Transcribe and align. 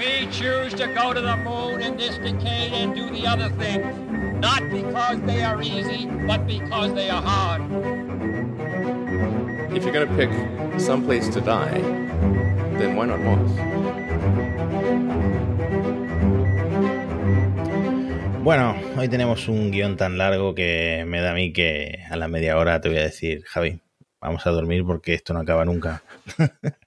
We 0.00 0.26
choose 0.32 0.72
to 0.80 0.86
go 0.94 1.12
to 1.12 1.20
the 1.20 1.36
moon 1.36 1.82
in 1.82 1.98
this 1.98 2.16
decade 2.16 2.72
and 2.72 2.94
do 2.94 3.10
the 3.10 3.26
other 3.26 3.50
thing, 3.60 4.40
not 4.40 4.62
because 4.70 5.20
they 5.26 5.42
are 5.42 5.60
easy, 5.60 6.06
but 6.26 6.46
because 6.46 6.94
they 6.94 7.10
are 7.10 7.20
hard. 7.20 7.60
If 9.76 9.84
you're 9.84 9.92
going 9.92 10.08
to 10.08 10.16
pick 10.16 10.30
some 10.80 11.04
place 11.04 11.28
to 11.28 11.42
die, 11.42 11.82
then 12.78 12.96
why 12.96 13.12
not 13.12 13.20
Mars? 13.20 13.50
Bueno, 18.42 18.80
hoy 18.96 19.08
tenemos 19.08 19.48
un 19.48 19.70
guion 19.70 19.98
tan 19.98 20.16
largo 20.16 20.54
que 20.54 21.04
me 21.06 21.20
da 21.20 21.32
a 21.32 21.34
mí 21.34 21.52
que 21.52 22.06
a 22.10 22.16
la 22.16 22.26
media 22.26 22.56
hora 22.56 22.80
te 22.80 22.88
voy 22.88 22.96
a 22.96 23.02
decir, 23.02 23.44
Javi, 23.44 23.82
vamos 24.18 24.46
a 24.46 24.50
dormir 24.50 24.82
porque 24.86 25.12
esto 25.12 25.34
no 25.34 25.40
acaba 25.40 25.66
nunca. 25.66 26.02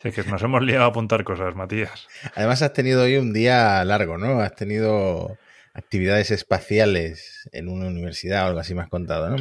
es 0.08 0.14
que 0.14 0.22
nos 0.24 0.42
hemos 0.42 0.62
liado 0.62 0.84
a 0.84 0.88
apuntar 0.88 1.24
cosas, 1.24 1.54
Matías. 1.54 2.08
Además 2.34 2.62
has 2.62 2.72
tenido 2.72 3.02
hoy 3.02 3.16
un 3.16 3.32
día 3.32 3.84
largo, 3.84 4.18
¿no? 4.18 4.40
Has 4.40 4.54
tenido 4.54 5.36
actividades 5.74 6.30
espaciales 6.30 7.48
en 7.52 7.68
una 7.68 7.86
universidad 7.86 8.44
o 8.44 8.48
algo 8.48 8.60
así 8.60 8.74
me 8.74 8.82
has 8.82 8.88
contado, 8.88 9.30
¿no? 9.30 9.36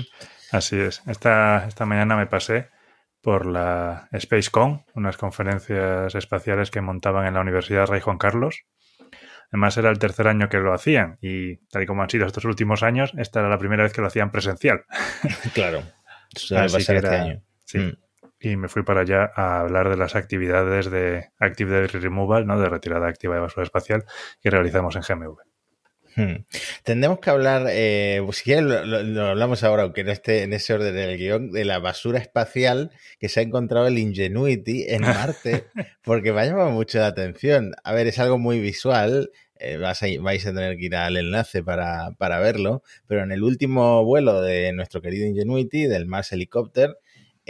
Así 0.51 0.79
es. 0.79 1.01
Esta, 1.07 1.65
esta 1.67 1.85
mañana 1.85 2.15
me 2.15 2.27
pasé 2.27 2.69
por 3.21 3.45
la 3.45 4.09
SpaceCon, 4.17 4.85
unas 4.95 5.17
conferencias 5.17 6.15
espaciales 6.15 6.71
que 6.71 6.81
montaban 6.81 7.25
en 7.27 7.33
la 7.33 7.41
Universidad 7.41 7.87
Rey 7.87 8.01
Juan 8.01 8.17
Carlos. 8.17 8.63
Además 9.51 9.77
era 9.77 9.89
el 9.89 9.99
tercer 9.99 10.27
año 10.27 10.47
que 10.47 10.57
lo 10.57 10.73
hacían 10.73 11.17
y 11.21 11.57
tal 11.67 11.83
y 11.83 11.85
como 11.85 12.03
han 12.03 12.09
sido 12.09 12.27
estos 12.27 12.45
últimos 12.45 12.83
años, 12.83 13.13
esta 13.17 13.39
era 13.39 13.49
la 13.49 13.57
primera 13.57 13.83
vez 13.83 13.93
que 13.93 14.01
lo 14.01 14.07
hacían 14.07 14.31
presencial. 14.31 14.85
claro. 15.53 15.83
Eso 16.35 16.55
va 16.55 16.65
a 16.65 16.67
pasar 16.67 16.97
este 16.97 17.15
año. 17.15 17.41
Sí. 17.65 17.79
Mm. 17.79 17.97
Y 18.39 18.55
me 18.55 18.69
fui 18.69 18.83
para 18.83 19.01
allá 19.01 19.31
a 19.35 19.59
hablar 19.59 19.89
de 19.89 19.97
las 19.97 20.15
actividades 20.15 20.89
de 20.89 21.29
Active 21.39 21.87
Removal, 21.87 22.47
¿no? 22.47 22.59
de 22.59 22.69
retirada 22.69 23.07
activa 23.07 23.35
de 23.35 23.41
basura 23.41 23.63
espacial 23.63 24.05
que 24.41 24.49
realizamos 24.49 24.95
en 24.95 25.01
GMV. 25.01 25.37
Hmm. 26.15 26.43
Tendremos 26.83 27.19
que 27.19 27.29
hablar, 27.29 27.67
eh, 27.69 28.25
si 28.31 28.43
quieres 28.43 28.63
lo, 28.65 29.25
hablamos 29.27 29.63
ahora, 29.63 29.83
aunque 29.83 30.03
no 30.03 30.11
esté 30.11 30.43
en 30.43 30.53
ese 30.53 30.73
orden 30.73 30.93
del 30.95 31.17
guion, 31.17 31.51
de 31.51 31.65
la 31.65 31.79
basura 31.79 32.19
espacial 32.19 32.91
que 33.19 33.29
se 33.29 33.39
ha 33.39 33.43
encontrado 33.43 33.87
el 33.87 33.97
Ingenuity 33.97 34.85
en 34.89 35.01
Marte, 35.01 35.65
porque 36.03 36.33
me 36.33 36.41
ha 36.41 36.45
llamado 36.45 36.71
mucho 36.71 36.99
la 36.99 37.07
atención. 37.07 37.73
A 37.83 37.93
ver, 37.93 38.07
es 38.07 38.19
algo 38.19 38.37
muy 38.37 38.59
visual, 38.59 39.31
eh, 39.59 39.77
vais, 39.77 40.01
a, 40.45 40.53
tener 40.53 40.77
que 40.77 40.85
ir 40.85 40.95
al 40.95 41.17
enlace 41.17 41.63
para, 41.63 42.11
para 42.17 42.39
verlo, 42.39 42.81
pero 43.07 43.23
en 43.23 43.31
el 43.31 43.43
último 43.43 44.03
vuelo 44.03 44.41
de 44.41 44.73
nuestro 44.73 45.01
querido 45.01 45.27
Ingenuity, 45.27 45.85
del 45.85 46.05
Mars 46.05 46.31
Helicopter, 46.31 46.97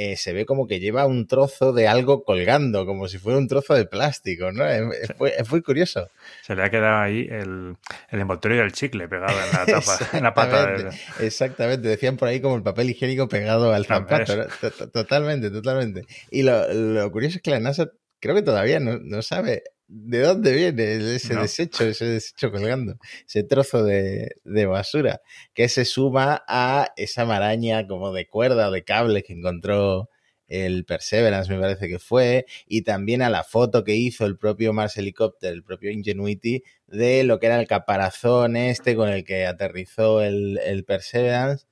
eh, 0.02 0.16
se 0.16 0.32
ve 0.32 0.46
como 0.46 0.66
que 0.66 0.80
lleva 0.80 1.06
un 1.06 1.28
trozo 1.28 1.74
de 1.74 1.90
algo 1.90 2.24
colgando, 2.24 2.86
como 2.86 3.10
si 3.10 3.18
fuera 3.18 3.38
un 3.38 3.50
trozo 3.50 3.74
de 3.74 3.84
plástico, 3.84 4.50
¿no? 4.54 4.66
Es, 4.66 5.52
muy 5.52 5.62
curioso. 5.62 6.08
Se 6.42 6.56
le 6.56 6.64
ha 6.64 6.70
quedado 6.70 7.00
ahí 7.00 7.28
el, 7.30 7.76
envoltorio 8.10 8.62
del 8.62 8.72
chicle 8.72 9.10
pegado 9.10 9.38
en 9.38 9.52
la 9.52 9.66
tapa, 9.66 10.18
en 10.18 10.24
la 10.24 10.34
pata. 10.34 10.90
Exactamente, 11.20 11.90
decían 11.90 12.16
por 12.16 12.30
ahí 12.30 12.40
como 12.40 12.56
el 12.56 12.64
papel 12.64 12.92
higiénico 12.92 13.28
pegado 13.28 13.74
al 13.74 13.86
zapato. 13.86 14.48
Totalmente, 14.94 15.52
totalmente. 15.52 16.06
Y 16.32 16.44
lo, 16.44 17.12
curioso 17.12 17.36
es 17.36 17.42
que 17.42 17.52
la 17.52 17.60
NASA 17.60 17.92
creo 18.22 18.36
que 18.36 18.42
todavía 18.42 18.80
no 18.80 19.22
sabe 19.22 19.64
¿De 19.92 20.20
dónde 20.20 20.54
viene 20.54 21.16
ese 21.16 21.34
desecho, 21.34 21.84
ese 21.84 22.06
desecho 22.06 22.52
colgando? 22.52 22.98
Ese 23.28 23.42
trozo 23.42 23.84
de, 23.84 24.36
basura 24.68 25.20
que 25.56 25.68
se 25.68 25.84
suma 25.84 26.44
a 26.48 26.94
esa 26.96 27.26
maraña 27.26 27.88
como 27.88 28.14
de 28.14 28.28
cuerda 28.28 28.70
o 28.70 28.72
de 28.72 28.84
cable 28.84 29.24
que 29.24 29.34
encontró 29.34 30.10
el 30.48 30.86
Perseverance, 30.86 31.52
me 31.52 31.60
parece 31.60 31.88
que 31.88 31.98
fue, 31.98 32.46
y 32.68 32.84
también 32.84 33.24
a 33.24 33.32
la 33.32 33.44
foto 33.44 33.84
que 33.84 33.96
hizo 33.96 34.28
el 34.28 34.38
propio 34.38 34.74
Mars 34.74 34.96
Helicopter, 34.98 35.52
el 35.52 35.64
propio 35.64 35.90
Ingenuity, 35.90 36.64
de 36.86 37.24
lo 37.24 37.40
que 37.40 37.48
era 37.48 37.60
el 37.60 37.68
caparazón 37.68 38.58
este 38.58 38.96
con 38.96 39.10
el 39.10 39.24
que 39.24 39.48
aterrizó 39.48 40.22
el, 40.22 40.60
el 40.66 40.86
Perseverance 40.86 41.66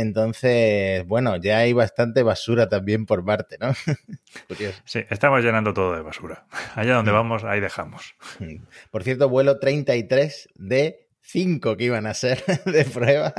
entonces, 0.00 1.06
bueno, 1.06 1.36
ya 1.36 1.58
hay 1.58 1.72
bastante 1.72 2.22
basura 2.22 2.68
también 2.68 3.06
por 3.06 3.22
Marte, 3.22 3.56
¿no? 3.58 3.72
Sí, 4.84 5.00
estamos 5.08 5.42
llenando 5.42 5.72
todo 5.72 5.94
de 5.94 6.02
basura. 6.02 6.46
Allá 6.74 6.94
donde 6.94 7.10
mm. 7.10 7.14
vamos, 7.14 7.44
ahí 7.44 7.60
dejamos. 7.60 8.14
Mm. 8.38 8.64
Por 8.90 9.02
cierto, 9.02 9.30
vuelo 9.30 9.58
33 9.58 10.50
de 10.54 11.08
5 11.22 11.76
que 11.76 11.84
iban 11.84 12.06
a 12.06 12.12
ser 12.12 12.44
de 12.66 12.84
prueba 12.84 13.32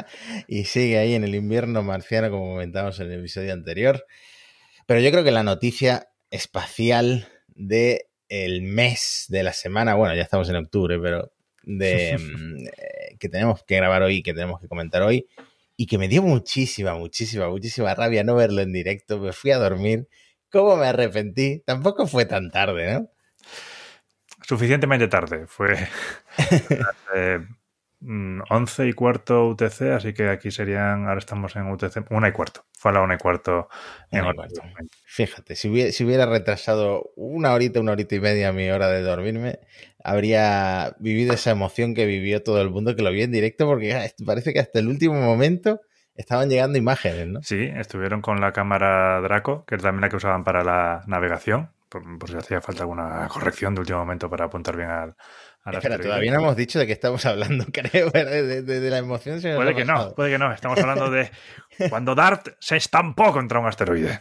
y 0.47 0.65
sigue 0.65 0.97
ahí 0.97 1.13
en 1.13 1.23
el 1.23 1.35
invierno 1.35 1.83
marciano, 1.83 2.31
como 2.31 2.53
comentamos 2.53 2.99
en 2.99 3.11
el 3.11 3.19
episodio 3.19 3.53
anterior. 3.53 4.05
Pero 4.87 4.99
yo 4.99 5.11
creo 5.11 5.23
que 5.23 5.31
la 5.31 5.43
noticia 5.43 6.09
espacial 6.31 7.27
de 7.47 8.09
el 8.29 8.63
mes 8.63 9.25
de 9.29 9.43
la 9.43 9.53
semana, 9.53 9.93
bueno, 9.93 10.15
ya 10.15 10.23
estamos 10.23 10.49
en 10.49 10.55
octubre, 10.55 10.99
pero 10.99 11.31
de 11.63 12.17
mm, 12.19 12.65
eh, 12.65 13.17
que 13.19 13.29
tenemos 13.29 13.63
que 13.63 13.75
grabar 13.75 14.01
hoy, 14.01 14.23
que 14.23 14.33
tenemos 14.33 14.59
que 14.59 14.67
comentar 14.67 15.03
hoy, 15.03 15.27
y 15.77 15.85
que 15.85 15.99
me 15.99 16.07
dio 16.07 16.23
muchísima, 16.23 16.95
muchísima, 16.95 17.47
muchísima 17.47 17.93
rabia 17.93 18.23
no 18.23 18.35
verlo 18.35 18.61
en 18.61 18.73
directo. 18.73 19.19
Me 19.19 19.31
fui 19.31 19.51
a 19.51 19.59
dormir. 19.59 20.09
¿Cómo 20.51 20.75
me 20.75 20.87
arrepentí? 20.87 21.61
Tampoco 21.65 22.07
fue 22.07 22.25
tan 22.25 22.49
tarde, 22.49 22.93
¿no? 22.93 23.09
Suficientemente 24.41 25.07
tarde. 25.07 25.45
Fue 25.47 25.75
11 27.99 28.83
mm, 28.83 28.87
y 28.87 28.93
cuarto 28.93 29.47
UTC, 29.47 29.93
así 29.93 30.13
que 30.13 30.29
aquí 30.29 30.51
serían, 30.51 31.07
ahora 31.07 31.17
estamos 31.17 31.55
en 31.55 31.71
UTC, 31.71 32.11
una 32.11 32.29
y 32.29 32.31
cuarto. 32.31 32.65
Fue 32.77 32.91
a 32.91 32.93
la 32.93 33.01
una 33.01 33.15
y 33.15 33.17
cuarto. 33.17 33.69
En 34.11 34.23
Fíjate, 35.05 35.55
si 35.55 35.67
hubiera, 35.69 35.91
si 35.91 36.05
hubiera 36.05 36.27
retrasado 36.27 37.11
una 37.15 37.53
horita, 37.53 37.79
una 37.79 37.93
horita 37.93 38.15
y 38.15 38.19
media 38.19 38.53
mi 38.53 38.69
hora 38.69 38.87
de 38.89 39.01
dormirme, 39.01 39.59
habría 40.03 40.95
vivido 40.99 41.33
esa 41.33 41.51
emoción 41.51 41.95
que 41.95 42.05
vivió 42.05 42.43
todo 42.43 42.61
el 42.61 42.69
mundo 42.69 42.95
que 42.95 43.01
lo 43.01 43.11
vio 43.11 43.23
en 43.23 43.31
directo, 43.31 43.65
porque 43.65 43.95
ah, 43.95 44.05
parece 44.25 44.53
que 44.53 44.59
hasta 44.59 44.79
el 44.79 44.87
último 44.87 45.15
momento 45.15 45.81
estaban 46.13 46.49
llegando 46.49 46.77
imágenes, 46.77 47.27
¿no? 47.27 47.41
Sí, 47.41 47.71
estuvieron 47.75 48.21
con 48.21 48.41
la 48.41 48.51
cámara 48.51 49.21
Draco, 49.21 49.65
que 49.65 49.75
es 49.75 49.81
también 49.81 50.01
la 50.01 50.09
que 50.09 50.17
usaban 50.17 50.43
para 50.43 50.63
la 50.63 51.03
navegación, 51.07 51.71
por, 51.89 52.29
si 52.29 52.35
hacía 52.35 52.61
falta 52.61 52.83
alguna 52.83 53.27
corrección 53.27 53.73
de 53.73 53.81
último 53.81 53.99
momento 53.99 54.29
para 54.29 54.45
apuntar 54.45 54.75
bien 54.75 54.89
al, 54.89 55.15
Espera, 55.71 55.97
todavía 55.97 56.31
no 56.31 56.39
hemos 56.39 56.55
dicho 56.55 56.79
de 56.79 56.87
qué 56.87 56.93
estamos 56.93 57.25
hablando, 57.25 57.65
creo, 57.71 58.09
de, 58.09 58.89
la 58.89 58.97
emoción. 58.97 59.41
puede 59.41 59.75
que 59.75 59.85
no, 59.85 60.13
puede 60.15 60.31
que 60.31 60.37
no. 60.37 60.53
Estamos 60.53 60.79
hablando 60.79 61.09
de 61.09 61.29
cuando 61.89 62.15
Dart 62.15 62.49
se 62.59 62.77
estampó 62.77 63.31
contra 63.33 63.59
un 63.59 63.67
asteroide. 63.67 64.19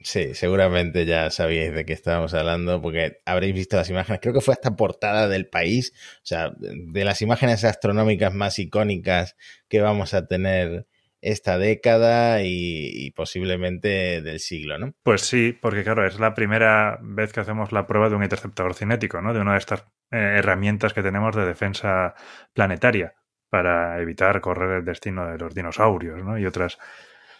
Sí, 0.00 0.34
seguramente 0.34 1.04
ya 1.04 1.30
sabíais 1.30 1.74
de 1.74 1.84
qué 1.84 1.92
estábamos 1.92 2.32
hablando 2.34 2.80
porque 2.80 3.20
habréis 3.24 3.54
visto 3.54 3.76
las 3.76 3.90
imágenes. 3.90 4.20
Creo 4.20 4.34
que 4.34 4.40
fue 4.40 4.54
hasta 4.54 4.76
portada 4.76 5.26
del 5.26 5.48
país, 5.48 5.92
o 6.18 6.26
sea, 6.26 6.52
de 6.58 7.04
las 7.04 7.22
imágenes 7.22 7.64
astronómicas 7.64 8.32
más 8.32 8.58
icónicas 8.58 9.36
que 9.68 9.80
vamos 9.80 10.14
a 10.14 10.26
tener 10.26 10.86
esta 11.22 11.58
década 11.58 12.42
y, 12.44 13.10
posiblemente 13.16 14.22
del 14.22 14.38
siglo, 14.38 14.78
¿no? 14.78 14.94
Pues 15.02 15.22
sí, 15.22 15.56
porque 15.60 15.82
claro, 15.82 16.06
es 16.06 16.20
la 16.20 16.34
primera 16.34 16.98
vez 17.02 17.32
que 17.32 17.40
hacemos 17.40 17.72
la 17.72 17.86
prueba 17.86 18.08
de 18.08 18.14
un 18.14 18.22
interceptador 18.22 18.74
cinético, 18.74 19.20
¿no? 19.20 19.34
De 19.34 19.40
una 19.40 19.52
de 19.52 19.58
estas 19.58 19.86
eh, 20.10 20.36
herramientas 20.38 20.92
que 20.92 21.02
tenemos 21.02 21.34
de 21.34 21.44
defensa 21.44 22.14
planetaria 22.52 23.14
para 23.48 24.00
evitar 24.00 24.40
correr 24.40 24.78
el 24.78 24.84
destino 24.84 25.26
de 25.26 25.38
los 25.38 25.54
dinosaurios, 25.54 26.22
¿no? 26.22 26.38
Y 26.38 26.46
otras 26.46 26.78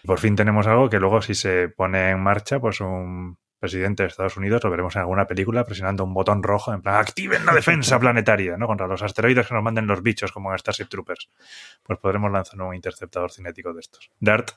por 0.05 0.21
fin 0.21 0.37
tenemos 0.37 0.67
algo 0.67 0.89
que 0.89 1.01
luego 1.01 1.21
si 1.21 1.35
se 1.35 1.69
pone 1.69 2.11
en 2.11 2.21
marcha, 2.21 2.61
pues 2.61 2.81
un 2.81 3.39
presidente 3.59 4.03
de 4.03 4.09
Estados 4.09 4.37
Unidos, 4.37 4.63
lo 4.63 4.71
veremos 4.71 4.95
en 4.95 5.01
alguna 5.01 5.27
película, 5.27 5.65
presionando 5.65 6.05
un 6.05 6.15
botón 6.15 6.43
rojo 6.43 6.73
en 6.73 6.83
plan, 6.83 6.97
activen 6.97 7.45
la 7.45 7.53
defensa 7.53 7.99
planetaria, 8.01 8.57
¿no? 8.57 8.67
Contra 8.67 8.87
los 8.87 9.03
asteroides 9.03 9.49
que 9.49 9.55
nos 9.55 9.65
manden 9.65 9.87
los 9.87 10.03
bichos 10.03 10.31
como 10.31 10.53
en 10.53 10.59
Starship 10.59 10.87
Troopers. 10.89 11.31
Pues 11.83 11.99
podremos 11.99 12.31
lanzar 12.31 12.61
un 12.61 12.75
interceptador 12.75 13.33
cinético 13.33 13.73
de 13.73 13.81
estos. 13.81 14.11
DART 14.21 14.51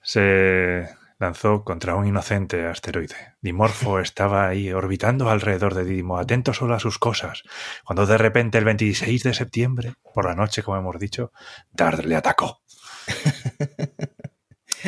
se 0.00 0.88
lanzó 1.24 1.64
contra 1.64 1.96
un 1.96 2.06
inocente 2.06 2.66
asteroide. 2.66 3.34
Dimorfo 3.40 3.98
estaba 4.00 4.46
ahí 4.46 4.72
orbitando 4.72 5.30
alrededor 5.30 5.74
de 5.74 5.84
Didimo, 5.84 6.18
atento 6.18 6.52
solo 6.52 6.74
a 6.74 6.80
sus 6.80 6.98
cosas, 6.98 7.42
cuando 7.84 8.06
de 8.06 8.18
repente 8.18 8.58
el 8.58 8.64
26 8.64 9.22
de 9.22 9.34
septiembre, 9.34 9.94
por 10.12 10.26
la 10.26 10.34
noche, 10.34 10.62
como 10.62 10.78
hemos 10.78 10.98
dicho, 10.98 11.32
DART 11.72 12.04
le 12.04 12.16
atacó. 12.16 12.60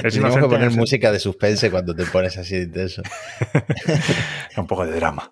Tenemos 0.02 0.36
que 0.36 0.42
poner 0.42 0.70
música 0.70 1.12
de 1.12 1.18
suspense 1.18 1.70
cuando 1.70 1.94
te 1.94 2.04
pones 2.06 2.36
así 2.36 2.56
de 2.56 2.62
intenso. 2.62 3.02
Un 4.56 4.66
poco 4.66 4.86
de 4.86 4.92
drama. 4.96 5.30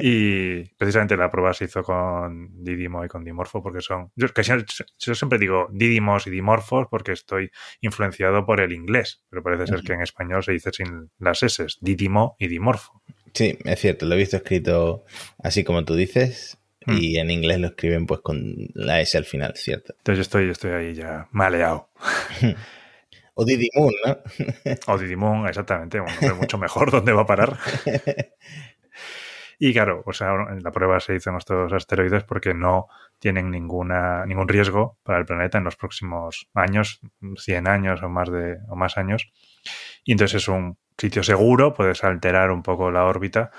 Y 0.00 0.64
precisamente 0.76 1.16
la 1.16 1.30
prueba 1.30 1.52
se 1.52 1.66
hizo 1.66 1.82
con 1.82 2.62
Didimo 2.64 3.04
y 3.04 3.08
con 3.08 3.24
Dimorfo 3.24 3.62
porque 3.62 3.80
son... 3.80 4.10
Yo, 4.16 4.28
siempre 5.14 5.38
digo 5.38 5.68
Didimos 5.70 6.26
y 6.26 6.30
Dimorfos 6.30 6.86
porque 6.90 7.12
estoy 7.12 7.50
influenciado 7.80 8.46
por 8.46 8.60
el 8.60 8.72
inglés, 8.72 9.22
pero 9.28 9.42
parece 9.42 9.66
ser 9.66 9.82
que 9.82 9.92
en 9.92 10.02
español 10.02 10.42
se 10.42 10.52
dice 10.52 10.70
sin 10.72 11.10
las 11.18 11.42
S, 11.42 11.66
Didimo 11.80 12.36
y 12.38 12.48
Dimorfo. 12.48 13.02
Sí, 13.34 13.58
es 13.64 13.80
cierto, 13.80 14.06
lo 14.06 14.14
he 14.14 14.18
visto 14.18 14.36
escrito 14.36 15.04
así 15.38 15.62
como 15.62 15.84
tú 15.84 15.94
dices, 15.94 16.58
y 16.86 17.18
en 17.18 17.30
inglés 17.30 17.58
lo 17.58 17.68
escriben 17.68 18.06
pues 18.06 18.20
con 18.20 18.54
la 18.74 19.00
S 19.00 19.18
al 19.18 19.24
final, 19.24 19.54
¿cierto? 19.56 19.94
Entonces 19.98 20.18
yo 20.18 20.22
estoy, 20.22 20.50
estoy 20.50 20.70
ahí 20.70 20.94
ya 20.94 21.28
maleado. 21.32 21.88
O 23.38 23.44
Didi 23.44 23.68
Moon, 23.74 23.92
¿no? 24.04 24.16
o 24.86 24.98
Didi 24.98 25.14
Moon, 25.14 25.46
exactamente. 25.46 26.00
Un 26.00 26.06
nombre 26.06 26.34
mucho 26.34 26.56
mejor. 26.56 26.90
¿Dónde 26.96 27.12
va 27.12 27.22
a 27.22 27.26
parar? 27.26 27.58
Y 29.58 29.72
claro, 29.72 30.02
o 30.04 30.12
sea, 30.12 30.34
la 30.62 30.70
prueba 30.70 31.00
se 31.00 31.14
hizo 31.14 31.30
en 31.30 31.36
estos 31.36 31.72
asteroides 31.72 32.24
porque 32.24 32.52
no 32.52 32.88
tienen 33.18 33.50
ninguna, 33.50 34.26
ningún 34.26 34.48
riesgo 34.48 34.98
para 35.02 35.18
el 35.18 35.24
planeta 35.24 35.58
en 35.58 35.64
los 35.64 35.76
próximos 35.76 36.48
años, 36.52 37.00
100 37.36 37.66
años 37.66 38.02
o 38.02 38.08
más, 38.08 38.30
de, 38.30 38.58
o 38.68 38.76
más 38.76 38.98
años. 38.98 39.32
Y 40.04 40.12
entonces 40.12 40.42
es 40.42 40.48
un 40.48 40.76
sitio 40.98 41.22
seguro, 41.22 41.72
puedes 41.72 42.04
alterar 42.04 42.50
un 42.50 42.62
poco 42.62 42.90
la 42.90 43.04
órbita 43.04 43.50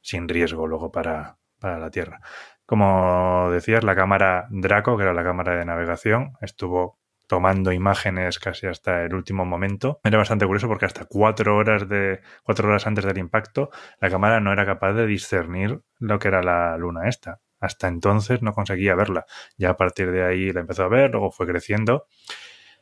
sin 0.00 0.28
riesgo 0.28 0.66
luego 0.66 0.90
para, 0.90 1.36
para 1.60 1.78
la 1.78 1.90
Tierra. 1.90 2.20
Como 2.64 3.50
decías, 3.50 3.84
la 3.84 3.94
cámara 3.94 4.46
Draco, 4.50 4.96
que 4.96 5.02
era 5.02 5.12
la 5.12 5.24
cámara 5.24 5.56
de 5.56 5.64
navegación, 5.64 6.32
estuvo 6.40 6.98
tomando 7.26 7.72
imágenes 7.72 8.38
casi 8.38 8.66
hasta 8.66 9.04
el 9.04 9.14
último 9.14 9.44
momento. 9.44 10.00
Era 10.04 10.18
bastante 10.18 10.46
curioso 10.46 10.68
porque 10.68 10.86
hasta 10.86 11.06
cuatro 11.06 11.56
horas 11.56 11.88
de 11.88 12.20
cuatro 12.42 12.68
horas 12.68 12.86
antes 12.86 13.04
del 13.04 13.18
impacto, 13.18 13.70
la 14.00 14.10
cámara 14.10 14.40
no 14.40 14.52
era 14.52 14.64
capaz 14.66 14.92
de 14.92 15.06
discernir 15.06 15.80
lo 15.98 16.18
que 16.18 16.28
era 16.28 16.42
la 16.42 16.76
luna 16.76 17.08
esta. 17.08 17.40
Hasta 17.60 17.88
entonces 17.88 18.42
no 18.42 18.52
conseguía 18.52 18.94
verla. 18.94 19.24
Ya 19.56 19.70
a 19.70 19.76
partir 19.76 20.10
de 20.10 20.24
ahí 20.24 20.52
la 20.52 20.60
empezó 20.60 20.84
a 20.84 20.88
ver, 20.88 21.10
luego 21.10 21.30
fue 21.30 21.46
creciendo. 21.46 22.06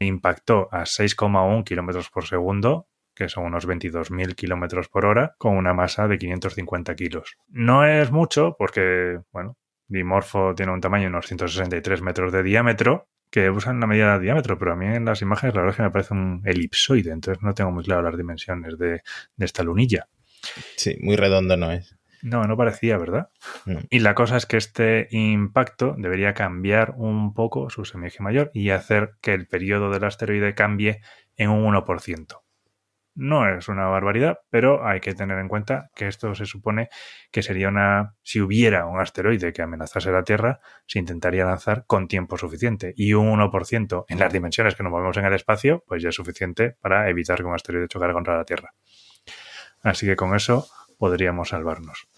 Impactó 0.00 0.68
a 0.72 0.84
6,1 0.84 1.64
kilómetros 1.64 2.10
por 2.10 2.26
segundo, 2.26 2.88
que 3.14 3.28
son 3.28 3.44
unos 3.44 3.66
22.000 3.68 4.34
kilómetros 4.34 4.88
por 4.88 5.06
hora, 5.06 5.36
con 5.38 5.56
una 5.56 5.72
masa 5.72 6.08
de 6.08 6.18
550 6.18 6.94
kilos. 6.96 7.38
No 7.48 7.86
es 7.86 8.10
mucho 8.10 8.56
porque, 8.58 9.20
bueno, 9.32 9.56
Dimorfo 9.86 10.54
tiene 10.54 10.72
un 10.72 10.80
tamaño 10.80 11.04
de 11.04 11.08
unos 11.10 11.26
163 11.26 12.02
metros 12.02 12.32
de 12.32 12.42
diámetro, 12.42 13.08
que 13.34 13.50
usan 13.50 13.80
la 13.80 13.88
medida 13.88 14.16
de 14.16 14.26
diámetro, 14.26 14.60
pero 14.60 14.74
a 14.74 14.76
mí 14.76 14.86
en 14.86 15.06
las 15.06 15.20
imágenes 15.20 15.56
la 15.56 15.62
verdad 15.62 15.72
es 15.72 15.76
que 15.78 15.82
me 15.82 15.90
parece 15.90 16.14
un 16.14 16.40
elipsoide, 16.44 17.10
entonces 17.10 17.42
no 17.42 17.52
tengo 17.52 17.72
muy 17.72 17.82
claro 17.82 18.02
las 18.02 18.16
dimensiones 18.16 18.78
de, 18.78 19.02
esta 19.38 19.64
lunilla. 19.64 20.06
Sí, 20.76 20.96
muy 21.00 21.16
redondo 21.16 21.56
no 21.56 21.72
es. 21.72 21.96
No, 22.22 22.44
no 22.44 22.56
parecía, 22.56 22.96
¿verdad? 22.96 23.30
Y 23.90 23.98
la 23.98 24.14
cosa 24.14 24.36
es 24.36 24.46
que 24.46 24.56
este 24.56 25.08
impacto 25.10 25.96
debería 25.98 26.32
cambiar 26.32 26.94
un 26.96 27.34
poco 27.34 27.70
su 27.70 27.84
semieje 27.84 28.22
mayor 28.22 28.52
y 28.54 28.70
hacer 28.70 29.14
que 29.20 29.34
el 29.34 29.48
periodo 29.48 29.90
del 29.90 30.04
asteroide 30.04 30.54
cambie 30.54 31.00
en 31.36 31.50
un 31.50 31.74
1%. 31.74 32.43
No 33.16 33.48
es 33.48 33.68
una 33.68 33.86
barbaridad, 33.86 34.38
pero 34.50 34.86
hay 34.86 34.98
que 34.98 35.14
tener 35.14 35.38
en 35.38 35.48
cuenta 35.48 35.90
que 35.94 36.08
esto 36.08 36.34
se 36.34 36.46
supone 36.46 36.88
que 37.30 37.42
sería 37.42 37.68
una... 37.68 38.16
Si 38.22 38.40
hubiera 38.40 38.86
un 38.86 39.00
asteroide 39.00 39.52
que 39.52 39.62
amenazase 39.62 40.10
la 40.10 40.24
Tierra, 40.24 40.60
se 40.86 40.98
intentaría 40.98 41.44
lanzar 41.44 41.84
con 41.86 42.08
tiempo 42.08 42.36
suficiente. 42.36 42.92
Y 42.96 43.12
un 43.12 43.38
1% 43.38 44.04
en 44.08 44.18
las 44.18 44.32
dimensiones 44.32 44.74
que 44.74 44.82
nos 44.82 44.90
movemos 44.90 45.16
en 45.16 45.26
el 45.26 45.34
espacio, 45.34 45.84
pues 45.86 46.02
ya 46.02 46.08
es 46.08 46.14
suficiente 46.14 46.76
para 46.80 47.08
evitar 47.08 47.38
que 47.38 47.44
un 47.44 47.54
asteroide 47.54 47.86
chocara 47.86 48.12
contra 48.12 48.36
la 48.36 48.44
Tierra. 48.44 48.74
Así 49.82 50.06
que 50.06 50.16
con 50.16 50.34
eso 50.34 50.66
podríamos 50.98 51.50
salvarnos. 51.50 52.08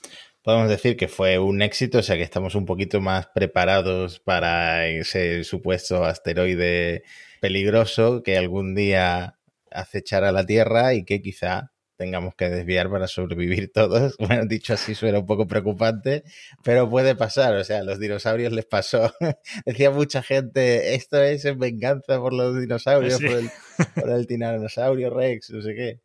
Podemos 0.43 0.69
decir 0.69 0.97
que 0.97 1.09
fue 1.09 1.39
un 1.41 1.61
éxito, 1.61 1.99
o 1.99 2.03
sea 2.03 2.17
que 2.17 2.23
estamos 2.23 2.55
un 2.55 2.67
poquito 2.67 3.01
más 3.01 3.27
preparados 3.27 4.21
para 4.21 4.87
ese 4.87 5.43
supuesto 5.43 6.05
asteroide 6.05 7.03
peligroso 7.41 8.23
que 8.23 8.39
algún 8.39 8.75
día 8.77 9.36
acechar 9.81 10.25
a 10.25 10.32
la 10.32 10.46
Tierra 10.46 10.94
y 10.94 11.05
que 11.05 11.23
quizá 11.23 11.73
tengamos 11.96 12.34
que 12.34 12.49
desviar 12.49 12.90
para 12.90 13.08
sobrevivir 13.08 13.73
todos. 13.75 14.17
Bueno, 14.19 14.44
dicho 14.46 14.75
así 14.75 14.94
suena 14.94 15.19
un 15.19 15.26
poco 15.26 15.46
preocupante, 15.46 16.25
pero 16.62 16.88
puede 16.88 17.14
pasar. 17.14 17.55
O 17.55 17.64
sea, 17.64 17.78
a 17.78 17.82
los 17.82 17.99
dinosaurios 17.99 18.52
les 18.52 18.67
pasó. 18.67 19.12
Decía 19.67 19.90
mucha 19.90 20.23
gente, 20.23 20.94
esto 20.94 21.23
es 21.23 21.44
en 21.44 21.58
venganza 21.58 22.19
por 22.19 22.32
los 22.32 22.58
dinosaurios, 22.61 23.20
por, 23.20 23.31
el, 23.31 23.50
por 23.94 24.11
el 24.11 24.26
tiranosaurio 24.26 25.11
Rex, 25.11 25.50
no 25.50 25.62
sé 25.62 25.75
qué. 25.75 26.00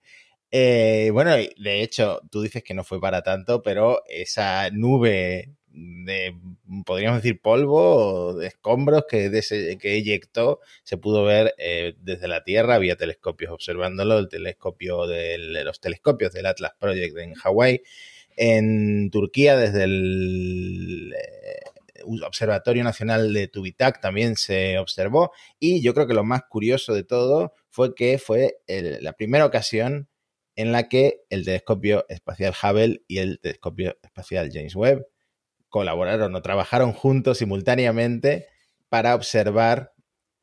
Eh, 0.53 1.11
bueno, 1.13 1.31
de 1.31 1.81
hecho, 1.81 2.19
tú 2.29 2.41
dices 2.41 2.61
que 2.63 2.73
no 2.73 2.83
fue 2.83 2.99
para 2.99 3.21
tanto, 3.21 3.61
pero 3.61 4.01
esa 4.07 4.69
nube 4.69 5.55
de, 5.73 6.35
podríamos 6.85 7.21
decir, 7.21 7.41
polvo 7.41 7.95
o 7.95 8.33
de 8.33 8.47
escombros 8.47 9.05
que, 9.09 9.29
que 9.79 9.93
eyectó, 9.93 10.59
se 10.83 10.97
pudo 10.97 11.23
ver 11.23 11.53
eh, 11.57 11.95
desde 11.99 12.27
la 12.27 12.43
Tierra, 12.43 12.75
había 12.75 12.95
telescopios 12.95 13.51
observándolo, 13.51 14.17
el 14.19 14.29
telescopio 14.29 15.07
de 15.07 15.37
los 15.63 15.79
telescopios 15.79 16.33
del 16.33 16.45
Atlas 16.45 16.73
Project 16.79 17.17
en 17.17 17.33
Hawái, 17.35 17.81
en 18.35 19.09
Turquía 19.11 19.57
desde 19.57 19.83
el 19.83 21.13
eh, 21.13 22.21
Observatorio 22.25 22.83
Nacional 22.83 23.33
de 23.33 23.47
Tubitak 23.47 24.01
también 24.01 24.35
se 24.35 24.79
observó. 24.79 25.31
Y 25.59 25.81
yo 25.81 25.93
creo 25.93 26.07
que 26.07 26.13
lo 26.13 26.23
más 26.23 26.43
curioso 26.49 26.93
de 26.93 27.03
todo 27.03 27.53
fue 27.69 27.93
que 27.93 28.17
fue 28.17 28.57
la 28.67 29.13
primera 29.13 29.45
ocasión 29.45 30.09
en 30.55 30.71
la 30.71 30.89
que 30.89 31.21
el 31.29 31.45
telescopio 31.45 32.05
espacial 32.09 32.53
Hubble 32.61 33.03
y 33.07 33.19
el 33.19 33.39
telescopio 33.39 33.97
espacial 34.01 34.49
James 34.51 34.75
Webb 34.75 35.05
colaboraron 35.71 36.35
o 36.35 36.41
trabajaron 36.43 36.93
juntos 36.93 37.39
simultáneamente 37.39 38.47
para 38.89 39.15
observar 39.15 39.93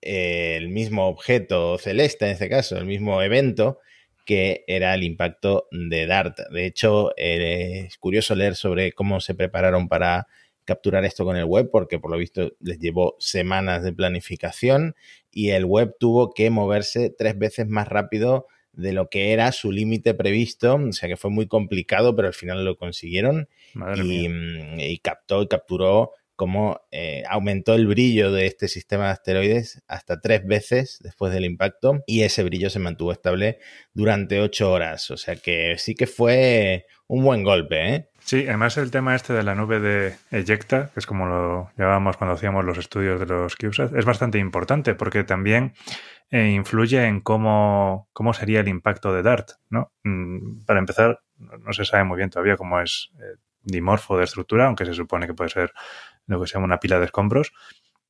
eh, 0.00 0.56
el 0.56 0.68
mismo 0.70 1.06
objeto 1.06 1.78
celeste, 1.78 2.24
en 2.24 2.32
este 2.32 2.48
caso, 2.48 2.76
el 2.76 2.86
mismo 2.86 3.22
evento, 3.22 3.78
que 4.24 4.64
era 4.66 4.94
el 4.94 5.04
impacto 5.04 5.68
de 5.70 6.06
DART. 6.06 6.40
De 6.50 6.66
hecho, 6.66 7.12
eh, 7.16 7.84
es 7.86 7.98
curioso 7.98 8.34
leer 8.34 8.56
sobre 8.56 8.92
cómo 8.92 9.20
se 9.20 9.34
prepararon 9.34 9.88
para 9.88 10.26
capturar 10.64 11.04
esto 11.04 11.24
con 11.24 11.36
el 11.36 11.44
web, 11.44 11.70
porque 11.70 11.98
por 11.98 12.10
lo 12.10 12.18
visto 12.18 12.52
les 12.60 12.78
llevó 12.78 13.16
semanas 13.18 13.82
de 13.82 13.92
planificación 13.92 14.96
y 15.30 15.50
el 15.50 15.64
web 15.64 15.94
tuvo 15.98 16.32
que 16.34 16.50
moverse 16.50 17.10
tres 17.10 17.38
veces 17.38 17.68
más 17.68 17.88
rápido 17.88 18.46
de 18.72 18.92
lo 18.92 19.08
que 19.08 19.32
era 19.32 19.50
su 19.52 19.72
límite 19.72 20.14
previsto, 20.14 20.74
o 20.76 20.92
sea 20.92 21.08
que 21.08 21.16
fue 21.16 21.30
muy 21.30 21.48
complicado, 21.48 22.14
pero 22.14 22.28
al 22.28 22.34
final 22.34 22.64
lo 22.64 22.76
consiguieron 22.76 23.48
mm, 23.74 24.80
y, 24.80 24.98
captó 24.98 25.42
y 25.42 25.48
capturó 25.48 26.12
cómo 26.36 26.82
eh, 26.92 27.24
aumentó 27.28 27.74
el 27.74 27.88
brillo 27.88 28.30
de 28.30 28.46
este 28.46 28.68
sistema 28.68 29.06
de 29.06 29.10
asteroides 29.10 29.82
hasta 29.88 30.20
tres 30.20 30.46
veces 30.46 30.98
después 31.02 31.32
del 31.32 31.44
impacto 31.44 32.00
y 32.06 32.22
ese 32.22 32.44
brillo 32.44 32.70
se 32.70 32.78
mantuvo 32.78 33.10
estable 33.10 33.58
durante 33.92 34.40
ocho 34.40 34.70
horas, 34.70 35.10
o 35.10 35.16
sea 35.16 35.34
que 35.34 35.74
sí 35.78 35.96
que 35.96 36.06
fue 36.06 36.86
un 37.08 37.24
buen 37.24 37.42
golpe, 37.42 37.94
¿eh? 37.94 38.08
Sí, 38.20 38.44
además 38.46 38.76
el 38.76 38.90
tema 38.90 39.16
este 39.16 39.32
de 39.32 39.42
la 39.42 39.54
nube 39.54 39.80
de 39.80 40.14
eyecta, 40.30 40.90
que 40.92 41.00
es 41.00 41.06
como 41.06 41.26
lo 41.26 41.70
llamábamos 41.78 42.18
cuando 42.18 42.34
hacíamos 42.34 42.64
los 42.64 42.76
estudios 42.78 43.18
de 43.18 43.26
los 43.26 43.56
CubeSats, 43.56 43.94
es 43.94 44.04
bastante 44.04 44.38
importante 44.38 44.94
porque 44.94 45.24
también 45.24 45.72
eh, 46.30 46.50
influye 46.50 47.04
en 47.06 47.20
cómo, 47.20 48.08
cómo 48.12 48.34
sería 48.34 48.60
el 48.60 48.68
impacto 48.68 49.14
de 49.14 49.22
DART, 49.22 49.52
¿no? 49.70 49.92
Mm, 50.04 50.64
para 50.66 50.78
empezar, 50.78 51.20
no 51.38 51.72
se 51.72 51.86
sabe 51.86 52.04
muy 52.04 52.18
bien 52.18 52.28
todavía 52.28 52.56
cómo 52.56 52.80
es 52.80 53.10
eh, 53.14 53.38
dimorfo 53.68 54.16
de 54.18 54.24
estructura, 54.24 54.66
aunque 54.66 54.84
se 54.84 54.94
supone 54.94 55.26
que 55.26 55.34
puede 55.34 55.50
ser 55.50 55.72
lo 56.26 56.40
que 56.40 56.46
se 56.46 56.54
llama 56.54 56.66
una 56.66 56.80
pila 56.80 56.98
de 56.98 57.06
escombros, 57.06 57.52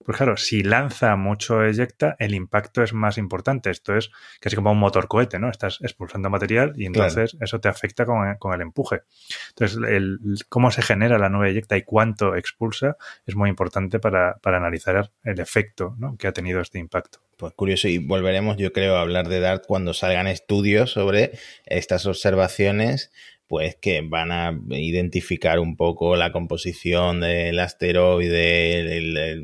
pues 0.04 0.16
claro, 0.16 0.38
si 0.38 0.62
lanza 0.62 1.16
mucho 1.16 1.62
eyecta, 1.62 2.16
el 2.18 2.34
impacto 2.34 2.82
es 2.82 2.94
más 2.94 3.18
importante. 3.18 3.68
Esto 3.68 3.94
es 3.94 4.10
casi 4.40 4.56
como 4.56 4.72
un 4.72 4.78
motor 4.78 5.06
cohete, 5.06 5.38
¿no? 5.38 5.50
Estás 5.50 5.80
expulsando 5.82 6.30
material 6.30 6.72
y 6.76 6.86
entonces 6.86 7.36
eso 7.40 7.60
te 7.60 7.68
afecta 7.68 8.06
con, 8.06 8.54
el 8.54 8.60
empuje. 8.62 9.02
Entonces, 9.50 9.78
el, 9.86 10.18
cómo 10.48 10.70
se 10.70 10.80
genera 10.80 11.18
la 11.18 11.28
nube 11.28 11.50
eyecta 11.50 11.76
y 11.76 11.82
cuánto 11.82 12.36
expulsa 12.36 12.96
es 13.26 13.36
muy 13.36 13.50
importante 13.50 13.98
para, 13.98 14.38
para 14.38 14.56
analizar 14.56 15.10
el 15.24 15.40
efecto 15.40 15.94
que 16.18 16.28
ha 16.28 16.32
tenido 16.32 16.60
este 16.60 16.78
impacto. 16.78 17.18
Pues 17.36 17.52
curioso, 17.52 17.86
y 17.88 17.98
volveremos, 17.98 18.56
yo 18.56 18.72
creo, 18.72 18.96
a 18.96 19.02
hablar 19.02 19.28
de 19.28 19.40
DART 19.40 19.66
cuando 19.66 19.92
salgan 19.92 20.26
estudios 20.26 20.92
sobre 20.92 21.32
estas 21.66 22.06
observaciones 22.06 23.12
pues 23.48 23.76
que 23.76 24.02
van 24.02 24.30
a 24.30 24.52
identificar 24.68 25.58
un 25.58 25.74
poco 25.74 26.16
la 26.16 26.32
composición 26.32 27.20
del 27.20 27.58
asteroide, 27.58 29.00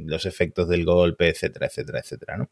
los 0.06 0.26
efectos 0.26 0.68
del 0.68 0.84
golpe, 0.84 1.30
etcétera, 1.30 1.66
etcétera, 1.66 2.00
etcétera, 2.00 2.36
¿no? 2.36 2.50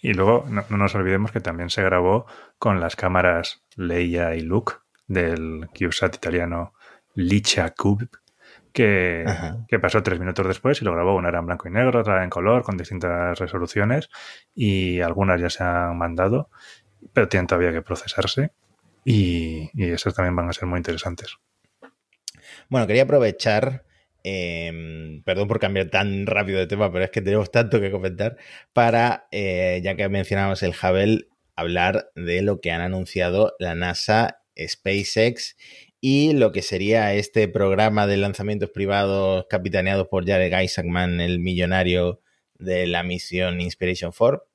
Y 0.00 0.14
luego 0.14 0.46
no, 0.48 0.64
nos 0.76 0.94
olvidemos 0.94 1.30
que 1.30 1.40
también 1.40 1.68
se 1.68 1.82
grabó 1.82 2.26
con 2.58 2.80
las 2.80 2.96
cámaras 2.96 3.62
Leia 3.76 4.34
y 4.34 4.40
Luke 4.40 4.74
del 5.06 5.68
CubeSat 5.78 6.16
italiano 6.16 6.72
Licia 7.14 7.74
Cube, 7.76 8.08
que, 8.72 9.26
que, 9.68 9.78
pasó 9.78 10.02
tres 10.02 10.18
minutos 10.18 10.46
después 10.46 10.80
y 10.80 10.84
lo 10.84 10.92
grabó. 10.92 11.16
Una 11.16 11.28
era 11.28 11.40
en 11.40 11.46
blanco 11.46 11.68
y 11.68 11.72
negro, 11.72 12.00
otra 12.00 12.24
en 12.24 12.30
color, 12.30 12.62
con 12.62 12.78
distintas 12.78 13.38
resoluciones 13.38 14.08
y 14.54 15.00
algunas 15.00 15.40
ya 15.40 15.50
se 15.50 15.64
han 15.64 15.98
mandado, 15.98 16.48
pero 17.12 17.28
tienen 17.28 17.46
todavía 17.46 17.72
que 17.72 17.82
procesarse 17.82 18.52
y, 19.10 19.70
esos 19.74 20.14
también 20.14 20.36
van 20.36 20.50
a 20.50 20.52
ser 20.52 20.66
muy 20.66 20.76
interesantes. 20.76 21.36
Bueno, 22.68 22.86
quería 22.86 23.04
aprovechar, 23.04 23.84
em, 24.22 25.22
perdón 25.22 25.48
por 25.48 25.58
cambiar 25.58 25.88
tan 25.88 26.26
rápido 26.26 26.58
de 26.58 26.66
tema, 26.66 26.92
pero 26.92 27.04
es 27.04 27.10
que 27.10 27.22
tenemos 27.22 27.50
tanto 27.50 27.80
que 27.80 27.90
comentar, 27.90 28.36
para, 28.74 29.26
eh, 29.30 29.80
ya 29.82 29.96
que 29.96 30.08
mencionamos 30.10 30.62
el 30.62 30.72
Hubble, 30.72 31.28
hablar 31.56 32.10
de 32.14 32.42
lo 32.42 32.60
que 32.60 32.70
han 32.70 32.82
anunciado 32.82 33.54
la 33.58 33.74
NASA, 33.74 34.42
SpaceX 34.58 35.56
y 36.00 36.34
lo 36.34 36.52
que 36.52 36.62
sería 36.62 37.14
este 37.14 37.48
programa 37.48 38.06
de 38.06 38.18
lanzamientos 38.18 38.70
privados 38.70 39.46
capitaneados 39.48 40.08
por 40.08 40.26
Jared 40.26 40.52
Isaacman, 40.60 41.20
el 41.20 41.40
millonario 41.40 42.20
de 42.58 42.86
la 42.86 43.02
misión 43.02 43.60
Inspiration 43.60 44.12
4, 44.16 44.46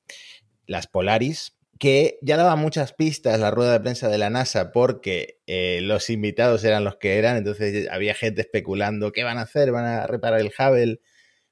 las 0.66 0.86
Polaris, 0.86 1.56
que 1.84 2.18
ya 2.22 2.38
daba 2.38 2.56
muchas 2.56 2.94
pistas 2.94 3.38
la 3.38 3.50
rueda 3.50 3.74
de 3.74 3.80
prensa 3.80 4.08
de 4.08 4.16
la 4.16 4.30
NASA 4.30 4.72
porque 4.72 5.42
eh, 5.46 5.80
los 5.82 6.08
invitados 6.08 6.64
eran 6.64 6.82
los 6.82 6.96
que 6.96 7.18
eran, 7.18 7.36
entonces 7.36 7.90
había 7.90 8.14
gente 8.14 8.40
especulando 8.40 9.12
qué 9.12 9.22
van 9.22 9.36
a 9.36 9.42
hacer, 9.42 9.70
van 9.70 9.84
a 9.84 10.06
reparar 10.06 10.40
el 10.40 10.50
Hubble. 10.58 11.02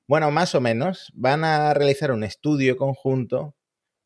Bueno, 0.09 0.31
más 0.31 0.55
o 0.55 0.63
menos, 0.63 1.13
van 1.13 1.45
a 1.45 1.75
realizar 1.75 2.13
un 2.13 2.25
estudio 2.25 2.79
conjunto 2.79 3.55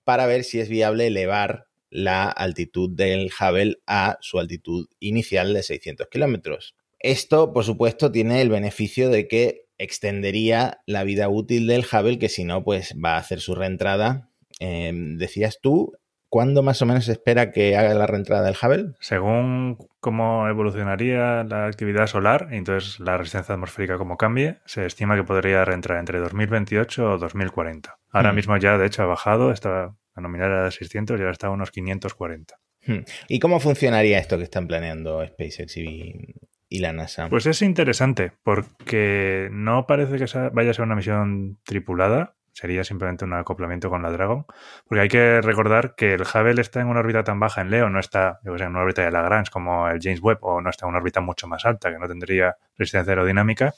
para 0.03 0.27
ver 0.27 0.43
si 0.43 0.59
es 0.59 0.69
viable 0.69 1.07
elevar 1.07 1.69
la 1.91 2.25
altitud 2.25 2.91
del 2.91 3.31
Hubble 3.31 3.77
a 3.87 4.19
su 4.21 4.41
altitud 4.41 4.89
inicial 4.99 5.55
de 5.55 5.63
600 5.63 6.09
kilómetros. 6.09 6.75
Esto, 6.99 7.53
por 7.53 7.63
supuesto, 7.63 8.11
tiene 8.11 8.43
el 8.43 8.49
beneficio 8.49 9.11
de 9.11 9.29
que 9.29 9.69
extendería 9.79 10.81
la 10.87 11.05
vida 11.05 11.29
útil 11.29 11.69
del 11.69 11.85
Hubble, 11.85 12.19
que 12.19 12.29
si 12.29 12.43
no, 12.43 12.65
pues 12.65 12.97
va 12.97 13.15
a 13.15 13.19
hacer 13.19 13.39
su 13.39 13.55
reentrada. 13.55 14.33
Em, 14.59 15.19
decías 15.19 15.61
tú, 15.63 15.93
¿cuándo 16.29 16.63
más 16.63 16.83
o 16.83 16.87
menos 16.87 17.07
se 17.07 17.13
espera 17.13 17.51
que 17.53 17.77
haga 17.77 17.95
la 17.95 18.07
reentrada 18.07 18.45
del 18.45 18.57
Hubble? 18.61 18.95
Según 19.01 19.79
cómo 20.01 20.49
evolucionaría 20.49 21.45
la 21.45 21.67
actividad 21.67 22.07
solar, 22.07 22.49
entonces 22.51 23.01
la 23.01 23.17
resistencia 23.17 23.55
atmosférica 23.55 23.99
como 23.99 24.17
cambie, 24.17 24.59
se 24.67 24.87
estima 24.87 25.17
que 25.17 25.25
podría 25.25 25.65
reentrar 25.65 25.99
entre 25.99 26.19
2028 26.19 27.13
o 27.13 27.19
2040. 27.19 27.99
Ahora 28.11 28.33
mm. 28.33 28.37
mismo 28.37 28.57
ya, 28.57 28.79
de 28.79 28.87
hecho, 28.87 29.03
ha 29.03 29.07
bajado, 29.07 29.51
está 29.51 29.95
a 30.17 30.21
nominar 30.21 30.51
a 30.51 30.71
600 30.71 31.19
y 31.19 31.21
ahora 31.21 31.33
está 31.33 31.49
a 31.49 31.51
unos 31.51 31.71
540. 31.71 32.59
Hmm. 32.87 33.01
¿Y 33.29 33.39
cómo 33.39 33.61
funcionaría 33.61 34.19
esto 34.19 34.39
que 34.39 34.45
están 34.45 34.67
planeando 34.67 35.25
SpaceX 35.27 35.77
y, 35.77 36.35
y 36.69 36.79
la 36.79 36.93
NASA? 36.93 37.29
Pues 37.29 37.47
es 37.47 37.63
interesante, 37.63 38.33
porque 38.43 39.49
no 39.53 39.87
parece 39.87 40.17
que 40.17 40.51
vaya 40.53 40.71
a 40.71 40.75
ser 40.75 40.85
una 40.85 40.97
misión 40.97 41.59
tripulada, 41.65 42.36
sería 42.57 42.85
simplemente 42.85 43.27
un 43.27 43.35
acoplamiento 43.35 43.91
con 43.91 44.03
la 44.03 44.11
Dragon, 44.11 44.47
porque 44.89 45.03
hay 45.03 45.09
que 45.09 45.43
recordar 45.43 45.95
que 45.95 46.15
el 46.15 46.23
Hubble 46.23 46.59
está 46.63 46.81
en 46.81 46.87
una 46.87 47.01
órbita 47.01 47.23
tan 47.23 47.39
baja 47.39 47.61
en 47.61 47.71
Leo, 47.71 47.91
no 47.91 48.01
está 48.01 48.41
en 48.45 48.69
una 48.69 48.81
órbita 48.81 49.03
de 49.03 49.11
Lagrange 49.11 49.51
como 49.51 49.89
el 49.89 50.01
James 50.01 50.21
Webb, 50.23 50.39
o 50.41 50.63
no 50.63 50.71
está 50.71 50.87
en 50.87 50.91
una 50.91 50.99
órbita 50.99 51.21
mucho 51.21 51.47
más 51.47 51.67
alta, 51.67 51.93
que 51.93 51.99
no 51.99 52.09
tendría 52.09 52.57
resistencia 52.79 53.13
aerodinámica, 53.13 53.75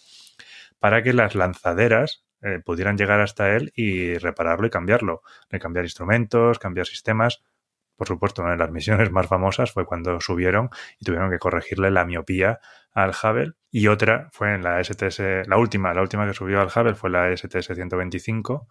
para 0.79 1.03
que 1.03 1.13
las 1.13 1.35
lanzaderas 1.35 2.25
eh, 2.41 2.61
pudieran 2.65 2.97
llegar 2.97 3.21
hasta 3.21 3.57
él 3.57 3.73
y 3.75 4.17
repararlo 4.17 4.69
y 4.69 4.71
cambiarlo, 4.71 5.23
cambiar 5.61 5.85
instrumentos, 5.85 6.61
cambiar 6.61 6.87
sistemas, 6.87 7.43
por 7.97 8.07
supuesto, 8.07 8.43
una 8.43 8.53
de 8.53 8.59
las 8.59 8.71
misiones 8.71 9.11
más 9.11 9.27
famosas 9.27 9.73
fue 9.73 9.87
cuando 9.87 10.21
subieron 10.21 10.71
y 11.01 11.05
tuvieron 11.05 11.31
que 11.33 11.41
corregirle 11.41 11.91
la 11.91 12.05
miopía 12.05 12.61
al 12.93 13.11
Hubble. 13.11 13.55
Y 13.71 13.89
otra 13.89 14.29
fue 14.33 14.55
en 14.55 14.63
la 14.63 14.83
STS, 14.83 15.47
la 15.47 15.59
última, 15.59 15.93
la 15.93 16.01
última 16.01 16.27
que 16.27 16.35
subió 16.35 16.61
al 16.61 16.69
Hubble 16.69 16.95
fue 16.95 17.11
la 17.11 17.31
STS-125, 17.31 18.67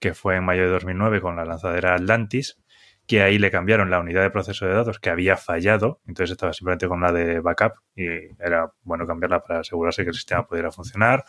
que 0.00 0.14
fue 0.14 0.36
en 0.36 0.44
mayo 0.44 0.62
de 0.62 0.70
2009 0.70 1.20
con 1.20 1.36
la 1.36 1.44
lanzadera 1.44 1.94
Atlantis, 1.94 2.60
que 3.06 3.22
ahí 3.22 3.38
le 3.38 3.50
cambiaron 3.50 3.90
la 3.90 4.00
unidad 4.00 4.22
de 4.22 4.30
proceso 4.30 4.66
de 4.66 4.74
datos 4.74 4.98
que 4.98 5.10
había 5.10 5.36
fallado, 5.36 6.00
entonces 6.06 6.32
estaba 6.32 6.52
simplemente 6.52 6.88
con 6.88 7.00
la 7.00 7.12
de 7.12 7.40
backup 7.40 7.74
y 7.94 8.06
era 8.40 8.72
bueno 8.82 9.06
cambiarla 9.06 9.42
para 9.42 9.60
asegurarse 9.60 10.02
que 10.02 10.08
el 10.08 10.14
sistema 10.14 10.46
pudiera 10.46 10.70
funcionar. 10.72 11.24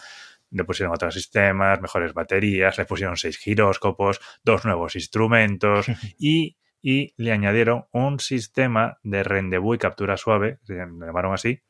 Le 0.52 0.64
pusieron 0.64 0.94
otros 0.94 1.14
sistemas, 1.14 1.82
mejores 1.82 2.14
baterías, 2.14 2.78
le 2.78 2.86
pusieron 2.86 3.18
seis 3.18 3.38
giróscopos, 3.38 4.22
dos 4.44 4.64
nuevos 4.66 4.96
instrumentos 4.96 5.88
y 6.18 6.58
y 6.88 7.16
le 7.18 7.32
añadieron 7.32 7.86
un 7.94 8.20
sistema 8.20 9.00
de 9.02 9.24
rendezvous 9.24 9.74
y 9.74 9.80
captura 9.80 10.18
suave, 10.18 10.60
se 10.62 10.76
llamaron 10.76 11.34
así, 11.34 11.64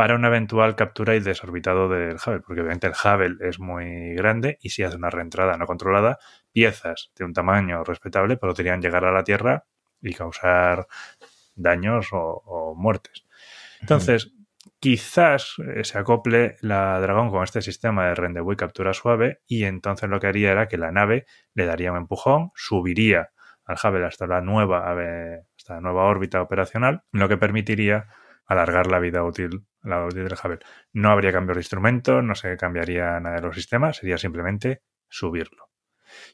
para 0.00 0.14
una 0.14 0.28
eventual 0.28 0.76
captura 0.76 1.14
y 1.14 1.20
desorbitado 1.20 1.86
del 1.86 2.14
Hubble, 2.14 2.40
porque 2.40 2.62
obviamente 2.62 2.86
el 2.86 2.94
Hubble 2.94 3.36
es 3.46 3.60
muy 3.60 4.14
grande 4.14 4.56
y 4.62 4.70
si 4.70 4.82
hace 4.82 4.96
una 4.96 5.10
reentrada 5.10 5.58
no 5.58 5.66
controlada, 5.66 6.18
piezas 6.52 7.12
de 7.16 7.26
un 7.26 7.34
tamaño 7.34 7.84
respetable 7.84 8.38
podrían 8.38 8.80
llegar 8.80 9.04
a 9.04 9.12
la 9.12 9.24
Tierra 9.24 9.66
y 10.00 10.14
causar 10.14 10.86
daños 11.54 12.08
o, 12.12 12.74
muertes. 12.78 13.26
Entonces, 13.82 14.32
quizás 14.78 15.56
se 15.82 15.98
acople 15.98 16.56
la 16.62 16.98
Dragón 16.98 17.28
con 17.28 17.44
este 17.44 17.60
sistema 17.60 18.06
de 18.06 18.14
rendezvous 18.14 18.54
y 18.54 18.56
captura 18.56 18.94
suave 18.94 19.42
y 19.46 19.64
entonces 19.64 20.08
lo 20.08 20.18
que 20.18 20.28
haría 20.28 20.52
era 20.52 20.66
que 20.66 20.78
la 20.78 20.92
nave 20.92 21.26
le 21.52 21.66
daría 21.66 21.92
un 21.92 21.98
empujón, 21.98 22.52
subiría 22.54 23.32
al 23.66 23.76
Hubble 23.76 24.06
hasta 24.06 24.26
la 24.26 24.40
nueva, 24.40 24.90
hasta 25.58 25.74
la 25.74 25.80
nueva 25.82 26.04
órbita 26.04 26.40
operacional, 26.40 27.02
lo 27.12 27.28
que 27.28 27.36
permitiría 27.36 28.08
alargar 28.50 28.88
la 28.88 28.98
vida 28.98 29.22
útil, 29.22 29.64
la 29.82 30.04
útil 30.04 30.24
del 30.24 30.32
Hubble. 30.32 30.58
No 30.92 31.10
habría 31.10 31.32
cambio 31.32 31.54
de 31.54 31.60
instrumento, 31.60 32.20
no 32.20 32.34
se 32.34 32.56
cambiaría 32.56 33.20
nada 33.20 33.36
de 33.36 33.42
los 33.42 33.54
sistemas, 33.54 33.98
sería 33.98 34.18
simplemente 34.18 34.82
subirlo. 35.08 35.70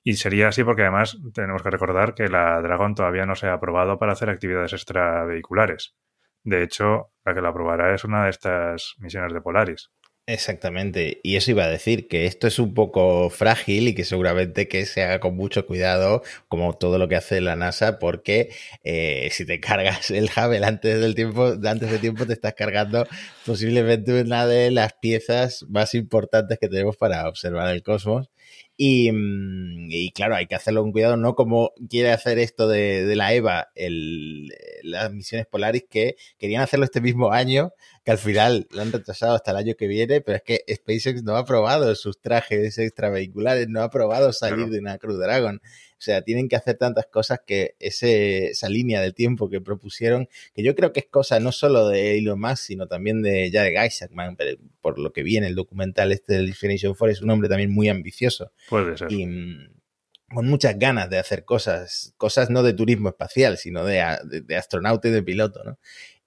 Y 0.03 0.15
sería 0.15 0.49
así 0.49 0.65
porque 0.65 0.83
además 0.83 1.19
tenemos 1.35 1.63
que 1.63 1.69
recordar 1.69 2.15
que 2.15 2.29
la 2.29 2.63
Dragon 2.63 2.95
todavía 2.95 3.27
no 3.27 3.35
se 3.35 3.49
ha 3.49 3.53
aprobado 3.53 3.99
para 3.99 4.13
hacer 4.13 4.31
actividades 4.31 4.73
extravehiculares. 4.73 5.95
De 6.43 6.63
hecho, 6.63 7.13
la 7.23 7.35
que 7.35 7.43
la 7.43 7.51
aprobará 7.51 7.95
es 7.95 8.05
una 8.05 8.25
de 8.25 8.31
estas 8.31 8.95
misiones 8.99 9.35
de 9.35 9.43
Polaris. 9.43 9.91
Exactamente, 10.29 11.21
y 11.23 11.37
eso 11.37 11.53
iba 11.53 11.63
a 11.63 11.69
decir, 11.69 12.09
que 12.09 12.27
esto 12.27 12.49
es 12.49 12.59
un 12.59 12.75
poco 12.75 13.31
frágil 13.31 13.87
y 13.87 13.95
que 13.95 14.03
seguramente 14.03 14.67
que 14.67 14.85
se 14.85 15.05
haga 15.05 15.21
con 15.21 15.37
mucho 15.37 15.67
cuidado, 15.67 16.21
como 16.49 16.77
todo 16.77 16.99
lo 16.99 17.07
que 17.07 17.15
hace 17.15 17.41
la 17.41 17.55
NASA, 17.55 18.01
porque 18.01 18.51
eh, 18.83 19.29
si 19.31 19.47
te 19.47 19.61
cargas 19.61 20.11
el 20.11 20.25
Hubble 20.25 20.67
antes 20.67 21.01
del 21.01 21.15
tiempo, 21.15 21.55
antes 21.65 21.93
de 21.93 22.01
tiempo 22.01 22.27
te 22.27 22.33
estás 22.33 22.55
cargando 22.55 23.07
posiblemente 23.45 24.21
una 24.21 24.49
de 24.49 24.73
las 24.73 24.95
piezas 24.95 25.65
más 25.69 25.95
importantes 25.95 26.59
que 26.59 26.69
tenemos 26.69 26.97
para 26.97 27.29
observar 27.29 27.73
el 27.73 27.85
cosmos. 27.85 28.29
Y, 28.77 29.11
mm, 29.13 29.89
y, 29.91 30.11
claro, 30.11 30.35
hay 30.35 30.47
que 30.47 30.55
hacerlo 30.57 30.83
con 30.83 30.93
cuidado, 30.93 31.17
no 31.17 31.35
como 31.37 31.73
quiere 31.89 32.11
hacer 32.13 32.39
esto 32.41 32.69
de, 32.69 33.07
de 33.07 33.17
la 33.17 33.33
EVA, 33.33 33.69
el, 33.75 34.53
las 34.87 35.13
misiones 35.13 35.47
Polaris, 35.47 35.85
que 35.89 36.17
querían 36.39 36.63
hacerlo 36.63 36.85
este 36.85 37.01
mismo 37.01 37.33
año, 37.33 37.73
que 38.05 38.13
al 38.13 38.19
final 38.19 38.67
lo 38.71 38.83
han 38.83 38.93
retrasado 38.93 39.35
hasta 39.35 39.51
el 39.51 39.57
año 39.59 39.75
que 39.75 39.87
viene, 39.87 40.21
pero 40.21 40.37
es 40.37 40.43
que 40.43 40.65
SpaceX 40.73 41.23
no 41.23 41.37
ha 41.37 41.45
probado 41.45 41.95
sus 41.95 42.21
trajes 42.21 42.79
extravehiculares, 42.79 43.69
no 43.69 43.83
ha 43.83 43.91
probado 43.91 44.33
salir 44.33 44.69
de 44.69 44.79
una 44.79 44.99
Crew 44.99 45.17
Dragon. 45.17 45.61
O 45.99 46.03
sea, 46.03 46.21
tienen 46.23 46.49
que 46.49 46.57
hacer 46.57 46.77
tantas 46.77 47.07
cosas 47.07 47.41
que 47.47 47.75
ese, 47.81 48.49
esa 48.49 48.69
línea 48.69 49.01
del 49.01 49.15
tiempo 49.15 49.49
que 49.49 49.63
propusieron, 49.63 50.29
que 50.55 50.63
yo 50.63 50.75
creo 50.75 50.93
que 50.93 51.01
es 51.01 51.07
cosa 51.07 51.41
no 51.41 51.53
solo 51.53 51.89
de 51.89 52.19
Elon 52.19 52.39
Musk, 52.39 52.59
sino 52.59 52.87
también 52.87 53.23
de 53.23 53.51
Jared 53.51 53.83
Isaacman, 53.83 54.37
pero 54.37 54.59
por 54.83 54.99
lo 54.99 55.13
que 55.13 55.23
vi 55.23 55.39
en 55.39 55.45
el 55.45 55.55
documental 55.55 56.13
este 56.13 56.35
del 56.35 56.47
Definition 56.47 56.95
4, 56.95 57.13
es 57.13 57.23
un 57.23 57.31
hombre 57.31 57.49
también 57.49 57.71
muy 57.71 57.89
ambicioso. 57.89 58.53
Puede 58.69 58.97
ser. 58.99 59.11
Y, 59.11 59.25
mm, 59.25 59.76
con 60.33 60.49
muchas 60.49 60.79
ganas 60.79 61.09
de 61.11 61.19
hacer 61.19 61.45
cosas, 61.45 62.15
cosas 62.17 62.51
no 62.51 62.63
de 62.63 62.73
turismo 62.73 63.11
espacial, 63.11 63.59
sino 63.59 63.85
de, 63.85 64.03
de 64.45 64.57
astronauta 64.57 65.09
y 65.09 65.13
de 65.13 65.23
piloto, 65.23 65.63
¿no? 65.65 65.79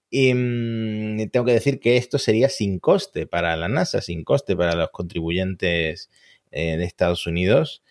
Y 0.09 0.33
mm, 0.33 1.29
tengo 1.31 1.45
que 1.45 1.53
decir 1.53 1.79
que 1.79 1.97
esto 1.97 2.17
sería 2.17 2.49
sin 2.49 2.79
coste 2.79 3.27
para 3.27 3.55
la 3.55 3.67
NASA, 3.67 4.01
sin 4.01 4.23
coste 4.23 4.55
para 4.55 4.75
los 4.75 4.89
contribuyentes 4.91 6.09
eh, 6.51 6.77
de 6.77 6.83
Estados 6.85 7.27
Unidos. 7.27 7.83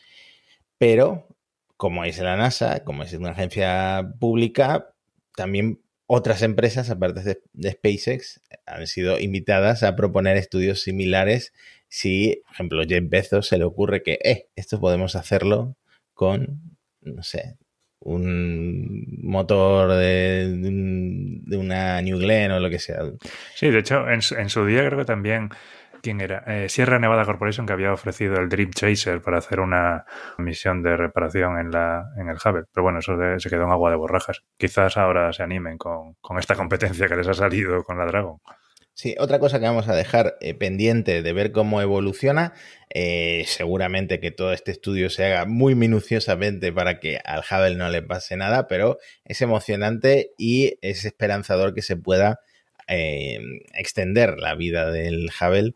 Pero, 0.78 1.28
como 1.76 2.04
es 2.04 2.18
la 2.18 2.36
NASA, 2.36 2.84
como 2.84 3.02
es 3.04 3.12
una 3.14 3.30
agencia 3.30 4.14
pública, 4.20 4.94
también 5.36 5.80
otras 6.06 6.42
empresas, 6.42 6.90
aparte 6.90 7.40
de, 7.52 7.70
SpaceX, 7.70 8.42
han 8.66 8.86
sido 8.86 9.20
invitadas 9.20 9.82
a 9.82 9.94
proponer 9.96 10.36
estudios 10.36 10.82
similares 10.82 11.52
si, 11.88 12.42
por 12.44 12.52
ejemplo, 12.54 12.82
Jeff 12.88 13.04
Bezos 13.08 13.48
se 13.48 13.58
le 13.58 13.64
ocurre 13.64 14.02
que, 14.02 14.18
eh, 14.24 14.48
esto 14.56 14.80
podemos 14.80 15.16
hacerlo 15.16 15.76
con, 16.18 16.76
no 17.02 17.22
sé, 17.22 17.58
un 18.00 19.06
motor 19.22 19.92
de, 19.92 20.52
de, 20.52 21.56
una 21.56 22.02
New 22.02 22.18
Glenn 22.18 22.50
o 22.50 22.58
lo 22.58 22.68
que 22.68 22.80
sea. 22.80 23.02
Sí, 23.54 23.70
de 23.70 23.78
hecho, 23.78 24.08
en, 24.08 24.18
en 24.36 24.48
su 24.48 24.66
día 24.66 24.84
creo 24.84 24.98
que 24.98 25.04
también 25.04 25.50
¿Quién 26.02 26.20
era? 26.20 26.44
Eh, 26.46 26.68
Sierra 26.68 26.98
Nevada 26.98 27.24
Corporation 27.24 27.66
que 27.66 27.72
había 27.72 27.92
ofrecido 27.92 28.36
el 28.36 28.48
Dream 28.48 28.70
Chaser 28.70 29.20
para 29.20 29.38
hacer 29.38 29.60
una 29.60 30.04
misión 30.38 30.82
de 30.82 30.96
reparación 30.96 31.58
en, 31.58 31.70
la, 31.70 32.04
en 32.16 32.28
el 32.28 32.36
Hubble. 32.36 32.64
Pero 32.72 32.84
bueno, 32.84 33.00
eso 33.00 33.16
se 33.38 33.50
quedó 33.50 33.64
en 33.64 33.70
agua 33.70 33.90
de 33.90 33.96
borrajas. 33.96 34.42
Quizás 34.56 34.96
ahora 34.96 35.32
se 35.32 35.42
animen 35.42 35.76
con, 35.78 36.14
con, 36.20 36.38
esta 36.38 36.54
competencia 36.54 37.08
que 37.08 37.16
les 37.16 37.28
ha 37.28 37.34
salido 37.34 37.82
con 37.82 37.98
la 37.98 38.06
Dragon. 38.06 38.38
Sí, 39.00 39.14
otra 39.20 39.38
cosa 39.38 39.60
que 39.60 39.66
vamos 39.66 39.86
a 39.86 39.94
dejar 39.94 40.36
eh, 40.40 40.54
pendiente 40.54 41.22
de 41.22 41.32
ver 41.32 41.52
cómo 41.52 41.80
evoluciona, 41.80 42.52
eh, 42.90 43.44
seguramente 43.46 44.18
que 44.18 44.32
todo 44.32 44.52
este 44.52 44.72
estudio 44.72 45.08
se 45.08 45.24
haga 45.24 45.44
muy 45.44 45.76
minuciosamente 45.76 46.72
para 46.72 46.98
que 46.98 47.20
al 47.24 47.44
Hubble 47.48 47.76
no 47.76 47.90
le 47.90 48.02
pase 48.02 48.36
nada, 48.36 48.66
pero 48.66 48.98
es 49.24 49.40
emocionante 49.40 50.32
y 50.36 50.78
es 50.82 51.04
esperanzador 51.04 51.74
que 51.74 51.82
se 51.82 51.94
pueda 51.94 52.40
eh, 52.88 53.38
extender 53.74 54.36
la 54.36 54.56
vida 54.56 54.90
del 54.90 55.30
Hubble 55.40 55.74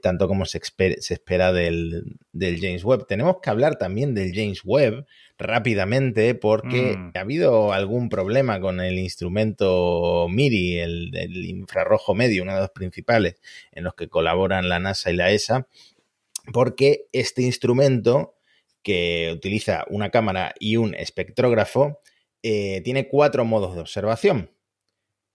tanto 0.00 0.28
como 0.28 0.44
se, 0.44 0.60
se 1.00 1.14
espera 1.14 1.52
del, 1.52 2.16
del, 2.32 2.60
James 2.60 2.84
Webb. 2.84 3.06
Tenemos 3.06 3.36
que 3.42 3.50
hablar 3.50 3.76
también 3.76 4.14
del 4.14 4.32
James 4.34 4.60
Webb, 4.64 5.06
rápidamente 5.42 6.34
porque 6.34 6.96
mm. 6.96 7.12
ha 7.14 7.20
habido 7.20 7.72
algún 7.72 8.08
problema 8.08 8.60
con 8.60 8.80
el 8.80 8.98
instrumento 8.98 10.26
MIRI, 10.30 10.78
el, 10.78 11.44
infrarrojo 11.46 12.14
medio, 12.14 12.42
uno 12.42 12.54
de 12.54 12.60
los 12.60 12.70
principales 12.70 13.40
en 13.72 13.84
los 13.84 13.94
que 13.94 14.08
colaboran 14.08 14.68
la 14.68 14.78
NASA 14.78 15.10
y 15.10 15.16
la 15.16 15.30
ESA, 15.30 15.66
porque 16.52 17.06
este 17.12 17.42
instrumento 17.42 18.34
que 18.82 19.30
utiliza 19.34 19.84
una 19.90 20.10
cámara 20.10 20.54
y 20.58 20.76
un 20.76 20.94
espectrógrafo 20.94 22.00
eh, 22.42 22.80
tiene 22.84 23.08
cuatro 23.08 23.44
modos 23.44 23.74
de 23.74 23.80
observación. 23.80 24.50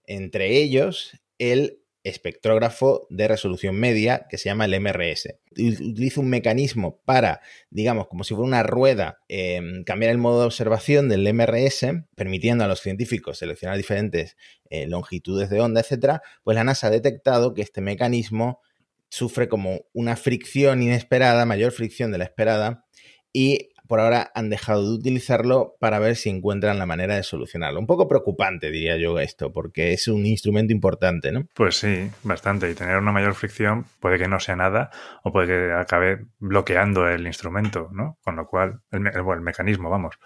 Entre 0.06 0.58
ellos, 0.58 1.18
el 1.38 1.80
espectrógrafo 2.10 3.08
de 3.10 3.28
resolución 3.28 3.76
media 3.76 4.28
que 4.30 4.38
se 4.38 4.46
llama 4.46 4.66
el 4.66 4.80
MRS. 4.80 5.36
Utiliza 5.52 6.22
un 6.22 6.30
mecanismo 6.30 7.02
para, 7.06 7.42
digamos, 7.70 8.08
como 8.08 8.24
si 8.24 8.34
fuera 8.34 8.48
una 8.48 8.64
rueda, 8.64 9.20
em, 9.28 9.84
cambiar 9.84 10.12
el 10.12 10.18
modo 10.18 10.42
de 10.42 10.46
observación 10.46 11.10
del 11.10 11.28
MRS, 11.28 12.06
permitiendo 12.16 12.64
a 12.64 12.68
los 12.68 12.82
científicos 12.82 13.40
seleccionar 13.40 13.78
diferentes 13.78 14.38
eh, 14.70 14.88
longitudes 14.88 15.50
de 15.50 15.60
onda, 15.60 15.82
etc. 15.82 16.22
Pues 16.44 16.56
la 16.56 16.64
NASA 16.64 16.88
ha 16.88 16.92
detectado 16.92 17.54
que 17.54 17.62
este 17.62 17.82
mecanismo 17.82 18.62
sufre 19.10 19.48
como 19.48 19.86
una 19.94 20.16
fricción 20.16 20.82
inesperada, 20.82 21.46
mayor 21.46 21.72
fricción 21.72 22.12
de 22.12 22.18
la 22.18 22.26
esperada, 22.26 22.86
y 23.34 23.70
por 23.88 24.00
ahora 24.00 24.32
han 24.36 24.50
dejado 24.50 24.84
de 24.84 24.96
utilizarlo 24.96 25.76
para 25.80 26.00
ver 26.00 26.16
si 26.16 26.30
encuentran 26.30 26.80
la 26.80 26.86
manera 26.86 27.16
de 27.16 27.24
solucionarlo. 27.24 27.80
Un 27.80 27.88
poco 27.88 28.08
preocupante, 28.08 28.70
diría 28.72 28.98
yo, 28.98 29.20
esto, 29.20 29.52
porque 29.52 29.94
es 29.94 30.08
un 30.08 30.26
instrumento 30.26 30.74
importante, 30.74 31.32
¿no? 31.32 31.46
Pues 31.54 31.78
sí, 31.78 32.10
bastante. 32.24 32.70
Y 32.70 32.76
tener 32.76 32.98
una 32.98 33.12
mayor 33.12 33.34
fricción 33.36 33.86
puede 34.00 34.18
que 34.18 34.28
no 34.28 34.40
sea 34.40 34.56
nada 34.56 34.92
o 35.24 35.32
puede 35.32 35.48
que 35.48 35.74
acabe 35.74 36.26
bloqueando 36.40 37.08
el 37.08 37.26
instrumento, 37.26 37.90
¿no? 37.92 38.18
Con 38.24 38.36
lo 38.36 38.46
cual, 38.48 38.82
el, 38.92 39.08
el 39.08 39.42
mecanismo, 39.42 39.90
vamos. 39.90 40.20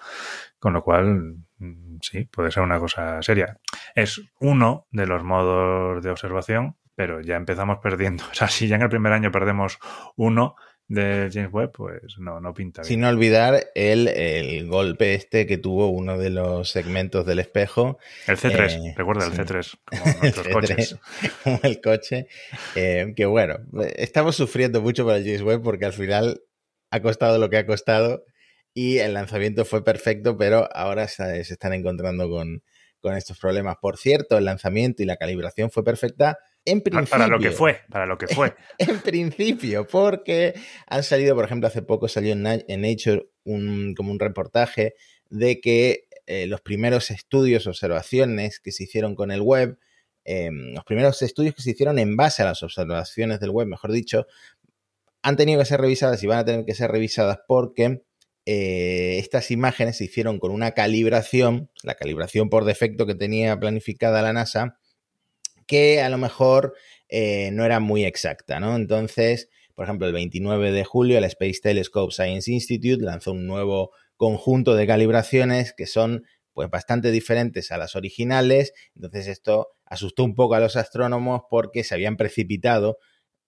Con 0.60 0.74
lo 0.74 0.84
cual, 0.84 1.38
mm, 1.58 1.98
sí, 2.02 2.26
puede 2.26 2.52
ser 2.52 2.64
una 2.64 2.80
cosa 2.80 3.22
seria. 3.22 3.58
Es 3.96 4.22
uno 4.40 4.88
de 4.92 5.08
los 5.08 5.24
modos 5.24 6.04
de 6.04 6.10
observación, 6.10 6.78
pero 6.96 7.22
ya 7.22 7.36
empezamos 7.36 7.80
perdiendo. 7.84 8.24
O 8.32 8.34
sea, 8.34 8.48
si 8.48 8.68
ya 8.68 8.76
en 8.76 8.84
el 8.84 8.90
primer 8.90 9.14
año 9.14 9.32
perdemos 9.32 9.80
uno, 10.16 10.56
de 10.92 11.30
James 11.32 11.54
Webb, 11.54 11.72
pues 11.72 12.18
no, 12.18 12.42
no 12.42 12.54
pinta 12.54 12.82
bien. 12.82 12.88
Sin 12.88 13.04
olvidar 13.06 13.72
el, 13.76 14.10
el, 14.10 14.68
golpe 14.68 15.14
este 15.14 15.48
que 15.48 15.58
tuvo 15.58 15.88
uno 15.88 16.18
de 16.18 16.30
los 16.30 16.70
segmentos 16.70 17.26
del 17.26 17.40
espejo. 17.40 17.98
El 18.28 18.38
C3, 18.38 18.90
eh, 18.90 18.94
recuerda 18.98 19.26
el 19.26 19.32
C3, 19.32 19.80
como 19.86 20.14
nuestros 20.22 20.46
el 20.46 20.52
C3, 20.52 20.54
coches. 20.54 20.98
Como 21.44 21.60
el 21.64 21.82
coche. 21.82 22.28
Eh, 22.76 23.14
que 23.16 23.26
bueno, 23.26 23.60
estamos 23.96 24.36
sufriendo 24.36 24.82
mucho 24.82 25.06
para 25.06 25.18
el 25.18 25.24
James 25.24 25.44
Webb 25.44 25.64
porque 25.64 25.86
al 25.86 25.94
final 25.94 26.42
ha 26.90 27.02
costado 27.02 27.38
lo 27.38 27.50
que 27.50 27.58
ha 27.58 27.66
costado 27.66 28.26
y 28.74 28.98
el 28.98 29.14
lanzamiento 29.14 29.64
fue 29.64 29.86
perfecto, 29.86 30.36
pero 30.38 30.68
ahora 30.74 31.08
se, 31.08 31.40
están 31.40 31.72
encontrando 31.72 32.30
con, 32.30 32.64
con 33.00 33.16
estos 33.16 33.40
problemas. 33.40 33.78
Por 33.82 33.98
cierto, 33.98 34.38
el 34.38 34.44
lanzamiento 34.44 35.04
y 35.04 35.06
la 35.06 35.16
calibración 35.16 35.72
fue 35.72 35.86
perfecta 35.86 36.38
en 36.66 36.82
principio, 36.82 37.10
para 37.10 37.28
lo 37.28 37.40
que 37.40 37.52
fue, 37.52 37.80
para 37.90 38.06
lo 38.06 38.18
que 38.18 38.28
fue. 38.28 38.54
En 38.78 39.00
principio, 39.00 39.88
porque 39.88 40.54
han 40.88 41.04
salido, 41.04 41.36
por 41.36 41.46
ejemplo, 41.46 41.68
hace 41.68 41.82
poco 41.82 42.08
salió 42.08 42.34
en 42.34 42.44
Nature 42.44 43.30
un, 43.44 43.94
como 43.96 44.12
un 44.12 44.20
reportaje 44.20 44.94
de 45.30 45.60
que 45.60 46.08
eh, 46.28 46.46
los 46.48 46.62
primeros 46.62 47.10
estudios, 47.10 47.68
observaciones 47.68 48.60
que 48.60 48.72
se 48.72 48.84
hicieron 48.84 49.16
con 49.16 49.32
el 49.32 49.42
web, 49.42 49.80
eh, 50.24 50.50
los 50.52 50.84
primeros 50.84 51.22
estudios 51.24 51.56
que 51.56 51.62
se 51.62 51.72
hicieron 51.72 51.98
en 51.98 52.16
base 52.16 52.44
a 52.44 52.46
las 52.46 52.62
observaciones 52.62 53.40
del 53.40 53.50
web, 53.50 53.68
mejor 53.68 53.92
dicho, 53.92 54.28
han 55.24 55.36
tenido 55.36 55.60
que 55.60 55.66
ser 55.66 55.82
revisadas 55.82 56.22
y 56.24 56.28
van 56.28 56.40
a 56.40 56.46
tener 56.46 56.66
que 56.66 56.76
ser 56.76 56.92
revisadas 56.92 57.40
porque 57.48 58.04
eh, 58.46 59.18
estas 59.20 59.52
imágenes 59.52 59.98
se 59.98 60.06
hicieron 60.06 60.40
con 60.40 60.52
una 60.52 60.72
calibración, 60.72 61.70
la 61.84 61.96
calibración 61.96 62.50
por 62.50 62.66
defecto 62.66 63.06
que 63.06 63.16
tenía 63.16 63.60
planificada 63.60 64.22
la 64.22 64.34
NASA, 64.34 64.80
que 65.72 66.02
a 66.02 66.10
lo 66.10 66.18
mejor 66.18 66.76
eh, 67.08 67.50
no 67.54 67.64
era 67.64 67.80
muy 67.80 68.04
exacta, 68.04 68.60
¿no? 68.60 68.76
Entonces, 68.76 69.48
por 69.74 69.86
ejemplo, 69.86 70.06
el 70.06 70.12
29 70.12 70.74
de 70.74 70.84
julio 70.84 71.18
el 71.18 71.24
Space 71.24 71.62
Telescope 71.64 72.14
Science 72.14 72.52
Institute 72.52 73.02
lanzó 73.02 73.32
un 73.32 73.48
nuevo 73.48 73.92
conjunto 74.18 74.76
de 74.76 74.86
calibraciones 74.86 75.72
que 75.72 75.88
son 75.88 76.26
pues 76.52 76.70
bastante 76.70 77.10
diferentes 77.10 77.72
a 77.72 77.78
las 77.78 77.96
originales, 77.96 78.74
entonces 78.96 79.28
esto 79.28 79.70
asustó 79.86 80.26
un 80.26 80.36
poco 80.36 80.56
a 80.56 80.60
los 80.60 80.76
astrónomos 80.76 81.44
porque 81.50 81.86
se 81.86 81.96
habían 81.96 82.18
precipitado. 82.18 82.98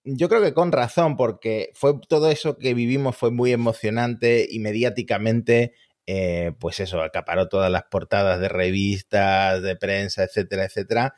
Yo 0.04 0.30
creo 0.30 0.40
que 0.42 0.54
con 0.54 0.72
razón, 0.72 1.18
porque 1.18 1.68
fue 1.74 1.92
todo 2.08 2.30
eso 2.30 2.56
que 2.56 2.72
vivimos 2.72 3.18
fue 3.18 3.32
muy 3.32 3.52
emocionante 3.52 4.46
y 4.50 4.60
mediáticamente, 4.60 5.74
eh, 6.06 6.52
pues 6.58 6.80
eso, 6.80 7.02
acaparó 7.02 7.48
todas 7.50 7.70
las 7.70 7.82
portadas 7.90 8.40
de 8.40 8.48
revistas, 8.48 9.60
de 9.60 9.76
prensa, 9.76 10.24
etcétera, 10.24 10.64
etcétera. 10.64 11.14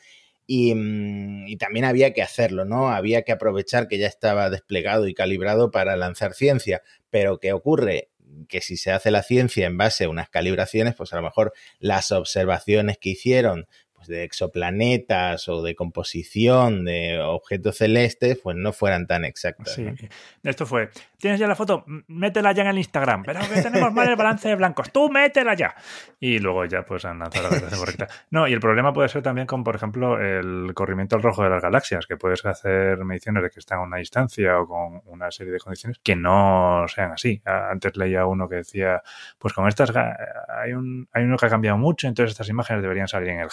Mm, 0.48 1.48
y, 1.48 1.56
también 1.56 1.84
había 1.84 2.12
que 2.12 2.22
hacerlo, 2.22 2.64
¿no? 2.64 2.90
Había 2.90 3.22
que 3.22 3.32
aprovechar 3.32 3.88
que 3.88 3.98
ya 3.98 4.06
estaba 4.06 4.50
desplegado 4.50 5.08
y 5.08 5.14
calibrado 5.14 5.70
para 5.70 5.96
lanzar 5.96 6.34
ciencia. 6.34 6.82
Pero 7.10 7.38
¿qué 7.38 7.52
ocurre? 7.52 8.10
Que 8.48 8.60
si 8.60 8.76
se 8.76 8.92
hace 8.92 9.10
la 9.10 9.22
ciencia 9.22 9.66
en 9.66 9.76
base 9.78 10.04
a 10.04 10.08
unas 10.08 10.28
calibraciones, 10.28 10.94
pues 10.94 11.12
a 11.12 11.16
lo 11.16 11.22
mejor 11.22 11.52
las 11.78 12.12
observaciones 12.12 12.98
que 12.98 13.10
hicieron 13.10 13.66
de 14.06 14.24
exoplanetas 14.24 15.48
o 15.48 15.62
de 15.62 15.74
composición 15.74 16.84
de 16.84 17.20
objetos 17.20 17.78
celestes, 17.78 18.38
pues 18.42 18.56
no 18.56 18.72
fueran 18.72 19.06
tan 19.06 19.24
exactas. 19.24 19.74
Sí. 19.74 19.86
Esto 20.42 20.66
fue, 20.66 20.90
tienes 21.18 21.40
ya 21.40 21.46
la 21.46 21.54
foto, 21.54 21.84
métela 22.06 22.52
ya 22.52 22.62
en 22.62 22.68
el 22.68 22.78
Instagram, 22.78 23.22
pero 23.24 23.40
que 23.40 23.62
tenemos 23.62 23.92
mal 23.92 24.08
el 24.08 24.16
balance 24.16 24.48
de 24.48 24.54
blancos, 24.54 24.90
tú 24.92 25.10
métela 25.10 25.54
ya. 25.54 25.74
Y 26.20 26.38
luego 26.38 26.64
ya 26.64 26.84
pues 26.84 27.04
han 27.04 27.18
lanzado 27.18 27.44
la 27.44 27.50
calibración 27.50 27.80
correcta. 27.80 28.08
No, 28.30 28.46
y 28.48 28.52
el 28.52 28.60
problema 28.60 28.92
puede 28.92 29.08
ser 29.08 29.22
también 29.22 29.46
con, 29.46 29.64
por 29.64 29.76
ejemplo, 29.76 30.20
el 30.20 30.72
corrimiento 30.74 31.16
al 31.16 31.22
rojo 31.22 31.42
de 31.42 31.50
las 31.50 31.62
galaxias, 31.62 32.06
que 32.06 32.16
puedes 32.16 32.44
hacer 32.44 32.98
mediciones 33.04 33.42
de 33.42 33.50
que 33.50 33.60
están 33.60 33.78
a 33.78 33.82
una 33.82 33.98
distancia 33.98 34.58
o 34.58 34.66
con 34.66 35.02
una 35.06 35.30
serie 35.30 35.52
de 35.52 35.58
condiciones 35.58 35.98
que 36.02 36.16
no 36.16 36.84
sean 36.88 37.12
así. 37.12 37.42
Antes 37.44 37.96
leía 37.96 38.26
uno 38.26 38.48
que 38.48 38.56
decía, 38.56 39.02
pues 39.38 39.54
con 39.54 39.68
estas 39.68 39.92
hay, 39.94 40.72
un, 40.72 41.08
hay 41.12 41.24
uno 41.24 41.36
que 41.36 41.46
ha 41.46 41.50
cambiado 41.50 41.78
mucho, 41.78 42.06
entonces 42.06 42.32
estas 42.32 42.48
imágenes 42.48 42.82
deberían 42.82 43.08
salir 43.08 43.30
en 43.30 43.40
el 43.40 43.50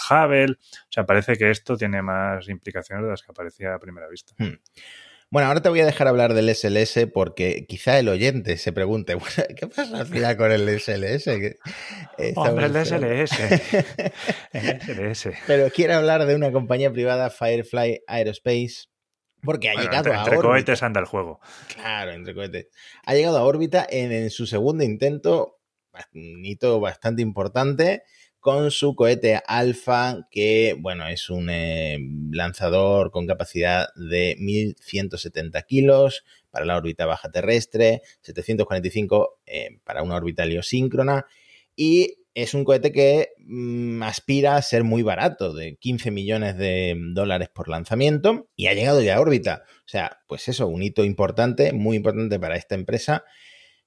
O 0.51 0.91
sea, 0.91 1.05
parece 1.05 1.35
que 1.35 1.49
esto 1.49 1.77
tiene 1.77 2.01
más 2.01 2.47
implicaciones 2.49 3.03
de 3.03 3.09
las 3.09 3.21
que 3.21 3.31
aparecía 3.31 3.73
a 3.73 3.79
primera 3.79 4.07
vista. 4.07 4.33
Hmm. 4.37 4.57
Bueno, 5.33 5.47
ahora 5.47 5.63
te 5.63 5.69
voy 5.69 5.79
a 5.79 5.85
dejar 5.87 6.07
hablar 6.07 6.35
del 6.35 6.53
SLS 6.53 7.07
porque 7.11 7.65
quizá 7.67 7.97
el 7.97 8.07
oyente 8.07 8.55
se 8.57 8.71
pregunte, 8.71 9.17
¿qué 9.57 9.65
pasa 9.65 10.01
al 10.01 10.05
final 10.05 10.37
con 10.37 10.51
el 10.51 10.79
SLS? 10.79 11.27
Hombre, 12.35 12.65
el 12.67 12.85
SLS. 12.85 13.39
el 14.53 15.15
SLS. 15.15 15.29
Pero 15.47 15.71
quiero 15.71 15.95
hablar 15.95 16.27
de 16.27 16.35
una 16.35 16.51
compañía 16.51 16.93
privada, 16.93 17.31
Firefly 17.31 18.03
Aerospace, 18.05 18.89
porque 19.41 19.71
ha 19.71 19.73
llegado 19.73 20.09
entre, 20.09 20.13
a 20.13 20.19
entre 20.19 20.37
cohetes 20.37 20.83
anda 20.83 20.99
el 20.99 21.07
juego. 21.07 21.39
Claro, 21.73 22.11
entre 22.11 22.35
cohetes. 22.35 22.67
Ha 23.03 23.15
llegado 23.15 23.39
a 23.39 23.43
órbita 23.43 23.87
en, 23.89 24.11
en 24.11 24.29
su 24.29 24.45
segundo 24.45 24.83
intento, 24.83 25.57
un 26.13 26.45
hito 26.45 26.79
bastante 26.79 27.23
importante 27.23 28.03
con 28.43 28.71
su 28.71 28.93
cohete 28.93 29.39
Alpha, 29.47 30.27
que 30.29 30.75
bueno, 30.77 31.07
es 31.07 31.29
un 31.29 31.49
eh, 31.49 31.97
lanzador 32.29 33.09
con 33.09 33.25
capacidad 33.25 33.87
de 33.95 34.35
1170 34.37 35.61
kilos 35.61 36.25
para 36.51 36.65
la 36.65 36.75
órbita 36.75 37.05
baja 37.05 37.31
terrestre, 37.31 38.01
745 38.19 39.39
eh, 39.45 39.79
para 39.85 40.03
una 40.03 40.17
órbita 40.17 40.43
heliosíncrona 40.43 41.25
y 41.73 42.17
es 42.35 42.53
un 42.53 42.65
cohete 42.65 42.91
que 42.91 43.29
mm, 43.37 44.03
aspira 44.03 44.57
a 44.57 44.61
ser 44.61 44.83
muy 44.83 45.03
barato, 45.03 45.53
de 45.53 45.77
15 45.77 46.11
millones 46.11 46.57
de 46.57 46.97
dólares 47.13 47.47
por 47.47 47.69
lanzamiento, 47.69 48.49
y 48.57 48.67
ha 48.67 48.73
llegado 48.73 49.01
ya 49.01 49.15
a 49.15 49.21
órbita. 49.21 49.63
O 49.85 49.87
sea, 49.87 50.19
pues 50.27 50.49
eso, 50.49 50.67
un 50.67 50.83
hito 50.83 51.05
importante, 51.05 51.71
muy 51.71 51.95
importante 51.95 52.41
para 52.41 52.57
esta 52.57 52.75
empresa, 52.75 53.23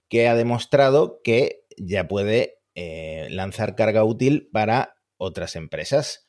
que 0.09 0.29
ha 0.29 0.35
demostrado 0.35 1.21
que 1.23 1.65
ya 1.77 2.09
puede 2.09 2.56
eh, 2.77 3.27
lanzar 3.31 3.75
carga 3.75 4.05
útil 4.05 4.51
para 4.53 4.97
otras 5.17 5.57
empresas. 5.57 6.29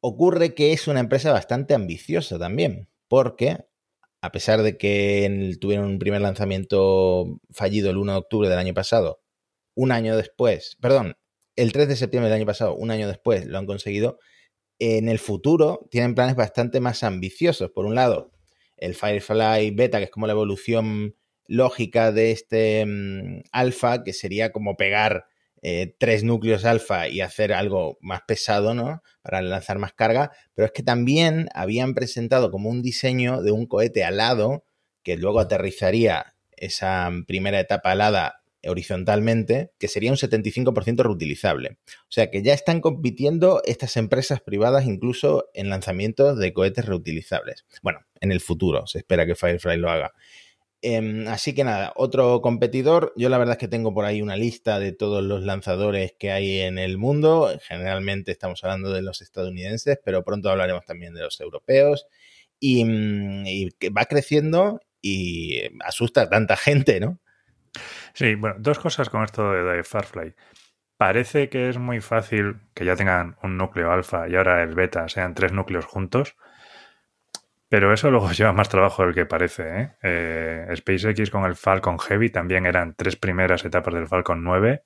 Ocurre 0.00 0.54
que 0.54 0.72
es 0.72 0.86
una 0.86 1.00
empresa 1.00 1.32
bastante 1.32 1.72
ambiciosa 1.72 2.38
también, 2.38 2.90
porque 3.08 3.56
a 4.20 4.30
pesar 4.30 4.62
de 4.62 4.76
que 4.76 5.56
tuvieron 5.60 5.86
un 5.86 5.98
primer 5.98 6.20
lanzamiento 6.20 7.40
fallido 7.50 7.88
el 7.88 7.96
1 7.96 8.12
de 8.12 8.18
octubre 8.18 8.48
del 8.50 8.58
año 8.58 8.74
pasado, 8.74 9.22
un 9.74 9.90
año 9.90 10.14
después, 10.14 10.76
perdón, 10.80 11.16
el 11.56 11.72
3 11.72 11.88
de 11.88 11.96
septiembre 11.96 12.28
del 12.28 12.36
año 12.36 12.46
pasado, 12.46 12.74
un 12.74 12.90
año 12.90 13.08
después 13.08 13.46
lo 13.46 13.56
han 13.56 13.64
conseguido, 13.64 14.18
en 14.78 15.08
el 15.08 15.18
futuro 15.18 15.88
tienen 15.90 16.14
planes 16.14 16.36
bastante 16.36 16.80
más 16.80 17.02
ambiciosos. 17.02 17.70
Por 17.70 17.86
un 17.86 17.94
lado, 17.94 18.30
el 18.76 18.94
Firefly 18.94 19.70
Beta, 19.70 19.98
que 19.98 20.04
es 20.04 20.10
como 20.10 20.26
la 20.26 20.34
evolución 20.34 21.16
lógica 21.46 22.12
de 22.12 22.30
este 22.30 22.84
mm, 22.84 23.44
alfa, 23.52 24.04
que 24.04 24.12
sería 24.12 24.52
como 24.52 24.76
pegar 24.76 25.27
eh, 25.62 25.94
tres 25.98 26.24
núcleos 26.24 26.64
alfa 26.64 27.08
y 27.08 27.20
hacer 27.20 27.52
algo 27.52 27.98
más 28.00 28.22
pesado, 28.26 28.74
¿no? 28.74 29.02
Para 29.22 29.42
lanzar 29.42 29.78
más 29.78 29.92
carga, 29.92 30.32
pero 30.54 30.66
es 30.66 30.72
que 30.72 30.82
también 30.82 31.48
habían 31.54 31.94
presentado 31.94 32.50
como 32.50 32.70
un 32.70 32.82
diseño 32.82 33.42
de 33.42 33.52
un 33.52 33.66
cohete 33.66 34.04
alado 34.04 34.64
que 35.02 35.16
luego 35.16 35.40
aterrizaría 35.40 36.34
esa 36.56 37.10
primera 37.26 37.60
etapa 37.60 37.92
alada 37.92 38.42
horizontalmente, 38.66 39.72
que 39.78 39.88
sería 39.88 40.10
un 40.10 40.16
75% 40.16 41.02
reutilizable. 41.02 41.78
O 42.02 42.10
sea 42.10 42.30
que 42.30 42.42
ya 42.42 42.54
están 42.54 42.80
compitiendo 42.80 43.62
estas 43.64 43.96
empresas 43.96 44.40
privadas 44.40 44.84
incluso 44.86 45.48
en 45.54 45.70
lanzamientos 45.70 46.38
de 46.38 46.52
cohetes 46.52 46.84
reutilizables. 46.86 47.64
Bueno, 47.82 48.00
en 48.20 48.32
el 48.32 48.40
futuro 48.40 48.86
se 48.86 48.98
espera 48.98 49.26
que 49.26 49.34
Firefly 49.34 49.76
lo 49.76 49.90
haga. 49.90 50.12
Em, 50.80 51.26
así 51.26 51.54
que 51.54 51.64
nada, 51.64 51.92
otro 51.96 52.40
competidor. 52.40 53.12
Yo 53.16 53.28
la 53.28 53.38
verdad 53.38 53.54
es 53.54 53.58
que 53.58 53.68
tengo 53.68 53.92
por 53.92 54.04
ahí 54.04 54.22
una 54.22 54.36
lista 54.36 54.78
de 54.78 54.92
todos 54.92 55.24
los 55.24 55.42
lanzadores 55.42 56.14
que 56.18 56.30
hay 56.30 56.60
en 56.60 56.78
el 56.78 56.98
mundo. 56.98 57.50
Generalmente 57.62 58.30
estamos 58.30 58.62
hablando 58.62 58.92
de 58.92 59.02
los 59.02 59.20
estadounidenses, 59.20 59.98
pero 60.04 60.22
pronto 60.22 60.50
hablaremos 60.50 60.84
también 60.84 61.14
de 61.14 61.22
los 61.22 61.40
europeos. 61.40 62.06
Y, 62.60 62.84
mm, 62.84 63.44
va 63.96 64.04
creciendo 64.04 64.80
y 65.02 65.62
asusta 65.84 66.22
a 66.22 66.28
tanta 66.28 66.56
gente, 66.56 67.00
¿no? 67.00 67.18
Sí, 68.14 68.34
bueno, 68.34 68.56
dos 68.58 68.78
cosas 68.78 69.08
con 69.10 69.24
esto 69.24 69.52
de 69.52 69.84
Farfly. 69.84 70.34
Parece 70.96 71.48
que 71.48 71.68
es 71.68 71.78
muy 71.78 72.00
fácil 72.00 72.56
que 72.74 72.84
ya 72.84 72.96
tengan 72.96 73.36
un 73.42 73.56
núcleo 73.56 73.92
alfa 73.92 74.28
y 74.28 74.34
ahora 74.36 74.62
el 74.64 74.74
beta 74.74 75.08
sean 75.08 75.34
tres 75.34 75.52
núcleos 75.52 75.84
juntos, 75.86 76.36
pero 77.68 77.92
eso 77.92 78.10
luego 78.10 78.30
lleva 78.32 78.52
más 78.52 78.68
trabajo 78.68 79.04
del 79.04 79.14
que 79.14 79.26
parece. 79.26 79.62
¿eh? 79.80 79.96
Eh, 80.02 80.76
SpaceX 80.76 81.30
con 81.30 81.44
el 81.44 81.54
Falcon 81.54 81.98
Heavy 81.98 82.30
también 82.30 82.66
eran 82.66 82.94
tres 82.94 83.16
primeras 83.16 83.64
etapas 83.64 83.94
del 83.94 84.06
Falcon 84.06 84.42
9 84.42 84.84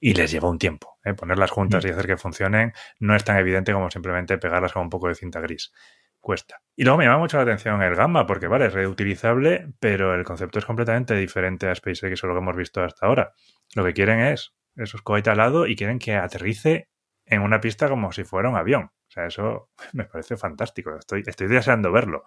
y 0.00 0.14
les 0.14 0.30
llevó 0.30 0.50
un 0.50 0.58
tiempo. 0.58 0.98
¿eh? 1.04 1.14
Ponerlas 1.14 1.50
juntas 1.50 1.84
y 1.84 1.88
hacer 1.88 2.06
que 2.06 2.16
funcionen 2.16 2.72
no 3.00 3.16
es 3.16 3.24
tan 3.24 3.36
evidente 3.36 3.72
como 3.72 3.90
simplemente 3.90 4.38
pegarlas 4.38 4.72
con 4.72 4.82
un 4.82 4.90
poco 4.90 5.08
de 5.08 5.14
cinta 5.14 5.40
gris. 5.40 5.72
Cuesta. 6.20 6.60
Y 6.74 6.82
luego 6.82 6.98
me 6.98 7.04
llama 7.04 7.18
mucho 7.18 7.36
la 7.36 7.44
atención 7.44 7.80
el 7.80 7.94
Gamma, 7.94 8.26
porque 8.26 8.48
vale, 8.48 8.66
es 8.66 8.72
reutilizable, 8.72 9.68
pero 9.78 10.14
el 10.14 10.24
concepto 10.24 10.58
es 10.58 10.64
completamente 10.64 11.14
diferente 11.14 11.68
a 11.68 11.74
SpaceX 11.74 12.22
o 12.24 12.26
lo 12.26 12.34
que 12.34 12.40
hemos 12.40 12.56
visto 12.56 12.82
hasta 12.82 13.06
ahora. 13.06 13.32
Lo 13.76 13.84
que 13.84 13.92
quieren 13.92 14.20
es 14.20 14.52
esos 14.76 15.00
cohetes 15.02 15.30
al 15.30 15.38
lado 15.38 15.66
y 15.66 15.76
quieren 15.76 16.00
que 16.00 16.16
aterrice 16.16 16.88
en 17.30 17.42
una 17.42 17.60
pista 17.60 17.88
como 17.88 18.12
si 18.12 18.24
fuera 18.24 18.48
un 18.48 18.56
avión. 18.56 18.84
O 18.84 19.10
sea, 19.10 19.26
eso 19.26 19.70
me 19.92 20.04
parece 20.04 20.36
fantástico. 20.36 20.96
Estoy, 20.96 21.22
estoy 21.26 21.48
deseando 21.48 21.92
verlo. 21.92 22.24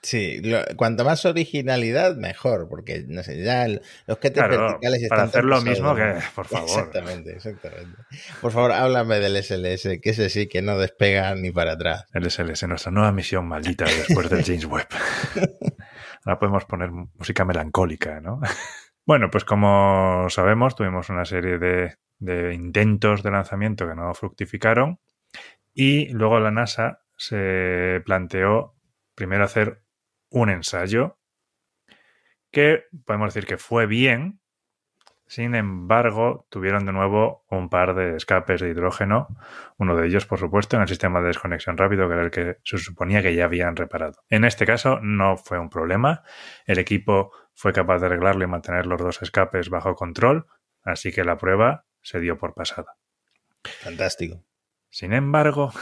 Sí, 0.00 0.40
cuanto 0.76 1.04
más 1.04 1.24
originalidad, 1.24 2.16
mejor, 2.16 2.68
porque 2.68 3.04
no 3.08 3.22
sé, 3.24 3.42
ya 3.42 3.66
los 3.66 4.18
que 4.18 4.30
verticales 4.30 5.02
están. 5.02 5.08
Para 5.08 5.22
hacer 5.24 5.44
lo 5.44 5.60
mismo 5.60 5.92
que, 5.96 6.14
por 6.36 6.46
favor. 6.46 6.68
Exactamente, 6.68 7.32
exactamente. 7.32 7.98
Por 8.40 8.52
favor, 8.52 8.72
háblame 8.72 9.18
del 9.18 9.42
SLS, 9.42 10.00
que 10.00 10.10
ese 10.10 10.28
sí 10.28 10.46
que 10.46 10.62
no 10.62 10.78
despega 10.78 11.34
ni 11.34 11.50
para 11.50 11.72
atrás. 11.72 12.04
El 12.12 12.30
SLS, 12.30 12.68
nuestra 12.68 12.92
nueva 12.92 13.10
misión 13.10 13.48
maldita 13.48 13.86
después 13.86 14.30
del 14.30 14.44
James 14.44 14.64
Webb. 14.66 14.86
Ahora 16.24 16.38
podemos 16.38 16.64
poner 16.64 16.90
música 16.90 17.44
melancólica, 17.44 18.20
¿no? 18.20 18.40
Bueno, 19.04 19.30
pues 19.30 19.44
como 19.44 20.26
sabemos, 20.30 20.76
tuvimos 20.76 21.08
una 21.08 21.24
serie 21.24 21.58
de, 21.58 21.96
de 22.18 22.54
intentos 22.54 23.22
de 23.22 23.30
lanzamiento 23.30 23.88
que 23.88 23.94
no 23.94 24.12
fructificaron 24.14 24.98
y 25.74 26.08
luego 26.08 26.40
la 26.40 26.50
NASA 26.50 27.02
se 27.16 28.02
planteó 28.04 28.74
primero 29.14 29.44
hacer 29.44 29.82
un 30.30 30.50
ensayo 30.50 31.18
que 32.50 32.84
podemos 33.04 33.32
decir 33.32 33.46
que 33.46 33.58
fue 33.58 33.86
bien, 33.86 34.40
sin 35.26 35.54
embargo, 35.54 36.46
tuvieron 36.48 36.86
de 36.86 36.92
nuevo 36.92 37.44
un 37.50 37.68
par 37.68 37.94
de 37.94 38.16
escapes 38.16 38.62
de 38.62 38.70
hidrógeno, 38.70 39.28
uno 39.76 39.94
de 39.94 40.06
ellos, 40.06 40.24
por 40.24 40.38
supuesto, 40.38 40.76
en 40.76 40.82
el 40.82 40.88
sistema 40.88 41.20
de 41.20 41.26
desconexión 41.26 41.76
rápido, 41.76 42.08
que 42.08 42.14
era 42.14 42.22
el 42.24 42.30
que 42.30 42.56
se 42.64 42.78
suponía 42.78 43.22
que 43.22 43.34
ya 43.34 43.44
habían 43.44 43.76
reparado. 43.76 44.22
En 44.30 44.44
este 44.44 44.64
caso 44.64 45.00
no 45.02 45.36
fue 45.36 45.58
un 45.58 45.68
problema, 45.68 46.22
el 46.64 46.78
equipo 46.78 47.30
fue 47.52 47.74
capaz 47.74 47.98
de 47.98 48.06
arreglarlo 48.06 48.44
y 48.44 48.46
mantener 48.46 48.86
los 48.86 48.98
dos 48.98 49.20
escapes 49.20 49.68
bajo 49.68 49.94
control, 49.94 50.46
así 50.82 51.12
que 51.12 51.24
la 51.24 51.36
prueba 51.36 51.84
se 52.02 52.20
dio 52.20 52.38
por 52.38 52.54
pasada. 52.54 52.96
Fantástico. 53.62 54.44
Sin 54.90 55.12
embargo, 55.12 55.72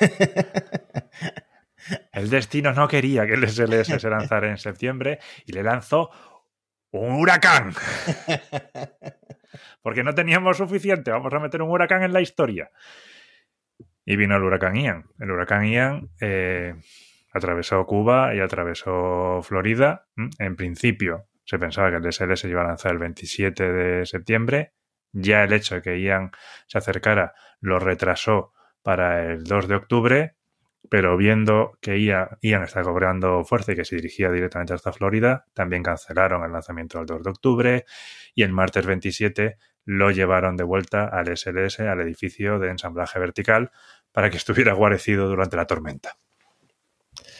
el 2.12 2.30
destino 2.30 2.72
no 2.72 2.88
quería 2.88 3.26
que 3.26 3.34
el 3.34 3.48
SLS 3.48 4.00
se 4.00 4.10
lanzara 4.10 4.50
en 4.50 4.58
septiembre 4.58 5.18
y 5.46 5.52
le 5.52 5.62
lanzó 5.62 6.10
un 6.90 7.14
huracán. 7.14 7.72
Porque 9.82 10.04
no 10.04 10.14
teníamos 10.14 10.58
suficiente, 10.58 11.10
vamos 11.10 11.32
a 11.32 11.38
meter 11.38 11.62
un 11.62 11.70
huracán 11.70 12.02
en 12.02 12.12
la 12.12 12.20
historia. 12.20 12.70
Y 14.04 14.16
vino 14.16 14.36
el 14.36 14.42
huracán 14.42 14.76
Ian. 14.76 15.06
El 15.18 15.30
huracán 15.30 15.66
Ian 15.66 16.10
eh, 16.20 16.74
atravesó 17.32 17.84
Cuba 17.86 18.34
y 18.34 18.40
atravesó 18.40 19.40
Florida. 19.42 20.08
En 20.38 20.56
principio 20.56 21.28
se 21.44 21.58
pensaba 21.58 21.90
que 21.90 21.96
el 21.96 22.12
SLS 22.12 22.40
se 22.40 22.48
iba 22.48 22.62
a 22.62 22.68
lanzar 22.68 22.92
el 22.92 22.98
27 22.98 23.72
de 23.72 24.06
septiembre. 24.06 24.72
Ya 25.12 25.44
el 25.44 25.52
hecho 25.52 25.76
de 25.76 25.82
que 25.82 26.00
Ian 26.00 26.30
se 26.66 26.78
acercara 26.78 27.34
lo 27.60 27.78
retrasó 27.78 28.52
para 28.82 29.24
el 29.32 29.44
2 29.44 29.68
de 29.68 29.74
octubre 29.74 30.36
pero 30.88 31.16
viendo 31.16 31.78
que 31.80 32.02
Ian, 32.02 32.62
está 32.62 32.82
cobrando 32.82 33.44
fuerza 33.44 33.72
y 33.72 33.76
que 33.76 33.84
se 33.84 33.96
dirigía 33.96 34.30
directamente 34.30 34.74
hasta 34.74 34.92
Florida, 34.92 35.46
también 35.54 35.82
cancelaron 35.82 36.44
el 36.44 36.52
lanzamiento 36.52 36.98
del 36.98 37.06
2 37.06 37.22
de 37.22 37.30
octubre 37.30 37.84
y 38.34 38.42
el 38.42 38.52
martes 38.52 38.86
27 38.86 39.56
lo 39.84 40.10
llevaron 40.10 40.56
de 40.56 40.64
vuelta 40.64 41.06
al 41.06 41.36
SLS, 41.36 41.80
al 41.80 42.00
edificio 42.00 42.58
de 42.58 42.70
ensamblaje 42.70 43.18
vertical, 43.18 43.70
para 44.12 44.30
que 44.30 44.36
estuviera 44.36 44.72
guarecido 44.72 45.28
durante 45.28 45.56
la 45.56 45.66
tormenta. 45.66 46.16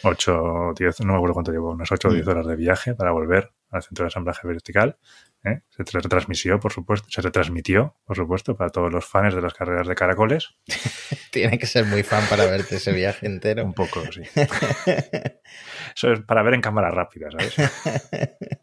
8, 0.03 0.73
10, 0.77 1.01
no 1.01 1.13
me 1.13 1.17
acuerdo 1.17 1.33
cuánto 1.33 1.51
llevó, 1.51 1.71
unas 1.71 1.91
8 1.91 2.07
o 2.07 2.13
10 2.13 2.25
mm. 2.25 2.29
horas 2.29 2.47
de 2.47 2.55
viaje 2.55 2.95
para 2.95 3.11
volver 3.11 3.51
al 3.69 3.83
centro 3.83 4.03
de 4.03 4.07
ensamblaje 4.07 4.47
vertical 4.47 4.97
¿eh? 5.43 5.61
Se 5.69 5.83
retransmitió, 5.83 6.59
por 6.59 6.71
supuesto, 6.71 7.07
se 7.09 7.21
retransmitió, 7.21 7.95
por 8.05 8.15
supuesto, 8.15 8.55
para 8.55 8.69
todos 8.69 8.91
los 8.91 9.05
fans 9.05 9.33
de 9.33 9.41
las 9.41 9.53
carreras 9.53 9.87
de 9.87 9.95
caracoles. 9.95 10.55
Tiene 11.31 11.57
que 11.57 11.65
ser 11.65 11.85
muy 11.85 12.03
fan 12.03 12.23
para 12.29 12.45
verte 12.45 12.75
ese 12.75 12.91
viaje 12.91 13.25
entero. 13.25 13.63
Un 13.63 13.73
poco, 13.73 14.01
sí. 14.11 14.21
Eso 15.95 16.11
es 16.11 16.21
para 16.21 16.43
ver 16.43 16.53
en 16.53 16.61
cámara 16.61 16.91
rápida, 16.91 17.29
¿sabes? 17.31 17.55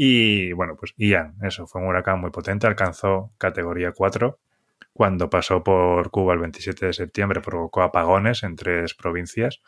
Y 0.00 0.52
bueno, 0.52 0.76
pues 0.78 0.94
Ian, 0.96 1.34
eso, 1.42 1.66
fue 1.66 1.80
un 1.80 1.88
huracán 1.88 2.20
muy 2.20 2.30
potente, 2.30 2.68
alcanzó 2.68 3.32
categoría 3.36 3.90
4. 3.90 4.38
Cuando 4.98 5.30
pasó 5.30 5.62
por 5.62 6.10
Cuba 6.10 6.34
el 6.34 6.40
27 6.40 6.86
de 6.86 6.92
septiembre 6.92 7.40
provocó 7.40 7.82
apagones 7.82 8.42
en 8.42 8.56
tres 8.56 8.94
provincias 8.94 9.60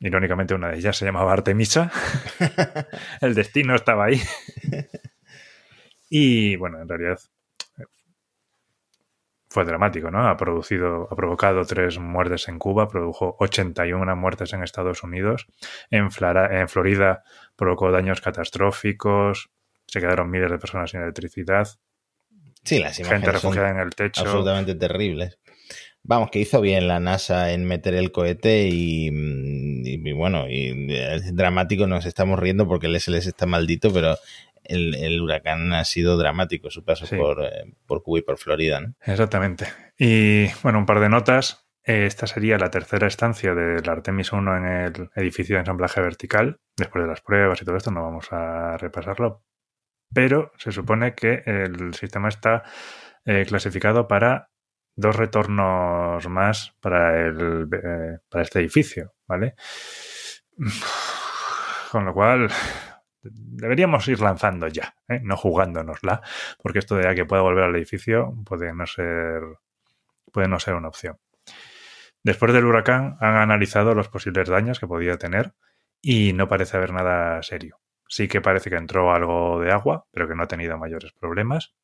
Irónicamente, 0.00 0.54
una 0.54 0.68
de 0.68 0.78
ellas 0.78 0.96
se 0.96 1.04
llamaba 1.04 1.34
Artemisa. 1.34 1.92
el 3.20 3.34
destino 3.34 3.74
estaba 3.74 4.06
ahí. 4.06 4.18
y 6.08 6.56
bueno, 6.56 6.80
en 6.80 6.88
realidad 6.88 7.18
fue 9.50 9.66
dramático, 9.66 10.10
¿no? 10.10 10.26
Ha 10.26 10.38
producido, 10.38 11.06
ha 11.10 11.14
provocado 11.14 11.66
tres 11.66 11.98
muertes 11.98 12.48
en 12.48 12.58
Cuba, 12.58 12.88
produjo 12.88 13.36
81 13.40 14.16
muertes 14.16 14.54
en 14.54 14.62
Estados 14.62 15.02
Unidos, 15.02 15.48
en, 15.90 16.08
en 16.50 16.68
Florida 16.70 17.24
provocó 17.56 17.90
daños 17.90 18.22
catastróficos, 18.22 19.50
se 19.86 20.00
quedaron 20.00 20.30
miles 20.30 20.50
de 20.50 20.58
personas 20.58 20.92
sin 20.92 21.02
electricidad. 21.02 21.68
Sí, 22.68 22.78
las 22.80 22.98
imágenes 22.98 23.22
gente 23.22 23.32
refugiada 23.32 23.70
en 23.70 23.78
el 23.78 23.94
techo. 23.94 24.20
Absolutamente 24.20 24.74
terribles. 24.74 25.38
Vamos, 26.02 26.30
que 26.30 26.38
hizo 26.38 26.60
bien 26.60 26.86
la 26.86 27.00
NASA 27.00 27.52
en 27.52 27.64
meter 27.64 27.94
el 27.94 28.12
cohete 28.12 28.68
y, 28.68 29.10
mm, 29.10 30.16
bueno, 30.18 30.48
y 30.48 30.92
es 30.94 31.34
dramático, 31.34 31.86
nos 31.86 32.04
estamos 32.04 32.38
riendo 32.38 32.68
porque 32.68 32.86
el 32.86 33.00
SLS 33.00 33.26
está 33.26 33.46
maldito, 33.46 33.90
pero 33.90 34.16
el, 34.64 35.20
huracán 35.20 35.72
ha 35.72 35.84
sido 35.84 36.18
dramático 36.18 36.70
su 36.70 36.84
paso 36.84 37.06
por, 37.16 37.42
eh, 37.42 37.72
por 37.86 38.02
Cuba 38.02 38.18
y 38.18 38.22
por 38.22 38.36
Florida. 38.36 38.80
¿no? 38.80 38.94
Exactamente. 39.00 39.66
Y 39.98 40.48
bueno, 40.62 40.78
un 40.78 40.86
par 40.86 41.00
de 41.00 41.08
notas. 41.08 41.64
Esta 41.82 42.26
sería 42.26 42.58
la 42.58 42.70
tercera 42.70 43.06
estancia 43.06 43.54
del 43.54 43.88
Artemis 43.88 44.30
1 44.32 44.56
en 44.58 44.66
el 44.66 45.10
edificio 45.14 45.56
de 45.56 45.60
ensamblaje 45.60 46.02
vertical. 46.02 46.60
Después 46.76 47.02
de 47.02 47.08
las 47.08 47.22
pruebas 47.22 47.62
y 47.62 47.64
todo 47.64 47.78
esto, 47.78 47.90
no 47.90 48.02
vamos 48.02 48.26
a 48.30 48.76
repasarlo. 48.76 49.42
Pero 50.12 50.52
se 50.56 50.72
supone 50.72 51.14
que 51.14 51.42
el 51.44 51.94
sistema 51.94 52.28
está 52.28 52.64
eh, 53.24 53.44
clasificado 53.46 54.08
para 54.08 54.50
dos 54.96 55.14
retornos 55.14 56.28
más 56.28 56.74
para, 56.80 57.26
el, 57.26 57.68
eh, 57.72 58.18
para 58.28 58.42
este 58.42 58.60
edificio, 58.60 59.14
¿vale? 59.26 59.54
Con 61.92 62.04
lo 62.04 62.12
cual, 62.12 62.50
deberíamos 63.22 64.06
ir 64.08 64.20
lanzando 64.20 64.68
ya, 64.68 64.94
¿eh? 65.08 65.20
no 65.22 65.36
jugándonosla, 65.36 66.22
porque 66.62 66.80
esto 66.80 66.96
de 66.96 67.14
que 67.14 67.24
pueda 67.24 67.42
volver 67.42 67.64
al 67.64 67.76
edificio 67.76 68.34
puede 68.44 68.72
no 68.74 68.86
ser, 68.86 69.42
puede 70.32 70.48
no 70.48 70.58
ser 70.58 70.74
una 70.74 70.88
opción. 70.88 71.18
Después 72.22 72.52
del 72.52 72.64
huracán 72.64 73.16
han 73.20 73.36
analizado 73.36 73.94
los 73.94 74.08
posibles 74.08 74.48
daños 74.48 74.80
que 74.80 74.86
podía 74.86 75.16
tener 75.16 75.54
y 76.02 76.32
no 76.32 76.48
parece 76.48 76.76
haber 76.76 76.92
nada 76.92 77.42
serio. 77.42 77.80
Sí 78.08 78.26
que 78.26 78.40
parece 78.40 78.70
que 78.70 78.76
entró 78.76 79.12
algo 79.12 79.60
de 79.60 79.70
agua, 79.70 80.06
pero 80.10 80.26
que 80.26 80.34
no 80.34 80.42
ha 80.42 80.48
tenido 80.48 80.76
mayores 80.78 81.12
problemas. 81.12 81.74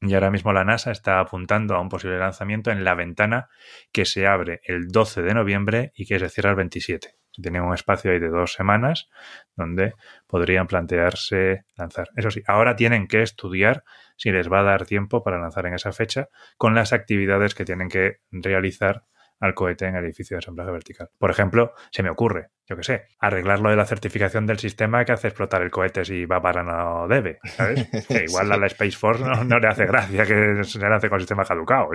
Y 0.00 0.14
ahora 0.14 0.30
mismo 0.30 0.52
la 0.52 0.64
NASA 0.64 0.90
está 0.90 1.20
apuntando 1.20 1.76
a 1.76 1.80
un 1.80 1.90
posible 1.90 2.18
lanzamiento 2.18 2.70
en 2.70 2.84
la 2.84 2.94
ventana 2.94 3.50
que 3.92 4.06
se 4.06 4.26
abre 4.26 4.62
el 4.64 4.88
12 4.88 5.20
de 5.22 5.34
noviembre 5.34 5.92
y 5.94 6.06
que 6.06 6.18
se 6.18 6.30
cierra 6.30 6.50
el 6.50 6.56
27. 6.56 7.16
Tienen 7.40 7.62
un 7.62 7.74
espacio 7.74 8.10
ahí 8.10 8.18
de 8.18 8.28
dos 8.28 8.52
semanas 8.54 9.08
donde 9.56 9.94
podrían 10.26 10.66
plantearse 10.66 11.64
lanzar. 11.76 12.08
Eso 12.16 12.30
sí, 12.30 12.42
ahora 12.46 12.76
tienen 12.76 13.06
que 13.06 13.22
estudiar 13.22 13.84
si 14.16 14.32
les 14.32 14.50
va 14.50 14.60
a 14.60 14.64
dar 14.64 14.86
tiempo 14.86 15.22
para 15.22 15.38
lanzar 15.38 15.66
en 15.66 15.74
esa 15.74 15.92
fecha 15.92 16.28
con 16.56 16.74
las 16.74 16.92
actividades 16.92 17.54
que 17.54 17.64
tienen 17.64 17.88
que 17.88 18.20
realizar 18.30 19.04
al 19.38 19.54
cohete 19.54 19.86
en 19.86 19.96
el 19.96 20.04
edificio 20.04 20.34
de 20.34 20.38
ensamblaje 20.38 20.70
vertical. 20.70 21.10
Por 21.18 21.30
ejemplo, 21.30 21.72
se 21.90 22.02
me 22.02 22.10
ocurre, 22.10 22.48
yo 22.70 22.76
qué 22.76 22.84
sé, 22.84 23.02
arreglar 23.18 23.58
lo 23.58 23.70
de 23.70 23.74
la 23.74 23.84
certificación 23.84 24.46
del 24.46 24.60
sistema 24.60 25.04
que 25.04 25.10
hace 25.10 25.26
explotar 25.26 25.60
el 25.60 25.72
cohete 25.72 26.04
si 26.04 26.24
va 26.24 26.40
para 26.40 26.62
no 26.62 27.08
debe, 27.08 27.40
¿sabes? 27.44 27.88
Que 28.08 28.26
igual 28.28 28.52
a 28.52 28.56
la 28.56 28.68
Space 28.68 28.96
Force 28.96 29.24
no, 29.24 29.58
le 29.58 29.66
hace 29.66 29.86
gracia 29.86 30.24
que 30.24 30.62
se 30.62 30.78
le 30.78 30.86
hace 30.86 31.08
con 31.08 31.16
el 31.16 31.22
sistema 31.22 31.44
caducado. 31.44 31.88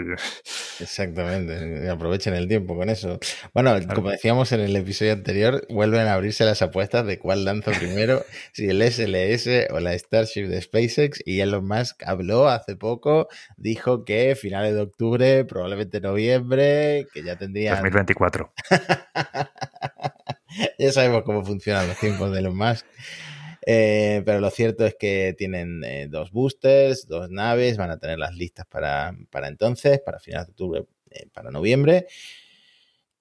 Exactamente, 0.82 1.90
aprovechen 1.90 2.34
el 2.34 2.50
tiempo 2.50 2.76
con 2.76 2.90
eso. 2.90 3.20
Bueno, 3.54 3.74
como 3.94 4.10
decíamos 4.10 4.52
en 4.52 4.60
el 4.60 4.76
episodio 4.76 5.14
anterior, 5.14 5.66
vuelven 5.70 6.08
a 6.08 6.14
abrirse 6.14 6.44
las 6.44 6.62
apuestas 6.62 7.06
de 7.06 7.20
cuál 7.20 7.46
lanza 7.46 7.72
primero, 7.72 8.26
si 8.52 8.68
el 8.68 8.82
SLS 8.82 9.72
o 9.72 9.80
la 9.80 9.98
Starship 9.98 10.48
de 10.48 10.62
SpaceX, 10.62 11.24
y 11.26 11.40
Elon 11.40 11.66
Musk 11.66 12.04
habló 12.06 12.50
hace 12.50 12.76
poco, 12.76 13.30
dijo 13.56 14.04
que 14.04 14.36
finales 14.36 14.74
de 14.74 14.82
octubre, 14.82 15.46
probablemente 15.46 16.02
noviembre, 16.02 17.08
que 17.14 17.24
ya 17.24 17.38
tendría... 17.38 17.72
2024. 17.76 18.52
ya 20.80 20.92
sabemos 20.92 21.24
cómo 21.24 21.44
funcionan 21.44 21.88
los 21.88 22.00
tiempos 22.00 22.32
de 22.32 22.42
los 22.42 22.54
más. 22.54 22.86
Eh, 23.66 24.22
pero 24.26 24.40
lo 24.40 24.52
cierto 24.52 24.86
es 24.86 24.96
que 24.96 25.34
tienen 25.38 25.84
eh, 25.84 26.08
dos 26.08 26.32
boosters, 26.32 27.08
dos 27.08 27.32
naves, 27.32 27.78
van 27.78 27.90
a 27.90 27.98
tenerlas 27.98 28.36
listas 28.36 28.68
para, 28.68 29.16
para 29.32 29.48
entonces, 29.48 30.00
para 30.02 30.20
finales 30.20 30.48
de 30.48 30.52
octubre, 30.52 30.86
eh, 31.10 31.28
para 31.34 31.50
noviembre. 31.50 32.06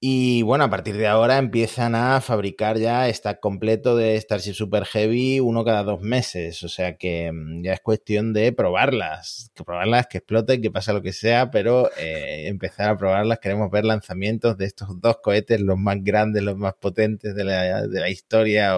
Y 0.07 0.43
bueno, 0.43 0.65
a 0.65 0.69
partir 0.69 0.99
de 0.99 1.07
ahora 1.07 1.39
empiezan 1.39 1.95
a 1.95 2.21
fabricar 2.21 2.77
ya 2.77 3.09
está 3.09 3.41
completo 3.41 3.97
de 3.97 4.21
Starship 4.21 4.53
Super 4.53 4.85
Heavy 4.85 5.41
uno 5.41 5.65
cada 5.65 5.83
dos 5.83 6.03
meses. 6.03 6.63
O 6.63 6.69
sea 6.69 6.99
que 6.99 7.33
mm, 7.33 7.63
ya 7.63 7.73
es 7.73 7.81
cuestión 7.81 8.35
de 8.35 8.53
probarlas, 8.53 9.51
que 9.55 9.65
probarlas, 9.65 10.07
que 10.09 10.19
exploten, 10.19 10.61
que 10.61 10.71
pase 10.71 10.93
lo 10.93 11.01
que 11.01 11.15
sea, 11.15 11.51
pero 11.51 11.91
eh, 11.97 12.49
empezar 12.49 12.91
a 12.91 12.99
probarlas. 12.99 13.39
Queremos 13.39 13.71
ver 13.71 13.87
lanzamientos 13.87 14.59
de 14.59 14.67
estos 14.67 15.01
dos 15.01 15.21
cohetes, 15.23 15.63
los 15.63 15.79
más 15.79 15.97
grandes, 16.03 16.43
los 16.43 16.59
más 16.59 16.75
potentes 16.75 17.35
de 17.35 17.45
la, 17.45 17.87
de 17.87 18.01
la 18.01 18.11
historia, 18.11 18.77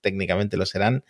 técnicamente 0.00 0.56
lo 0.56 0.64
serán. 0.64 1.02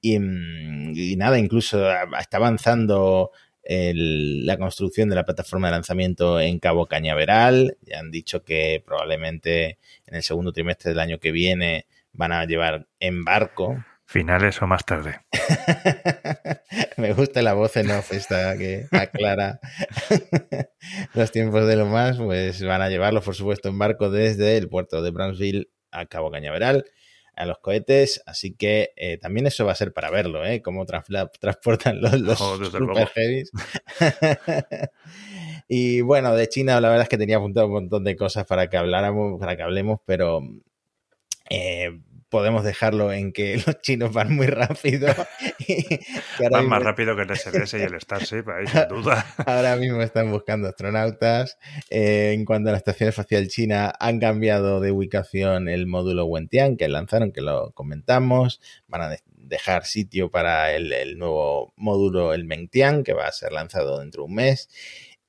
Y, 0.00 0.18
mm, 0.18 0.92
y, 0.96 1.14
nada, 1.14 1.38
incluso 1.38 1.88
está 2.18 2.38
avanzando 2.38 3.30
la 3.66 4.58
construcción 4.58 5.08
de 5.08 5.16
la 5.16 5.24
plataforma 5.24 5.68
de 5.68 5.72
lanzamiento 5.72 6.40
en 6.40 6.58
Cabo 6.58 6.86
Cañaveral. 6.86 7.76
Ya 7.82 7.98
han 7.98 8.10
dicho 8.10 8.44
que 8.44 8.82
probablemente 8.84 9.78
en 10.06 10.16
el 10.16 10.22
segundo 10.22 10.52
trimestre 10.52 10.90
del 10.90 11.00
año 11.00 11.18
que 11.18 11.32
viene 11.32 11.86
van 12.12 12.32
a 12.32 12.44
llevar 12.44 12.86
en 13.00 13.24
barco. 13.24 13.82
Finales 14.06 14.60
o 14.60 14.66
más 14.66 14.84
tarde. 14.84 15.20
Me 16.98 17.12
gusta 17.14 17.42
la 17.42 17.54
voz 17.54 17.76
en 17.76 17.90
off 17.90 18.12
esta 18.12 18.56
que 18.56 18.86
aclara 18.92 19.60
los 21.14 21.32
tiempos 21.32 21.66
de 21.66 21.76
lo 21.76 21.86
más, 21.86 22.18
pues 22.18 22.62
van 22.62 22.82
a 22.82 22.90
llevarlo, 22.90 23.22
por 23.22 23.34
supuesto, 23.34 23.70
en 23.70 23.78
barco 23.78 24.10
desde 24.10 24.58
el 24.58 24.68
puerto 24.68 25.02
de 25.02 25.10
Brownsville 25.10 25.70
a 25.90 26.06
Cabo 26.06 26.30
Cañaveral 26.30 26.84
a 27.36 27.46
los 27.46 27.58
cohetes, 27.58 28.22
así 28.26 28.54
que 28.54 28.90
eh, 28.96 29.18
también 29.18 29.46
eso 29.46 29.64
va 29.64 29.72
a 29.72 29.76
ser 29.76 29.92
para 29.92 30.10
verlo, 30.10 30.44
¿eh? 30.44 30.62
Cómo 30.62 30.86
transportan 30.86 32.00
los, 32.00 32.20
los 32.20 32.40
oh, 32.40 32.64
super 32.64 33.08
heavies. 33.08 33.50
y 35.68 36.00
bueno, 36.00 36.34
de 36.34 36.48
China 36.48 36.80
la 36.80 36.88
verdad 36.88 37.04
es 37.04 37.08
que 37.08 37.18
tenía 37.18 37.36
apuntado 37.36 37.66
un 37.66 37.72
montón 37.72 38.04
de 38.04 38.16
cosas 38.16 38.46
para 38.46 38.68
que 38.68 38.76
habláramos, 38.76 39.38
para 39.38 39.56
que 39.56 39.62
hablemos, 39.62 40.00
pero 40.04 40.40
eh, 41.50 42.00
podemos 42.34 42.64
dejarlo 42.64 43.12
en 43.12 43.32
que 43.32 43.62
los 43.64 43.80
chinos 43.80 44.12
van 44.12 44.34
muy 44.34 44.48
rápido. 44.48 45.06
van 46.50 46.66
más 46.66 46.82
rápido 46.82 47.14
que 47.14 47.22
el 47.22 47.36
SLS 47.36 47.74
y 47.74 47.82
el 47.82 48.00
Starship, 48.00 48.42
ahí 48.48 48.66
sin 48.66 48.88
duda. 48.88 49.24
Ahora 49.46 49.76
mismo 49.76 50.02
están 50.02 50.32
buscando 50.32 50.66
astronautas. 50.66 51.60
Eh, 51.90 52.32
en 52.34 52.44
cuanto 52.44 52.70
a 52.70 52.72
la 52.72 52.78
Estación 52.78 53.10
Espacial 53.10 53.46
China, 53.46 53.92
han 54.00 54.18
cambiado 54.18 54.80
de 54.80 54.90
ubicación 54.90 55.68
el 55.68 55.86
módulo 55.86 56.24
Wentian 56.24 56.76
que 56.76 56.88
lanzaron, 56.88 57.30
que 57.30 57.40
lo 57.40 57.70
comentamos. 57.70 58.60
Van 58.88 59.02
a 59.02 59.16
dejar 59.28 59.84
sitio 59.84 60.28
para 60.28 60.72
el, 60.72 60.92
el 60.92 61.16
nuevo 61.16 61.72
módulo, 61.76 62.34
el 62.34 62.46
Mengtian, 62.46 63.04
que 63.04 63.12
va 63.12 63.28
a 63.28 63.32
ser 63.32 63.52
lanzado 63.52 64.00
dentro 64.00 64.24
de 64.24 64.26
un 64.26 64.34
mes. 64.34 64.68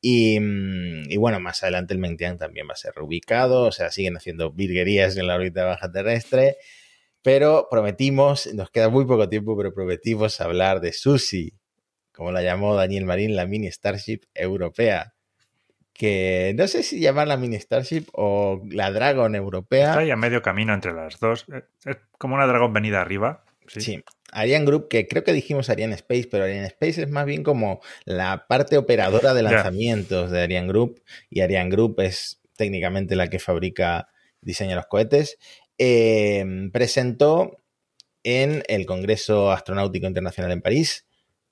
Y, 0.02 0.40
mm, 0.40 1.12
y, 1.12 1.18
bueno, 1.18 1.40
más 1.40 1.62
adelante 1.62 1.94
el 1.94 2.00
Mengtian 2.00 2.40
también 2.40 2.68
va 2.68 2.74
a 2.74 2.78
ser 2.78 2.94
reubicado, 2.96 3.62
o 3.66 3.72
sea, 3.72 3.92
siguen 3.92 4.18
haciendo 4.18 4.52
virguerías 4.52 5.16
en 5.18 5.28
la 5.28 5.36
órbita 5.36 5.66
baja 5.66 5.92
terrestre. 5.92 6.58
Pero 7.26 7.70
prometimos, 7.72 8.54
nos 8.54 8.70
queda 8.70 8.90
muy 8.90 9.04
poco 9.06 9.28
tiempo, 9.28 9.58
pero 9.58 9.74
prometimos 9.74 10.40
hablar 10.42 10.80
de 10.80 10.94
Susi, 10.94 11.58
como 12.12 12.32
la 12.32 12.44
llamó 12.44 12.76
Daniel 12.76 13.06
Marín, 13.06 13.36
la 13.36 13.48
mini 13.48 13.66
Starship 13.72 14.20
europea. 14.36 15.16
Que 15.92 16.54
no 16.56 16.68
sé 16.68 16.84
si 16.84 17.00
llamarla 17.00 17.36
mini 17.36 17.60
Starship 17.60 18.06
o 18.14 18.62
la 18.70 18.92
Dragon 18.92 19.34
europea. 19.34 19.90
Está 19.90 20.00
ahí 20.02 20.12
a 20.12 20.16
medio 20.16 20.44
camino 20.44 20.72
entre 20.76 20.94
las 20.94 21.20
dos. 21.20 21.48
Eh, 21.52 21.64
es 21.86 21.98
como 22.20 22.36
una 22.36 22.46
Dragon 22.46 22.72
venida 22.72 23.02
arriba. 23.02 23.44
Sí. 23.66 23.82
sí. 23.82 24.04
Ariane 24.32 24.66
Group, 24.66 24.88
que 24.88 25.08
creo 25.08 25.24
que 25.24 25.34
dijimos 25.34 25.72
Ariane 25.72 25.96
Space, 25.96 26.28
pero 26.30 26.44
Ariane 26.44 26.68
Space 26.68 27.02
es 27.02 27.10
más 27.10 27.26
bien 27.26 27.42
como 27.42 27.82
la 28.04 28.46
parte 28.48 28.78
operadora 28.78 29.34
de 29.34 29.42
lanzamientos 29.42 30.30
de 30.30 30.44
Ariane 30.44 30.68
Group. 30.68 31.02
Y 31.32 31.42
Ariane 31.42 31.72
Group 31.72 32.00
es 32.02 32.40
técnicamente 32.56 33.16
la 33.16 33.32
que 33.32 33.40
fabrica, 33.40 34.10
diseña 34.42 34.76
los 34.76 34.86
cohetes. 34.86 35.40
Em, 35.78 36.72
presentó 36.72 37.62
en 38.24 38.64
el 38.68 38.86
Congreso 38.86 39.52
Astronáutico 39.52 40.08
Internacional 40.08 40.52
en 40.52 40.62
París 40.62 41.06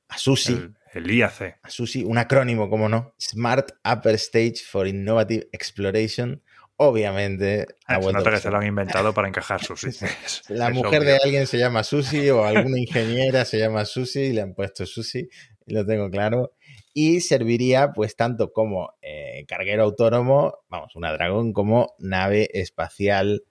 a 0.07 0.17
SUSI. 0.17 0.71
El, 0.93 1.11
IAC. 1.11 1.59
A 1.61 1.69
SUSI, 1.69 2.03
un 2.03 2.17
acrónimo, 2.17 2.69
como 2.69 2.87
no. 2.87 3.13
Smart 3.19 3.71
Upper 3.83 4.15
Stage 4.15 4.57
for 4.65 4.87
Innovative 4.87 5.49
Exploration. 5.51 6.41
Obviamente. 6.77 7.67
Ah, 7.85 7.99
es 7.99 8.13
nota 8.13 8.31
que 8.31 8.37
se 8.37 8.49
lo 8.49 8.57
han 8.57 8.65
inventado 8.65 9.13
para 9.13 9.27
encajar 9.27 9.63
SUSI. 9.63 9.89
La 10.49 10.69
mujer 10.69 11.03
de 11.03 11.17
alguien 11.17 11.45
se 11.45 11.57
llama 11.57 11.83
SUSI 11.83 12.29
o 12.29 12.45
alguna 12.45 12.79
ingeniera 12.79 13.45
se 13.45 13.59
llama 13.59 13.85
SUSI 13.85 14.21
y 14.21 14.33
le 14.33 14.41
han 14.41 14.53
puesto 14.53 14.85
SUSI, 14.85 15.29
lo 15.67 15.85
tengo 15.85 16.09
claro. 16.09 16.53
Y 16.93 17.21
serviría, 17.21 17.91
pues, 17.91 18.15
tanto 18.15 18.53
como 18.53 18.93
eh, 19.01 19.45
carguero 19.47 19.83
autónomo, 19.83 20.59
vamos, 20.69 20.95
una 20.95 21.11
dragón, 21.11 21.51
como 21.53 21.95
nave 21.99 22.49
espacial 22.53 23.43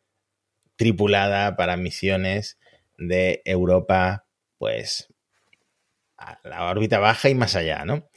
tripulada 0.82 1.54
para 1.54 1.76
misiones 1.76 2.58
de 2.98 3.40
Europa, 3.44 4.26
pues 4.58 5.06
a 6.16 6.40
la 6.42 6.68
órbita 6.68 6.98
baja 6.98 7.28
y 7.28 7.36
más 7.36 7.54
allá, 7.54 7.84
¿no? 7.84 8.10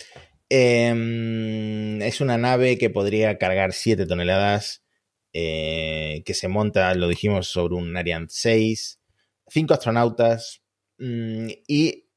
Em, 0.50 2.02
es 2.02 2.22
una 2.22 2.40
nave 2.40 2.80
que 2.80 2.90
podría 2.90 3.38
cargar 3.38 3.72
7 3.72 4.08
toneladas, 4.08 4.84
eh, 5.32 6.24
que 6.26 6.34
se 6.34 6.48
monta, 6.48 6.96
lo 6.96 7.08
dijimos, 7.08 7.50
sobre 7.50 7.76
un 7.76 7.96
Ariane 7.96 8.26
6, 8.30 9.00
5 9.48 9.76
astronautas 9.76 10.64
mm, 10.98 11.50
y 11.68 12.08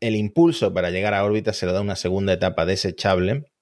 el 0.00 0.16
impulso 0.16 0.72
para 0.72 0.88
llegar 0.88 1.12
a 1.12 1.24
órbita 1.24 1.52
se 1.52 1.66
lo 1.66 1.74
da 1.74 1.82
una 1.82 1.96
segunda 1.96 2.32
etapa 2.32 2.64
desechable 2.64 3.52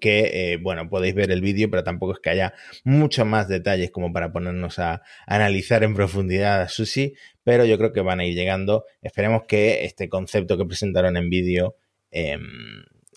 que, 0.00 0.52
eh, 0.52 0.58
bueno, 0.60 0.88
podéis 0.88 1.14
ver 1.14 1.30
el 1.30 1.40
vídeo, 1.40 1.70
pero 1.70 1.84
tampoco 1.84 2.14
es 2.14 2.18
que 2.18 2.30
haya 2.30 2.54
muchos 2.84 3.26
más 3.26 3.48
detalles 3.48 3.90
como 3.90 4.12
para 4.12 4.32
ponernos 4.32 4.78
a, 4.78 5.02
analizar 5.26 5.84
en 5.84 5.94
profundidad 5.94 6.62
a 6.62 6.68
Susi, 6.68 7.14
pero 7.44 7.64
yo 7.64 7.78
creo 7.78 7.92
que 7.92 8.00
van 8.00 8.20
a 8.20 8.24
ir 8.26 8.34
llegando. 8.34 8.84
Esperemos 9.02 9.42
que 9.46 9.84
este 9.84 10.08
concepto 10.08 10.58
que 10.58 10.64
presentaron 10.64 11.16
en 11.16 11.30
vídeo 11.30 11.76
em, 12.10 12.40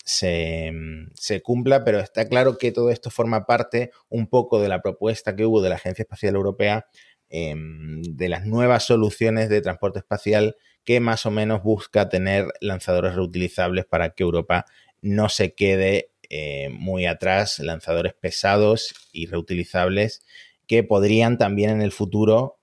se, 0.04 0.72
se, 1.14 1.42
cumpla, 1.42 1.84
pero 1.84 1.98
está 2.00 2.28
claro 2.28 2.58
que 2.58 2.72
todo 2.72 2.90
esto 2.90 3.10
forma 3.10 3.46
parte 3.46 3.90
un 4.08 4.28
poco 4.28 4.60
de 4.60 4.68
la 4.68 4.82
propuesta 4.82 5.34
que 5.34 5.46
hubo 5.46 5.62
de 5.62 5.70
la 5.70 5.76
Agencia 5.76 6.02
Espacial 6.02 6.34
Europea 6.36 6.86
em, 7.28 8.02
de 8.02 8.28
las 8.28 8.46
nuevas 8.46 8.84
soluciones 8.84 9.48
de 9.48 9.60
transporte 9.62 10.00
espacial 10.00 10.56
que 10.84 11.00
más 11.00 11.26
o 11.26 11.30
menos 11.30 11.62
busca 11.62 12.08
tener 12.08 12.46
lanzadores 12.60 13.14
reutilizables 13.14 13.84
para 13.84 14.10
que 14.10 14.22
Europa 14.22 14.66
no 15.00 15.28
se 15.28 15.54
quede 15.54 16.11
eh, 16.34 16.70
muy 16.70 17.04
atrás, 17.04 17.58
lanzadores 17.58 18.14
pesados 18.14 18.94
y 19.12 19.26
reutilizables 19.26 20.24
que 20.66 20.82
podrían 20.82 21.36
también 21.36 21.68
en 21.68 21.82
el 21.82 21.92
futuro 21.92 22.58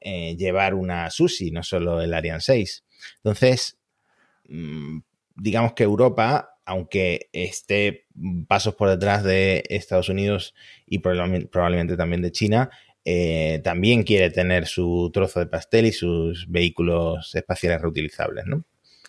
eh, 0.00 0.36
llevar 0.36 0.74
una 0.74 1.10
SUSI, 1.10 1.50
no 1.50 1.64
solo 1.64 2.00
el 2.00 2.14
Ariane 2.14 2.40
6. 2.40 2.84
Entonces, 3.16 3.76
mm, 4.48 5.00
digamos 5.34 5.72
que 5.72 5.82
Europa, 5.82 6.54
aunque 6.64 7.28
esté 7.32 8.06
pasos 8.46 8.76
por 8.76 8.88
detrás 8.88 9.24
de 9.24 9.64
Estados 9.68 10.08
Unidos 10.08 10.54
y 10.86 11.00
probablemente, 11.00 11.96
también 11.96 12.22
de 12.22 12.30
China, 12.30 12.70
eh, 13.04 13.60
también 13.64 14.04
quiere 14.04 14.30
tener 14.30 14.68
su 14.68 15.10
trozo 15.12 15.40
de 15.40 15.46
pastel 15.46 15.86
y 15.86 15.92
sus 15.92 16.48
vehículos 16.48 17.34
espaciales 17.34 17.82
reutilizables, 17.82 18.46
¿no? 18.46 18.64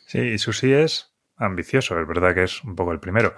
Sí, 0.08 0.36
SUSI 0.40 0.74
es 0.74 1.14
ambicioso, 1.36 2.00
es 2.00 2.08
verdad 2.08 2.34
que 2.34 2.44
es 2.44 2.64
un 2.64 2.76
poco 2.76 2.92
el 2.92 3.00
primero, 3.00 3.36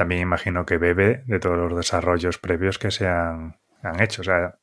también 0.00 0.22
imagino 0.22 0.64
que 0.64 0.78
bebe 0.78 1.24
de 1.26 1.38
todos 1.40 1.58
los 1.58 1.76
desarrollos 1.76 2.38
previos 2.38 2.78
que 2.78 2.90
se 2.90 3.06
han, 3.06 3.58
hecho. 3.98 4.22
O 4.22 4.24
sea, 4.24 4.58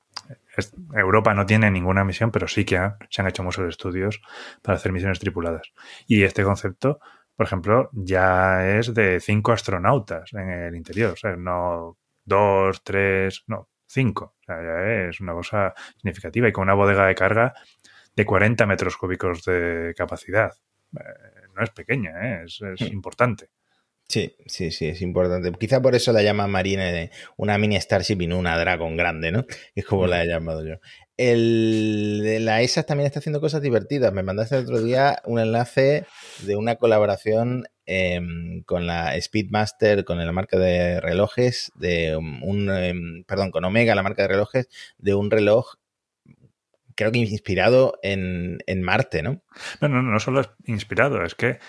Europa 0.95 1.35
no 1.35 1.45
tiene 1.45 1.69
ninguna 1.69 2.03
misión, 2.03 2.31
pero 2.31 2.47
sí 2.47 2.65
que 2.65 2.81
se 3.11 3.21
han 3.21 3.27
hecho 3.27 3.43
muchos 3.43 3.69
estudios 3.69 4.19
para 4.63 4.77
hacer 4.77 4.91
misiones 4.91 5.19
tripuladas. 5.19 5.73
Y 6.07 6.23
este 6.23 6.43
concepto, 6.43 6.99
por 7.35 7.45
ejemplo, 7.45 7.91
ya 7.93 8.67
es 8.67 8.95
de 8.95 9.19
cinco 9.19 9.51
astronautas 9.51 10.33
en 10.33 10.49
el 10.49 10.75
interior. 10.75 11.11
O 11.11 11.15
sea, 11.15 11.35
no 11.35 11.99
dos, 12.25 12.83
tres, 12.83 13.43
no, 13.45 13.69
5. 13.85 14.23
O 14.23 14.43
sea, 14.43 14.55
ya 14.55 15.07
es 15.09 15.21
una 15.21 15.33
cosa 15.33 15.75
significativa 15.97 16.47
y 16.47 16.51
con 16.51 16.63
una 16.63 16.73
bodega 16.73 17.05
de 17.05 17.13
carga 17.13 17.53
de 18.15 18.25
40 18.25 18.65
metros 18.65 18.97
cúbicos 18.97 19.45
de 19.45 19.93
capacidad. 19.95 20.51
Eh, 20.99 21.47
no 21.55 21.61
es 21.61 21.69
pequeña, 21.69 22.11
¿eh? 22.23 22.45
es, 22.45 22.59
es 22.59 22.81
importante. 22.91 23.51
Sí, 24.09 24.35
sí, 24.45 24.71
sí, 24.71 24.87
es 24.87 25.01
importante. 25.01 25.51
Quizá 25.59 25.81
por 25.81 25.93
eso 25.93 26.13
la 26.13 26.23
llama 26.23 26.47
Marine 26.47 27.11
una 27.35 27.57
mini 27.57 27.75
Starship 27.75 28.21
y 28.21 28.27
no 28.27 28.39
una 28.39 28.57
Dragon 28.57 28.95
grande, 28.95 29.31
¿no? 29.31 29.45
Es 29.75 29.85
como 29.85 30.05
mm. 30.05 30.09
la 30.09 30.23
he 30.23 30.27
llamado 30.27 30.65
yo. 30.65 30.75
El, 31.17 32.45
la 32.45 32.61
ESA 32.61 32.83
también 32.83 33.07
está 33.07 33.19
haciendo 33.19 33.41
cosas 33.41 33.61
divertidas. 33.61 34.13
Me 34.13 34.23
mandaste 34.23 34.55
el 34.55 34.63
otro 34.63 34.81
día 34.81 35.21
un 35.25 35.39
enlace 35.39 36.05
de 36.43 36.55
una 36.55 36.75
colaboración 36.75 37.65
em, 37.85 38.63
con 38.63 38.87
la 38.87 39.19
Speedmaster, 39.19 40.05
con 40.05 40.25
la 40.25 40.31
marca 40.31 40.57
de 40.57 41.01
relojes, 41.01 41.71
de 41.75 42.15
un, 42.15 42.69
em, 42.71 43.23
perdón, 43.25 43.51
con 43.51 43.65
Omega, 43.65 43.95
la 43.95 44.03
marca 44.03 44.21
de 44.21 44.29
relojes, 44.29 44.69
de 44.99 45.15
un 45.15 45.31
reloj 45.31 45.75
creo 46.95 47.11
que 47.11 47.19
inspirado 47.19 47.99
en, 48.01 48.57
en 48.65 48.81
Marte, 48.81 49.21
¿no? 49.21 49.43
No, 49.81 49.87
no, 49.87 50.01
no 50.01 50.19
solo 50.19 50.41
es 50.41 50.49
inspirado, 50.65 51.23
es 51.23 51.35
que 51.35 51.59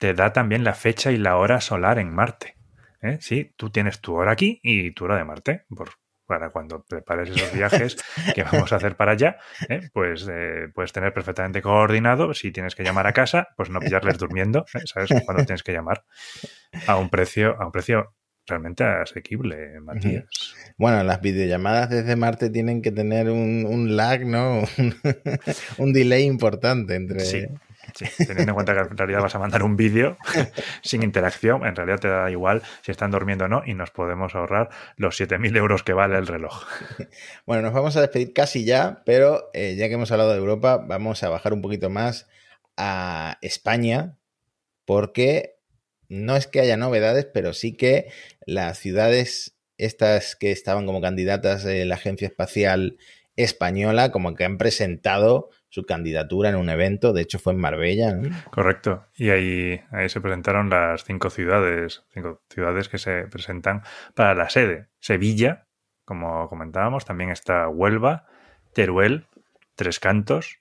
te 0.00 0.14
da 0.14 0.32
también 0.32 0.64
la 0.64 0.72
fecha 0.72 1.12
y 1.12 1.18
la 1.18 1.36
hora 1.36 1.60
solar 1.60 1.98
en 1.98 2.10
Marte. 2.10 2.56
¿eh? 3.02 3.18
Sí, 3.20 3.52
tú 3.56 3.68
tienes 3.68 4.00
tu 4.00 4.14
hora 4.14 4.32
aquí 4.32 4.58
y 4.62 4.92
tu 4.92 5.04
hora 5.04 5.18
de 5.18 5.24
Marte, 5.24 5.66
por, 5.68 5.90
para 6.24 6.48
cuando 6.48 6.82
prepares 6.88 7.28
esos 7.28 7.52
viajes 7.52 7.98
que 8.34 8.42
vamos 8.42 8.72
a 8.72 8.76
hacer 8.76 8.96
para 8.96 9.12
allá, 9.12 9.36
¿eh? 9.68 9.90
pues 9.92 10.26
eh, 10.32 10.68
puedes 10.74 10.92
tener 10.92 11.12
perfectamente 11.12 11.60
coordinado. 11.60 12.32
Si 12.32 12.50
tienes 12.50 12.74
que 12.74 12.82
llamar 12.82 13.06
a 13.06 13.12
casa, 13.12 13.48
pues 13.58 13.68
no 13.68 13.78
pillarles 13.78 14.16
durmiendo, 14.16 14.64
¿sabes? 14.86 15.10
Cuando 15.26 15.44
tienes 15.44 15.62
que 15.62 15.72
llamar 15.74 16.02
a 16.86 16.96
un 16.96 17.10
precio, 17.10 17.60
a 17.60 17.66
un 17.66 17.72
precio 17.72 18.14
realmente 18.46 18.84
asequible, 18.84 19.80
Matías. 19.82 20.24
Bueno, 20.78 21.04
las 21.04 21.20
videollamadas 21.20 21.90
desde 21.90 22.16
Marte 22.16 22.48
tienen 22.48 22.80
que 22.80 22.90
tener 22.90 23.28
un, 23.28 23.96
lag, 23.96 24.24
¿no? 24.24 24.62
un 25.76 25.92
delay 25.92 26.22
importante 26.22 26.94
entre. 26.94 27.20
Sí 27.20 27.46
teniendo 27.92 28.50
en 28.50 28.54
cuenta 28.54 28.74
que 28.74 28.80
en 28.80 28.96
realidad 28.96 29.20
vas 29.20 29.34
a 29.34 29.38
mandar 29.38 29.62
un 29.62 29.76
vídeo 29.76 30.16
sin 30.82 31.02
interacción, 31.02 31.66
en 31.66 31.76
realidad 31.76 32.00
te 32.00 32.08
da 32.08 32.30
igual 32.30 32.62
si 32.82 32.90
están 32.90 33.10
durmiendo 33.10 33.46
o 33.46 33.48
no 33.48 33.62
y 33.64 33.74
nos 33.74 33.90
podemos 33.90 34.34
ahorrar 34.34 34.70
los 34.96 35.20
7.000 35.20 35.56
euros 35.56 35.82
que 35.82 35.92
vale 35.92 36.16
el 36.18 36.26
reloj. 36.26 36.64
Bueno, 37.46 37.62
nos 37.62 37.72
vamos 37.72 37.96
a 37.96 38.00
despedir 38.00 38.32
casi 38.32 38.64
ya, 38.64 39.02
pero 39.04 39.50
eh, 39.52 39.74
ya 39.76 39.88
que 39.88 39.94
hemos 39.94 40.12
hablado 40.12 40.30
de 40.30 40.38
Europa, 40.38 40.78
vamos 40.78 41.22
a 41.22 41.28
bajar 41.28 41.52
un 41.52 41.62
poquito 41.62 41.90
más 41.90 42.28
a 42.76 43.38
España, 43.42 44.16
porque 44.84 45.56
no 46.08 46.36
es 46.36 46.46
que 46.46 46.60
haya 46.60 46.76
novedades, 46.76 47.26
pero 47.26 47.52
sí 47.52 47.76
que 47.76 48.12
las 48.46 48.78
ciudades 48.78 49.56
estas 49.80 50.36
que 50.36 50.52
estaban 50.52 50.86
como 50.86 51.00
candidatas 51.00 51.64
de 51.64 51.84
la 51.84 51.94
Agencia 51.94 52.28
Espacial 52.28 52.98
Española, 53.36 54.12
como 54.12 54.34
que 54.34 54.44
han 54.44 54.58
presentado 54.58 55.50
su 55.70 55.84
candidatura 55.84 56.50
en 56.50 56.56
un 56.56 56.68
evento, 56.68 57.12
de 57.12 57.22
hecho 57.22 57.38
fue 57.38 57.52
en 57.52 57.60
Marbella. 57.60 58.18
Correcto, 58.50 59.06
y 59.14 59.30
ahí, 59.30 59.80
ahí 59.92 60.08
se 60.08 60.20
presentaron 60.20 60.68
las 60.68 61.04
cinco 61.04 61.30
ciudades, 61.30 62.02
cinco 62.12 62.42
ciudades 62.50 62.88
que 62.88 62.98
se 62.98 63.22
presentan 63.28 63.82
para 64.14 64.34
la 64.34 64.50
sede. 64.50 64.88
Sevilla, 64.98 65.68
como 66.04 66.48
comentábamos, 66.48 67.04
también 67.04 67.30
está 67.30 67.68
Huelva, 67.68 68.26
Teruel, 68.74 69.26
Tres 69.76 70.00
Cantos 70.00 70.58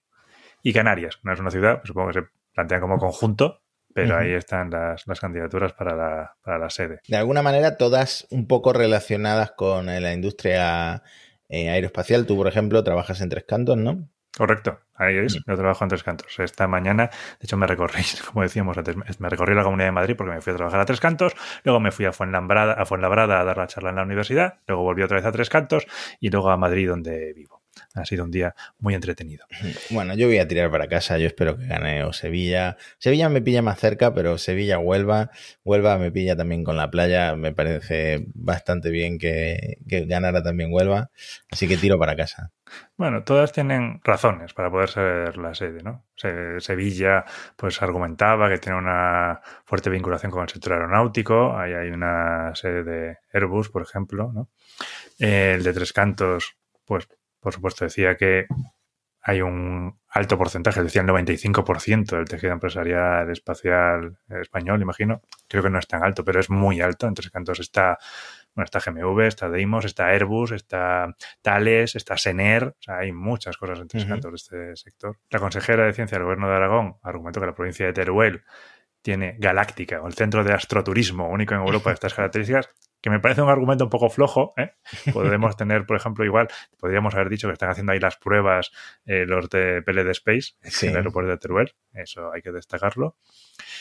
y 0.62 0.74
Canarias. 0.74 1.20
No 1.24 1.34
es 1.34 1.40
una 1.40 1.52
ciudad, 1.52 1.80
pues 1.80 1.88
supongo 1.88 2.10
que 2.10 2.22
se 2.22 2.28
plantea 2.54 2.80
como 2.80 3.00
conjunto, 3.00 3.62
pero 3.94 4.16
ahí 4.16 4.32
están 4.32 4.70
las, 4.70 5.04
candidaturas 5.20 5.74
para 5.74 5.96
la, 5.96 6.36
para 6.44 6.60
la, 6.60 6.70
sede. 6.70 7.02
De 7.08 7.18
alguna 7.18 7.42
manera, 7.42 7.78
todas 7.78 8.28
un 8.30 8.48
poco 8.48 8.72
relacionadas 8.72 9.52
con 9.52 9.88
la 9.88 10.14
industria 10.14 11.02
eh, 11.50 11.70
aeroespacial. 11.70 12.28
Tú, 12.28 12.38
por 12.38 12.48
ejemplo, 12.48 12.84
trabajas 12.84 13.20
en 13.22 13.30
Tres 13.30 13.46
Cantos, 13.46 13.76
¿no? 13.76 14.08
Correcto, 14.38 14.80
ahí 14.96 15.18
es. 15.18 15.34
Yo 15.46 15.56
trabajo 15.58 15.84
en 15.84 15.90
Tres 15.90 16.04
Cantos. 16.04 16.40
Esta 16.40 16.68
mañana, 16.68 17.08
de 17.08 17.46
hecho, 17.46 17.58
me 17.58 17.68
recorrí, 17.68 18.02
como 18.32 18.42
decíamos 18.44 18.78
antes, 18.78 18.96
me 19.20 19.30
recorrí 19.30 19.54
la 19.56 19.64
Comunidad 19.64 19.88
de 19.88 19.92
Madrid 19.92 20.16
porque 20.18 20.34
me 20.34 20.42
fui 20.42 20.54
a 20.54 20.56
trabajar 20.56 20.80
a 20.80 20.86
Tres 20.86 21.00
Cantos, 21.00 21.34
luego 21.64 21.80
me 21.80 21.92
fui 21.92 22.06
a 22.06 22.14
Fuenlabrada, 22.14 22.74
a 22.74 22.86
Fuenlabrada 22.86 23.40
a 23.42 23.44
dar 23.44 23.58
la 23.58 23.68
charla 23.68 23.90
en 23.90 23.96
la 23.98 24.04
universidad, 24.04 24.60
luego 24.68 24.84
volví 24.84 25.02
otra 25.04 25.18
vez 25.18 25.26
a 25.26 25.32
Tres 25.32 25.50
Cantos 25.50 25.88
y 26.20 26.30
luego 26.30 26.50
a 26.52 26.58
Madrid 26.58 26.88
donde 26.88 27.34
vivo. 27.34 27.59
Ha 27.94 28.06
sido 28.06 28.24
un 28.24 28.32
día 28.32 28.56
muy 28.80 28.96
entretenido. 28.96 29.46
Bueno, 29.92 30.14
yo 30.14 30.28
voy 30.28 30.38
a 30.38 30.48
tirar 30.48 30.70
para 30.72 30.88
casa. 30.88 31.18
Yo 31.18 31.28
espero 31.28 31.58
que 31.58 31.66
gane 31.66 32.04
o 32.04 32.14
Sevilla. 32.14 32.78
Sevilla 33.00 33.28
me 33.30 33.42
pilla 33.42 33.62
más 33.62 33.80
cerca, 33.80 34.14
pero 34.14 34.38
Sevilla, 34.38 34.78
Huelva. 34.78 35.32
Huelva 35.64 35.98
me 35.98 36.12
pilla 36.12 36.36
también 36.36 36.64
con 36.64 36.78
la 36.78 36.92
playa. 36.92 37.36
Me 37.36 37.54
parece 37.54 38.28
bastante 38.36 38.92
bien 38.92 39.18
que, 39.18 39.78
que 39.88 40.06
ganara 40.06 40.44
también 40.44 40.72
Huelva. 40.72 41.12
Así 41.52 41.68
que 41.68 41.78
tiro 41.78 41.98
para 41.98 42.16
casa. 42.16 42.52
Bueno, 42.98 43.24
todas 43.24 43.52
tienen 43.52 44.02
razones 44.04 44.54
para 44.54 44.70
poder 44.70 44.90
ser 44.90 45.38
la 45.38 45.54
sede, 45.54 45.82
¿no? 45.82 46.06
Sevilla, 46.16 47.26
pues 47.56 47.82
argumentaba 47.82 48.50
que 48.50 48.58
tiene 48.58 48.78
una 48.78 49.42
fuerte 49.66 49.90
vinculación 49.90 50.32
con 50.32 50.44
el 50.44 50.50
sector 50.50 50.74
aeronáutico. 50.74 51.58
Ahí 51.58 51.74
hay 51.74 51.90
una 51.90 52.54
sede 52.56 52.84
de 52.84 53.18
Airbus, 53.34 53.70
por 53.70 53.82
ejemplo, 53.82 54.32
¿no? 54.34 54.50
El 55.18 55.64
de 55.64 55.74
Tres 55.74 55.94
Cantos, 55.94 56.58
pues 56.86 57.08
por 57.40 57.54
supuesto, 57.54 57.86
decía 57.86 58.16
que 58.16 58.48
hay 59.22 59.42
un 59.42 60.00
alto 60.10 60.38
porcentaje, 60.38 60.82
decía 60.82 61.02
el 61.02 61.08
95% 61.08 62.16
del 62.16 62.26
tejido 62.26 62.54
empresarial 62.54 63.30
espacial 63.30 64.18
español, 64.30 64.82
imagino. 64.82 65.22
Creo 65.48 65.64
que 65.64 65.70
no 65.70 65.78
es 65.78 65.88
tan 65.88 66.04
alto, 66.04 66.24
pero 66.24 66.40
es 66.40 66.50
muy 66.50 66.82
alto. 66.82 67.08
En 67.08 67.14
Tres 67.14 67.30
Cantos 67.30 67.60
está, 67.60 67.98
bueno, 68.56 68.66
está 68.66 68.80
GMV, 68.80 69.20
está 69.28 69.50
Deimos, 69.50 69.86
está 69.86 70.08
Airbus, 70.08 70.52
está 70.52 71.16
Thales, 71.42 71.96
está 71.96 72.18
Sener. 72.18 72.64
O 72.64 72.82
sea, 72.82 73.00
hay 73.00 73.12
muchas 73.12 73.58
cosas 73.58 73.80
en 73.80 73.88
Tres 73.88 74.06
Cantos 74.06 74.32
de 74.32 74.36
este 74.36 74.76
sector. 74.78 75.18
La 75.30 75.40
consejera 75.40 75.86
de 75.86 75.94
Ciencia 75.94 76.18
del 76.18 76.24
Gobierno 76.24 76.50
de 76.50 76.56
Aragón 76.56 76.96
argumentó 77.04 77.40
que 77.40 77.46
la 77.48 77.56
provincia 77.56 77.86
de 77.86 77.94
Teruel 77.94 78.44
tiene 79.02 79.36
Galáctica, 79.38 80.02
o 80.02 80.08
el 80.08 80.14
centro 80.14 80.44
de 80.44 80.54
astroturismo 80.54 81.30
único 81.30 81.54
en 81.54 81.62
Europa 81.62 81.90
de 81.90 81.94
estas 81.96 82.14
características, 82.14 82.70
que 83.02 83.10
me 83.10 83.20
parece 83.20 83.42
un 83.42 83.50
argumento 83.50 83.84
un 83.84 83.90
poco 83.90 84.10
flojo. 84.10 84.54
¿eh? 84.58 84.72
Podemos 85.14 85.56
tener, 85.56 85.86
por 85.86 85.98
ejemplo, 85.98 86.26
igual, 86.26 86.50
podríamos 86.78 87.14
haber 87.16 87.30
dicho 87.30 87.48
que 87.48 87.54
están 87.54 87.70
haciendo 87.70 87.94
ahí 87.94 88.00
las 88.00 88.18
pruebas 88.18 88.72
eh, 89.06 89.26
los 89.26 89.50
de 89.50 89.82
PLD 89.82 90.10
Space 90.12 90.54
en 90.82 90.92
el 90.92 90.98
aeropuerto 90.98 91.32
de 91.32 91.38
Teruel, 91.38 91.74
eso 91.94 92.32
hay 92.32 92.42
que 92.42 92.52
destacarlo. 92.52 93.18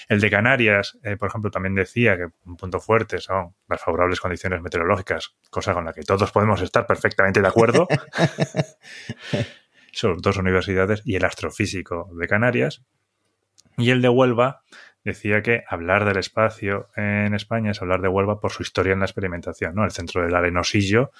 El 0.08 0.20
de 0.20 0.30
Canarias, 0.30 0.98
eh, 1.02 1.16
por 1.16 1.28
ejemplo, 1.28 1.50
también 1.50 1.74
decía 1.74 2.16
que 2.16 2.28
un 2.44 2.56
punto 2.56 2.80
fuerte 2.80 3.18
son 3.18 3.54
las 3.68 3.80
favorables 3.80 4.20
condiciones 4.20 4.62
meteorológicas, 4.62 5.36
cosa 5.50 5.74
con 5.74 5.84
la 5.84 5.92
que 5.92 6.02
todos 6.02 6.30
podemos 6.32 6.60
estar 6.62 6.86
perfectamente 6.86 7.40
de 7.40 7.48
acuerdo. 7.48 7.86
son 9.92 10.18
dos 10.18 10.36
universidades 10.36 11.02
y 11.04 11.16
el 11.16 11.24
astrofísico 11.24 12.08
de 12.12 12.28
Canarias. 12.28 12.82
Y 13.76 13.90
el 13.90 14.02
de 14.02 14.08
Huelva, 14.08 14.62
decía 15.08 15.42
que 15.42 15.64
hablar 15.68 16.04
del 16.04 16.18
espacio 16.18 16.88
en 16.96 17.34
España 17.34 17.70
es 17.70 17.82
hablar 17.82 18.00
de 18.00 18.08
Huelva 18.08 18.40
por 18.40 18.52
su 18.52 18.62
historia 18.62 18.92
en 18.92 19.00
la 19.00 19.06
experimentación, 19.06 19.74
¿no? 19.74 19.84
El 19.84 19.90
centro 19.90 20.22
del 20.22 20.34
Arenosillo, 20.34 21.10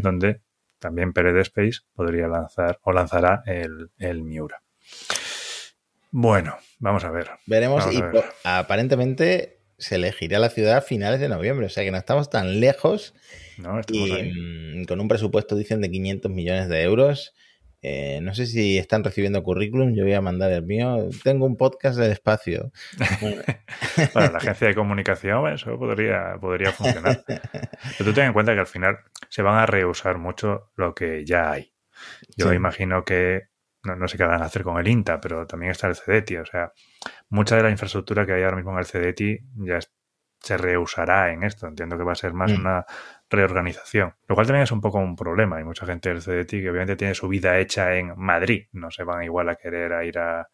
donde 0.00 0.40
también 0.78 1.12
Pérez 1.12 1.34
Space 1.48 1.80
podría 1.94 2.28
lanzar 2.28 2.78
o 2.82 2.92
lanzará 2.92 3.42
el, 3.46 4.22
Miura. 4.22 4.62
Bueno, 6.10 6.56
vamos 6.78 7.04
a 7.04 7.10
ver. 7.10 7.30
Veremos 7.46 7.92
y 7.92 8.02
aparentemente 8.44 9.58
se 9.78 9.96
elegirá 9.96 10.38
la 10.38 10.50
ciudad 10.50 10.78
a 10.78 10.80
finales 10.80 11.20
de 11.20 11.28
noviembre, 11.28 11.66
o 11.66 11.70
sea 11.70 11.84
que 11.84 11.90
no 11.90 11.98
estamos 11.98 12.30
tan 12.30 12.60
lejos. 12.60 13.14
No, 13.56 13.80
y, 13.88 14.32
mm, 14.34 14.84
con 14.84 15.00
un 15.00 15.08
presupuesto, 15.08 15.56
dicen, 15.56 15.80
de 15.80 15.90
500 15.90 16.30
millones 16.30 16.68
de 16.68 16.82
euros. 16.82 17.34
Eh, 17.80 18.18
no 18.22 18.34
sé 18.34 18.46
si 18.46 18.76
están 18.76 19.04
recibiendo 19.04 19.42
currículum, 19.42 19.94
yo 19.94 20.02
voy 20.02 20.14
a 20.14 20.20
mandar 20.20 20.50
el 20.50 20.64
mío. 20.64 21.08
Tengo 21.22 21.46
un 21.46 21.56
podcast 21.56 21.98
del 21.98 22.12
espacio. 22.12 22.72
Para 24.12 24.32
la 24.32 24.38
agencia 24.38 24.68
de 24.68 24.74
comunicación 24.74 25.48
eso 25.48 25.78
podría, 25.78 26.36
podría 26.40 26.72
funcionar. 26.72 27.24
Pero 27.26 28.10
tú 28.10 28.12
ten 28.12 28.26
en 28.26 28.32
cuenta 28.32 28.54
que 28.54 28.60
al 28.60 28.66
final 28.66 28.98
se 29.28 29.42
van 29.42 29.58
a 29.58 29.66
reusar 29.66 30.18
mucho 30.18 30.70
lo 30.76 30.94
que 30.94 31.24
ya 31.24 31.52
hay. 31.52 31.72
Yo 32.36 32.52
imagino 32.52 33.04
que, 33.04 33.48
no, 33.84 34.08
sé 34.08 34.16
qué 34.16 34.24
van 34.24 34.42
a 34.42 34.46
hacer 34.46 34.62
con 34.62 34.78
el 34.78 34.88
INTA, 34.88 35.20
pero 35.20 35.46
también 35.46 35.72
está 35.72 35.88
el 35.88 35.96
CDT. 35.96 36.40
O 36.40 36.46
sea, 36.46 36.72
mucha 37.28 37.56
de 37.56 37.62
la 37.62 37.70
infraestructura 37.70 38.26
que 38.26 38.32
hay 38.32 38.42
ahora 38.42 38.56
mismo 38.56 38.72
en 38.72 38.78
el 38.78 38.86
CDT 38.86 39.44
ya 39.56 39.78
se 40.40 40.56
reusará 40.56 41.32
en 41.32 41.44
esto. 41.44 41.66
Entiendo 41.66 41.96
que 41.96 42.04
va 42.04 42.12
a 42.12 42.16
ser 42.16 42.32
más 42.32 42.52
mm. 42.52 42.60
una 42.60 42.86
reorganización. 43.30 44.14
Lo 44.26 44.34
cual 44.34 44.46
también 44.46 44.64
es 44.64 44.72
un 44.72 44.80
poco 44.80 44.98
un 44.98 45.16
problema. 45.16 45.56
Hay 45.56 45.64
mucha 45.64 45.86
gente 45.86 46.08
del 46.08 46.22
CDT 46.22 46.50
que 46.50 46.70
obviamente 46.70 46.96
tiene 46.96 47.14
su 47.14 47.28
vida 47.28 47.58
hecha 47.58 47.94
en 47.94 48.14
Madrid. 48.16 48.66
No 48.72 48.90
se 48.90 49.04
van 49.04 49.22
igual 49.24 49.48
a 49.48 49.56
querer 49.56 49.92
a 49.92 50.04
ir 50.04 50.18
a, 50.18 50.48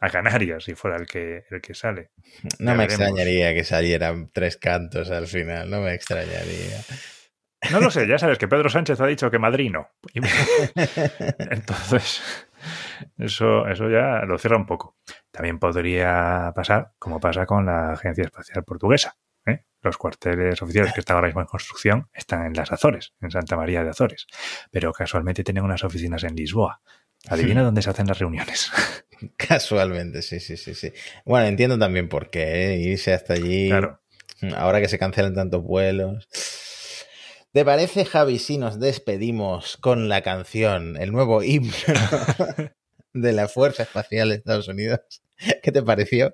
a 0.00 0.10
Canarias 0.10 0.64
si 0.64 0.74
fuera 0.74 0.96
el 0.96 1.06
que, 1.06 1.44
el 1.50 1.60
que 1.60 1.74
sale. 1.74 2.10
No 2.58 2.74
me 2.74 2.84
extrañaría 2.84 3.54
que 3.54 3.64
salieran 3.64 4.30
tres 4.32 4.56
cantos 4.56 5.10
al 5.10 5.26
final. 5.26 5.70
No 5.70 5.80
me 5.80 5.94
extrañaría. 5.94 6.78
No 7.72 7.80
lo 7.80 7.90
sé, 7.90 8.06
ya 8.06 8.18
sabes 8.18 8.38
que 8.38 8.46
Pedro 8.46 8.68
Sánchez 8.68 9.00
ha 9.00 9.06
dicho 9.06 9.30
que 9.30 9.38
Madrid 9.38 9.70
no. 9.72 9.88
Entonces, 11.50 12.22
eso, 13.18 13.66
eso 13.66 13.90
ya 13.90 14.24
lo 14.26 14.38
cierra 14.38 14.56
un 14.56 14.66
poco. 14.66 14.96
También 15.32 15.58
podría 15.58 16.52
pasar 16.54 16.92
como 16.98 17.18
pasa 17.18 17.46
con 17.46 17.66
la 17.66 17.92
Agencia 17.92 18.24
Espacial 18.24 18.64
Portuguesa, 18.64 19.16
¿eh? 19.48 19.64
Los 19.80 19.96
cuarteles 19.96 20.60
oficiales 20.60 20.92
que 20.92 21.00
están 21.00 21.16
ahora 21.16 21.28
mismo 21.28 21.40
en 21.40 21.46
construcción 21.46 22.08
están 22.12 22.46
en 22.46 22.52
las 22.54 22.72
Azores, 22.72 23.14
en 23.20 23.30
Santa 23.30 23.56
María 23.56 23.84
de 23.84 23.90
Azores. 23.90 24.26
Pero 24.70 24.92
casualmente 24.92 25.44
tienen 25.44 25.64
unas 25.64 25.84
oficinas 25.84 26.24
en 26.24 26.34
Lisboa. 26.34 26.80
Adivina 27.28 27.62
dónde 27.62 27.82
se 27.82 27.90
hacen 27.90 28.06
las 28.06 28.18
reuniones. 28.18 28.70
Casualmente, 29.36 30.22
sí, 30.22 30.40
sí, 30.40 30.56
sí, 30.56 30.74
sí. 30.74 30.92
Bueno, 31.24 31.46
entiendo 31.46 31.78
también 31.78 32.08
por 32.08 32.30
qué, 32.30 32.74
¿eh? 32.74 32.76
irse 32.78 33.12
hasta 33.12 33.34
allí. 33.34 33.68
Claro. 33.68 34.00
Ahora 34.56 34.80
que 34.80 34.88
se 34.88 34.98
cancelan 34.98 35.34
tantos 35.34 35.62
vuelos. 35.62 36.28
¿Te 37.52 37.64
parece, 37.64 38.04
Javi, 38.04 38.38
si 38.38 38.58
nos 38.58 38.78
despedimos 38.78 39.76
con 39.78 40.08
la 40.08 40.22
canción, 40.22 40.96
el 40.96 41.12
nuevo 41.12 41.42
himno 41.42 41.72
de 43.14 43.32
la 43.32 43.48
Fuerza 43.48 43.82
Espacial 43.82 44.28
de 44.28 44.36
Estados 44.36 44.68
Unidos? 44.68 45.00
¿Qué 45.62 45.72
te 45.72 45.82
pareció? 45.82 46.32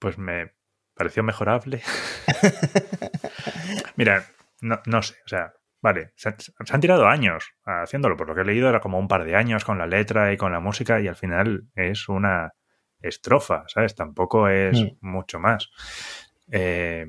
Pues 0.00 0.18
me 0.18 0.52
pareció 0.94 1.22
mejorable. 1.22 1.82
Mira, 3.96 4.26
no, 4.60 4.80
no 4.86 5.02
sé, 5.02 5.14
o 5.24 5.28
sea, 5.28 5.52
Vale, 5.82 6.12
se, 6.14 6.34
han 6.70 6.80
tirado 6.80 7.06
años 7.06 7.54
haciéndolo, 7.64 8.16
por 8.16 8.28
lo 8.28 8.34
que 8.34 8.42
he 8.42 8.44
leído 8.44 8.68
era 8.68 8.80
como 8.80 8.98
un 8.98 9.08
par 9.08 9.24
de 9.24 9.34
años 9.34 9.64
con 9.64 9.78
la 9.78 9.86
letra 9.86 10.32
y 10.32 10.36
con 10.36 10.52
la 10.52 10.60
música 10.60 11.00
y 11.00 11.08
al 11.08 11.16
final 11.16 11.68
es 11.74 12.08
una 12.08 12.52
estrofa, 13.00 13.64
¿sabes? 13.66 13.94
Tampoco 13.94 14.48
es 14.48 14.78
mm. 14.78 14.96
mucho 15.00 15.38
más. 15.38 15.70
Eh, 16.50 17.06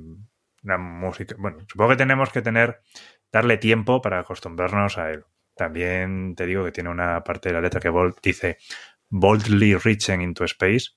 la 0.62 0.78
música, 0.78 1.36
bueno, 1.38 1.58
supongo 1.68 1.92
que 1.92 1.98
tenemos 1.98 2.30
que 2.30 2.42
tener, 2.42 2.82
darle 3.30 3.58
tiempo 3.58 4.02
para 4.02 4.20
acostumbrarnos 4.20 4.98
a 4.98 5.12
él. 5.12 5.26
También 5.54 6.36
te 6.36 6.46
digo 6.46 6.64
que 6.64 6.72
tiene 6.72 6.90
una 6.90 7.22
parte 7.26 7.50
de 7.50 7.56
la 7.56 7.62
letra 7.62 7.82
que 7.82 7.92
dice 8.24 8.58
boldly 9.10 9.76
reaching 9.76 10.22
into 10.22 10.46
space, 10.46 10.92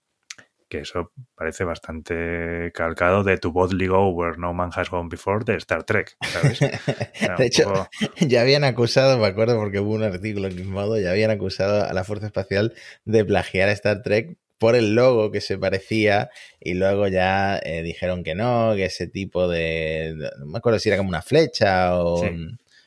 que 0.68 0.78
eso 0.78 1.12
parece 1.34 1.64
bastante 1.64 2.72
calcado 2.72 3.22
de 3.22 3.38
To 3.38 3.52
Boldly 3.52 3.86
Go 3.86 4.10
Where 4.10 4.38
No 4.38 4.52
Man 4.52 4.70
Has 4.74 4.90
Gone 4.90 5.08
Before 5.10 5.44
de 5.44 5.56
Star 5.56 5.84
Trek, 5.84 6.16
¿sabes? 6.20 6.60
de 7.38 7.46
hecho, 7.46 7.88
ya 8.20 8.40
habían 8.40 8.64
acusado, 8.64 9.18
me 9.18 9.26
acuerdo 9.26 9.56
porque 9.56 9.80
hubo 9.80 9.94
un 9.94 10.02
artículo 10.02 10.48
en 10.48 10.70
modo, 10.70 10.98
ya 10.98 11.10
habían 11.10 11.30
acusado 11.30 11.84
a 11.84 11.92
la 11.92 12.04
Fuerza 12.04 12.26
Espacial 12.26 12.74
de 13.04 13.24
plagiar 13.24 13.68
a 13.68 13.72
Star 13.72 14.02
Trek 14.02 14.36
por 14.58 14.76
el 14.76 14.94
logo 14.94 15.30
que 15.30 15.40
se 15.40 15.58
parecía 15.58 16.30
y 16.60 16.74
luego 16.74 17.08
ya 17.08 17.58
eh, 17.62 17.82
dijeron 17.82 18.22
que 18.22 18.34
no, 18.34 18.72
que 18.74 18.86
ese 18.86 19.06
tipo 19.06 19.48
de, 19.48 20.16
no 20.38 20.46
me 20.46 20.58
acuerdo 20.58 20.78
si 20.78 20.88
era 20.88 20.96
como 20.96 21.08
una 21.08 21.22
flecha 21.22 21.98
o... 22.00 22.24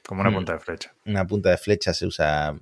como 0.05 0.21
una 0.21 0.31
punta 0.31 0.53
de 0.53 0.59
flecha. 0.59 0.93
Una 1.05 1.27
punta 1.27 1.51
de 1.51 1.57
flecha 1.57 1.93
se 1.93 2.05
usa, 2.05 2.57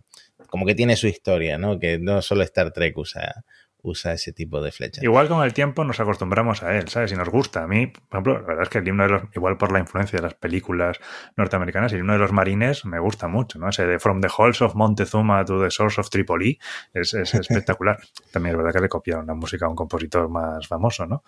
como 0.47 0.66
que 0.66 0.76
tiene 0.76 0.95
su 0.95 1.07
historia, 1.07 1.57
¿no? 1.57 1.80
Que 1.80 1.97
no 1.97 2.22
solo 2.22 2.43
Star 2.43 2.72
Trek 2.72 2.97
usa, 2.97 3.45
usa 3.86 4.14
ese 4.14 4.34
tipo 4.34 4.62
de 4.62 4.72
flecha. 4.72 5.02
Igual 5.04 5.28
con 5.28 5.44
el 5.44 5.54
tiempo 5.54 5.84
nos 5.84 6.00
acostumbramos 6.00 6.64
a 6.64 6.76
él, 6.78 6.88
¿sabes? 6.90 7.12
Y 7.12 7.16
nos 7.16 7.30
gusta. 7.30 7.64
A 7.64 7.68
mí, 7.68 7.88
por 7.88 8.04
ejemplo, 8.12 8.42
la 8.42 8.48
verdad 8.48 8.64
es 8.64 8.70
que 8.70 8.80
el 8.80 8.88
himno 8.88 9.04
de 9.04 9.10
los, 9.10 9.24
igual 9.36 9.58
por 9.58 9.72
la 9.72 9.80
influencia 9.80 10.18
de 10.18 10.24
las 10.24 10.34
películas 10.34 11.00
norteamericanas, 11.38 11.94
el 11.94 12.00
himno 12.00 12.14
de 12.14 12.20
los 12.20 12.32
marines 12.32 12.86
me 12.86 13.00
gusta 13.00 13.28
mucho, 13.28 13.60
¿no? 13.60 13.70
Ese 13.70 13.86
de 13.86 14.00
From 14.00 14.22
the 14.22 14.28
Halls 14.36 14.62
of 14.62 14.76
Montezuma 14.76 15.46
to 15.46 15.62
the 15.62 15.70
Source 15.70 16.02
of 16.02 16.10
Tripoli 16.10 16.60
es, 16.94 17.14
espectacular. 17.34 18.00
También 18.32 18.56
es 18.56 18.58
verdad 18.58 18.74
que 18.74 18.82
le 18.82 18.90
copiaron 18.90 19.28
la 19.28 19.34
música 19.34 19.66
a 19.66 19.70
un 19.70 19.76
compositor 19.76 20.30
más 20.30 20.68
famoso, 20.68 21.06
¿no? 21.06 21.24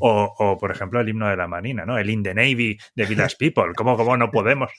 O, 0.00 0.58
por 0.58 0.70
ejemplo, 0.70 1.00
el 1.00 1.08
himno 1.08 1.28
de 1.28 1.36
la 1.36 1.48
marina, 1.48 1.84
¿no? 1.86 1.98
El 1.98 2.10
In 2.10 2.22
the 2.22 2.34
Navy 2.34 2.78
de 2.94 3.06
Village 3.06 3.36
People. 3.38 3.72
¿Cómo, 3.74 3.96
cómo 3.96 4.16
no 4.16 4.30
podemos? 4.30 4.70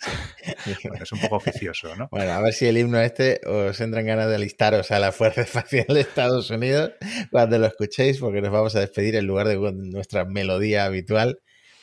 es 1.02 1.12
un 1.12 1.20
poco 1.20 1.38
oficioso, 1.38 1.96
¿no? 1.96 2.08
Bueno, 2.12 2.32
a 2.32 2.42
ver 2.42 2.54
si 2.54 2.68
el 2.68 2.78
himno 2.78 3.00
este 3.00 3.42
os 3.46 3.80
entran 3.82 4.06
ganas 4.06 4.28
de 4.28 4.36
alistaros 4.36 4.92
a 4.92 5.00
la 5.00 5.12
Fuerza 5.12 5.42
Espacial 5.42 5.88
de 5.88 6.02
Estados 6.02 6.50
Unidos 6.50 6.92
cuando 7.32 7.60
lo 7.60 7.68
escuchéis, 7.68 8.20
porque 8.20 8.42
nos 8.42 8.52
vamos 8.52 8.76
a 8.76 8.80
despedir 8.80 9.16
en 9.16 9.28
lugar 9.28 9.48
de 9.48 9.58
nuestra 9.58 10.26
melodía 10.26 10.86
habitual 10.86 11.40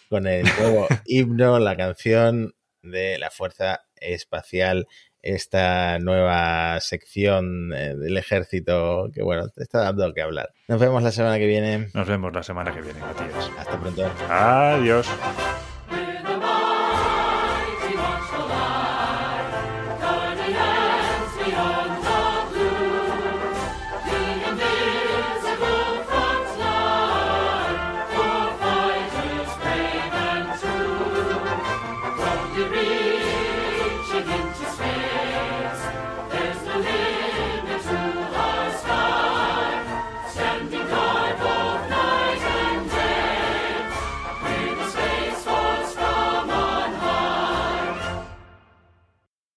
con 0.09 0.27
el 0.27 0.45
nuevo 0.61 0.87
himno, 1.07 1.59
la 1.59 1.77
canción 1.77 2.55
de 2.83 3.19
la 3.19 3.31
Fuerza 3.31 3.83
Espacial, 3.97 4.87
esta 5.23 5.99
nueva 5.99 6.81
sección 6.81 7.73
eh, 7.75 7.95
del 7.95 8.17
ejército 8.17 9.11
que, 9.13 9.23
bueno, 9.23 9.49
te 9.49 9.63
está 9.63 9.81
dando 9.81 10.13
que 10.15 10.23
hablar. 10.23 10.51
Nos 10.69 10.81
vemos 10.81 11.03
la 11.03 11.13
semana 11.13 11.39
que 11.39 11.47
viene. 11.47 11.89
Nos 11.93 12.09
vemos 12.09 12.33
la 12.33 12.43
semana 12.43 12.73
que 12.75 12.81
viene, 12.81 13.01
Matías. 13.01 13.51
Hasta 13.59 13.81
pronto. 13.81 14.11
Adiós. 14.29 15.07